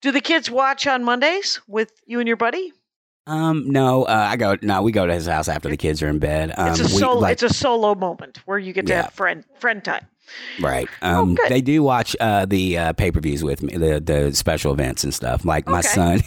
do 0.00 0.10
the 0.10 0.20
kids 0.22 0.50
watch 0.50 0.86
on 0.86 1.04
Mondays 1.04 1.60
with 1.68 1.92
you 2.06 2.18
and 2.18 2.26
your 2.26 2.38
buddy? 2.38 2.72
Um, 3.26 3.70
no, 3.70 4.04
uh, 4.04 4.26
I 4.30 4.36
go. 4.36 4.56
No, 4.62 4.82
we 4.82 4.90
go 4.90 5.06
to 5.06 5.12
his 5.14 5.26
house 5.26 5.46
after 5.48 5.68
the 5.68 5.76
kids 5.76 6.02
are 6.02 6.08
in 6.08 6.18
bed. 6.18 6.52
Um, 6.56 6.70
it's 6.70 6.80
a 6.80 6.84
we, 6.84 6.88
solo. 6.88 7.20
like- 7.20 7.32
it's 7.34 7.42
a 7.42 7.50
solo 7.52 7.94
moment 7.94 8.40
where 8.46 8.58
you 8.58 8.72
get 8.72 8.86
to 8.86 8.92
Yeah. 8.92 9.02
have 9.02 9.12
friend 9.12 9.44
friend 9.58 9.84
time. 9.84 10.06
right. 10.60 10.88
Um, 11.02 11.34
good. 11.34 11.50
they 11.50 11.60
do 11.60 11.82
watch 11.82 12.16
uh, 12.20 12.46
the 12.46 12.78
uh, 12.78 12.92
pay 12.94 13.10
per 13.12 13.20
views 13.20 13.44
with 13.44 13.62
me, 13.62 13.76
the 13.76 14.00
the 14.00 14.34
special 14.34 14.72
events 14.72 15.04
and 15.04 15.12
stuff. 15.12 15.44
Like 15.44 15.68
my 15.68 15.82
son, 15.82 16.22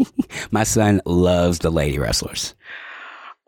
my 0.50 0.62
son 0.64 1.02
loves 1.04 1.58
the 1.58 1.70
lady 1.70 1.98
wrestlers. 1.98 2.54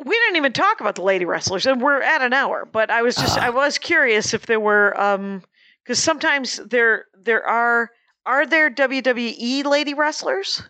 We 0.05 0.15
didn't 0.15 0.37
even 0.37 0.53
talk 0.53 0.81
about 0.81 0.95
the 0.95 1.03
lady 1.03 1.25
wrestlers, 1.25 1.67
and 1.67 1.83
we're 1.83 2.01
at 2.03 2.23
an 2.23 2.33
hour. 2.33 2.65
But 2.71 2.91
I 2.91 3.03
was 3.03 3.17
just 3.17 3.37
Ah. 3.37 3.47
I 3.47 3.51
was 3.51 3.79
curious 3.79 4.33
if 4.33 4.47
there 4.47 4.61
were 4.61 4.99
um 5.01 5.43
because 5.83 5.99
sometimes 6.03 6.61
there 6.67 7.07
there 7.21 7.45
are 7.45 7.91
are 8.27 8.47
there 8.47 8.71
WWE 8.71 9.65
lady 9.65 9.95
wrestlers? 9.95 10.63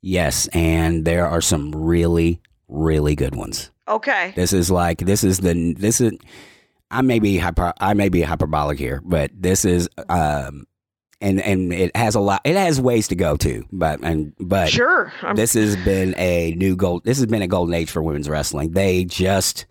Yes, 0.00 0.48
and 0.48 1.04
there 1.04 1.26
are 1.26 1.40
some 1.40 1.72
really 1.72 2.40
really 2.68 3.14
good 3.14 3.34
ones. 3.34 3.70
Okay. 3.86 4.32
This 4.36 4.52
is 4.52 4.70
like 4.70 4.98
this 4.98 5.24
is 5.24 5.38
the 5.38 5.74
this 5.76 6.00
is. 6.00 6.12
I 6.90 7.02
may 7.02 7.18
be 7.18 7.36
hyper, 7.36 7.74
I 7.80 7.92
may 7.92 8.08
be 8.08 8.22
hyperbolic 8.22 8.78
here, 8.78 9.02
but 9.04 9.30
this 9.34 9.66
is 9.66 9.90
um, 10.08 10.66
and 11.20 11.40
and 11.40 11.72
it 11.72 11.96
has 11.96 12.14
a 12.14 12.20
lot. 12.20 12.40
It 12.44 12.56
has 12.56 12.80
ways 12.80 13.08
to 13.08 13.14
go 13.16 13.36
too, 13.36 13.64
but 13.72 14.00
and 14.02 14.32
but 14.38 14.68
Sure. 14.68 15.12
I'm, 15.22 15.36
this 15.36 15.54
has 15.54 15.76
been 15.76 16.14
a 16.16 16.52
new 16.56 16.76
gold. 16.76 17.04
This 17.04 17.18
has 17.18 17.26
been 17.26 17.42
a 17.42 17.48
golden 17.48 17.74
age 17.74 17.90
for 17.90 18.02
women's 18.02 18.28
wrestling. 18.28 18.70
They 18.72 19.04
just 19.04 19.66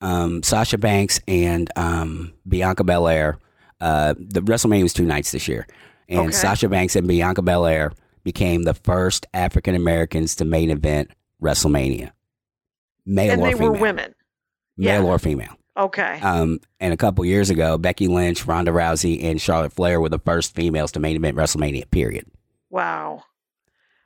um, 0.00 0.42
Sasha 0.42 0.78
Banks 0.78 1.20
and 1.28 1.70
um, 1.76 2.32
Bianca 2.48 2.84
Belair. 2.84 3.38
Uh, 3.80 4.14
the 4.18 4.40
WrestleMania 4.40 4.82
was 4.82 4.92
two 4.94 5.04
nights 5.04 5.32
this 5.32 5.48
year, 5.48 5.66
and 6.08 6.20
Okay. 6.20 6.30
Sasha 6.32 6.68
Banks 6.68 6.96
and 6.96 7.06
Bianca 7.06 7.42
Belair 7.42 7.92
became 8.22 8.62
the 8.62 8.74
first 8.74 9.26
African 9.34 9.74
Americans 9.74 10.34
to 10.36 10.44
main 10.46 10.70
event 10.70 11.10
WrestleMania, 11.42 12.10
male 13.04 13.32
and 13.32 13.42
or 13.42 13.46
they 13.48 13.52
female, 13.52 13.72
were 13.72 13.78
women. 13.78 14.14
male 14.78 15.02
yeah. 15.02 15.08
or 15.08 15.18
female. 15.18 15.56
Okay. 15.76 16.20
Um, 16.20 16.60
and 16.80 16.92
a 16.92 16.96
couple 16.96 17.24
years 17.24 17.50
ago, 17.50 17.76
Becky 17.78 18.06
Lynch, 18.06 18.46
Ronda 18.46 18.70
Rousey, 18.70 19.24
and 19.24 19.40
Charlotte 19.40 19.72
Flair 19.72 20.00
were 20.00 20.08
the 20.08 20.20
first 20.20 20.54
females 20.54 20.92
to 20.92 21.00
main 21.00 21.16
event 21.16 21.36
WrestleMania. 21.36 21.90
Period. 21.90 22.26
wow. 22.70 23.24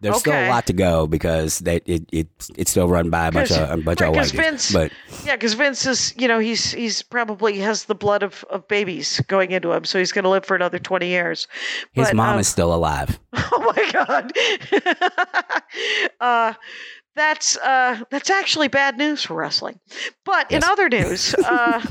There's 0.00 0.20
still 0.20 0.32
a 0.32 0.48
lot 0.48 0.64
to 0.68 0.72
go 0.72 1.08
because 1.08 1.58
they, 1.58 1.80
it, 1.84 2.08
it 2.12 2.28
it's 2.56 2.70
still 2.70 2.86
run 2.86 3.10
by 3.10 3.26
a 3.26 3.32
bunch 3.32 3.50
of 3.50 3.68
a 3.68 3.82
bunch 3.82 4.00
right, 4.00 4.10
of 4.10 4.14
white 4.14 4.30
Vince- 4.30 4.70
But 4.72 4.92
Yeah, 5.24 5.34
because 5.34 5.54
Vince 5.54 5.86
is, 5.86 6.14
you 6.16 6.28
know, 6.28 6.38
he's 6.38 6.70
he's 6.70 7.02
probably 7.02 7.58
has 7.58 7.86
the 7.86 7.96
blood 7.96 8.22
of, 8.22 8.44
of 8.48 8.68
babies 8.68 9.20
going 9.26 9.50
into 9.50 9.72
him, 9.72 9.84
so 9.84 9.98
he's 9.98 10.12
going 10.12 10.22
to 10.22 10.28
live 10.28 10.44
for 10.44 10.54
another 10.54 10.78
twenty 10.78 11.08
years. 11.08 11.48
his 11.94 12.06
But, 12.08 12.14
mom 12.14 12.34
um, 12.34 12.38
is 12.38 12.46
still 12.46 12.72
alive. 12.72 13.18
Oh 13.50 13.72
my 13.76 13.90
god. 13.90 14.32
uh, 16.20 16.54
that's 17.18 17.56
uh, 17.58 18.00
that's 18.10 18.30
actually 18.30 18.68
bad 18.68 18.96
news 18.96 19.22
for 19.24 19.34
wrestling. 19.34 19.78
But 20.24 20.50
in 20.50 20.64
other 20.64 20.88
news, 20.88 21.34
uh, 21.44 21.84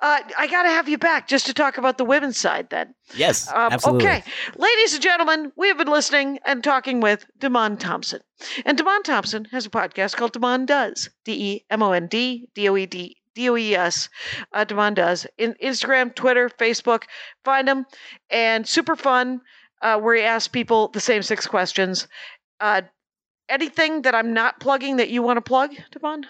Uh, 0.00 0.20
I 0.38 0.46
got 0.46 0.62
to 0.62 0.68
have 0.68 0.88
you 0.88 0.96
back 0.96 1.26
just 1.26 1.46
to 1.46 1.54
talk 1.54 1.76
about 1.76 1.98
the 1.98 2.04
women's 2.04 2.36
side 2.36 2.70
then. 2.70 2.94
Yes, 3.16 3.48
Um, 3.50 3.72
absolutely. 3.72 4.06
Okay, 4.06 4.22
ladies 4.56 4.94
and 4.94 5.02
gentlemen, 5.02 5.50
we 5.56 5.66
have 5.68 5.76
been 5.76 5.88
listening 5.88 6.38
and 6.44 6.62
talking 6.62 7.00
with 7.00 7.26
Demond 7.40 7.80
Thompson. 7.80 8.20
And 8.64 8.78
Demond 8.78 9.02
Thompson 9.02 9.46
has 9.46 9.66
a 9.66 9.70
podcast 9.70 10.14
called 10.14 10.32
Demond 10.32 10.66
Does. 10.66 11.10
D 11.24 11.32
E 11.32 11.64
M 11.68 11.82
O 11.82 11.90
N 11.92 12.06
D 12.06 12.48
D 12.54 12.68
O 12.68 12.76
E 12.76 12.86
D 12.86 13.16
D 13.34 13.48
O 13.50 13.56
E 13.56 13.74
S. 13.74 14.08
Uh, 14.52 14.64
Demond 14.64 14.94
Does. 14.94 15.26
In 15.36 15.54
Instagram, 15.62 16.14
Twitter, 16.14 16.48
Facebook. 16.48 17.02
Find 17.44 17.68
him. 17.68 17.86
And 18.30 18.66
super 18.68 18.94
fun, 18.94 19.40
uh, 19.82 19.98
where 19.98 20.14
he 20.14 20.22
asks 20.22 20.48
people 20.48 20.88
the 20.88 21.00
same 21.00 21.22
six 21.22 21.44
questions. 21.46 22.06
Uh, 22.60 22.82
anything 23.48 24.02
that 24.02 24.14
I'm 24.14 24.32
not 24.32 24.60
plugging 24.60 24.96
that 24.96 25.10
you 25.10 25.22
want 25.22 25.36
to 25.38 25.40
plug, 25.42 25.70
Demond? 25.92 26.24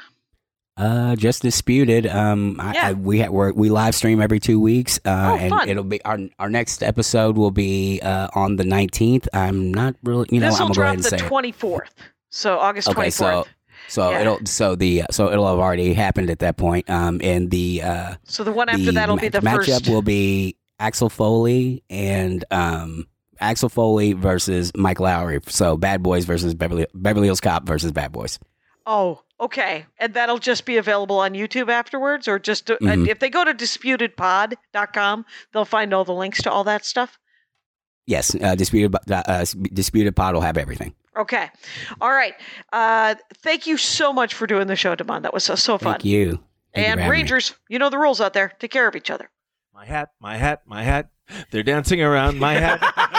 Uh, 0.76 1.14
just 1.14 1.42
disputed. 1.42 2.04
Um, 2.06 2.56
I, 2.60 2.72
Yeah. 2.74 2.88
I, 2.88 2.92
we 2.94 3.20
ha- 3.20 3.28
we're, 3.30 3.52
we 3.52 3.68
live 3.70 3.94
stream 3.94 4.20
every 4.20 4.40
two 4.40 4.58
weeks. 4.58 4.98
Uh, 5.04 5.30
Oh, 5.32 5.36
and 5.36 5.50
fun. 5.50 5.68
it'll 5.68 5.84
be 5.84 6.02
our 6.04 6.18
our 6.40 6.50
next 6.50 6.82
episode 6.82 7.36
will 7.36 7.52
be 7.52 8.00
uh 8.02 8.26
on 8.34 8.56
the 8.56 8.64
nineteenth. 8.64 9.28
I'm 9.32 9.72
not 9.72 9.94
really, 10.02 10.26
you 10.32 10.40
know, 10.40 10.46
this 10.50 10.58
I'm 10.60 10.66
gonna 10.72 10.74
go 10.74 10.82
ahead 10.82 10.94
and 10.94 11.04
the 11.04 11.10
say. 11.10 11.18
24th. 11.18 11.90
So 12.30 12.58
August 12.58 12.88
24th. 12.88 12.98
Okay, 12.98 13.10
so 13.10 13.44
so 13.86 14.10
Yeah. 14.10 14.20
it'll 14.22 14.46
so 14.46 14.74
the 14.74 15.04
so 15.12 15.30
it'll 15.30 15.46
have 15.46 15.58
already 15.60 15.94
happened 15.94 16.28
at 16.30 16.40
that 16.40 16.56
point. 16.56 16.90
Um, 16.90 17.20
and 17.22 17.52
the 17.52 17.80
uh 17.82 18.14
So 18.24 18.42
the 18.42 18.50
one 18.50 18.68
after 18.68 18.90
that'll 18.90 19.16
be 19.16 19.28
the 19.28 19.38
matchup 19.38 19.66
first. 19.66 19.88
will 19.88 20.02
be 20.02 20.56
Axel 20.80 21.08
Foley 21.08 21.84
and 21.88 22.44
um 22.50 23.06
Axel 23.40 23.68
Foley 23.68 24.12
versus 24.12 24.72
Mike 24.76 24.98
Lowrey. 24.98 25.48
So 25.50 25.76
Bad 25.76 26.02
Boys 26.02 26.24
versus 26.24 26.54
Beverly 26.54 26.86
Beverly 26.94 27.26
Hills 27.26 27.40
Cop 27.40 27.66
versus 27.66 27.92
Bad 27.92 28.12
Boys. 28.12 28.38
Oh, 28.86 29.22
okay. 29.40 29.86
And 29.98 30.12
that'll 30.14 30.38
just 30.38 30.64
be 30.66 30.76
available 30.76 31.18
on 31.18 31.32
YouTube 31.32 31.70
afterwards, 31.70 32.28
or 32.28 32.38
just 32.38 32.70
uh, 32.70 32.76
Mhm. 32.82 33.08
if 33.08 33.18
they 33.18 33.30
go 33.30 33.44
to 33.44 33.54
disputedpod.com, 33.54 35.24
they'll 35.52 35.64
find 35.64 35.92
all 35.94 36.04
the 36.04 36.12
links 36.14 36.42
to 36.42 36.50
all 36.50 36.64
that 36.64 36.84
stuff. 36.84 37.18
Yes, 38.06 38.34
uh, 38.42 38.54
disputed 38.54 38.94
uh, 39.10 39.44
disputed 39.72 40.14
pod 40.14 40.34
will 40.34 40.42
have 40.42 40.58
everything. 40.58 40.94
Okay. 41.16 41.48
All 42.00 42.10
right. 42.12 42.34
Uh, 42.72 43.14
thank 43.38 43.66
you 43.66 43.76
so 43.76 44.12
much 44.12 44.34
for 44.34 44.46
doing 44.46 44.66
the 44.66 44.76
show, 44.76 44.94
Demond. 44.96 45.22
That 45.22 45.32
was 45.32 45.44
so, 45.44 45.54
so 45.54 45.78
fun. 45.78 45.94
Thank 45.94 46.04
you. 46.04 46.26
Thank 46.26 46.38
you 46.76 46.82
for 46.82 46.88
and 46.90 47.00
me. 47.00 47.08
Rangers, 47.08 47.54
you 47.68 47.78
know 47.78 47.88
the 47.88 47.98
rules 47.98 48.20
out 48.20 48.34
there. 48.34 48.52
Take 48.58 48.72
care 48.72 48.88
of 48.88 48.96
each 48.96 49.10
other. 49.10 49.30
My 49.72 49.86
hat, 49.86 50.10
my 50.20 50.36
hat, 50.36 50.62
my 50.66 50.82
hat. 50.82 51.08
They're 51.50 51.62
dancing 51.62 52.02
around 52.02 52.38
my 52.38 52.52
hat, 52.54 52.80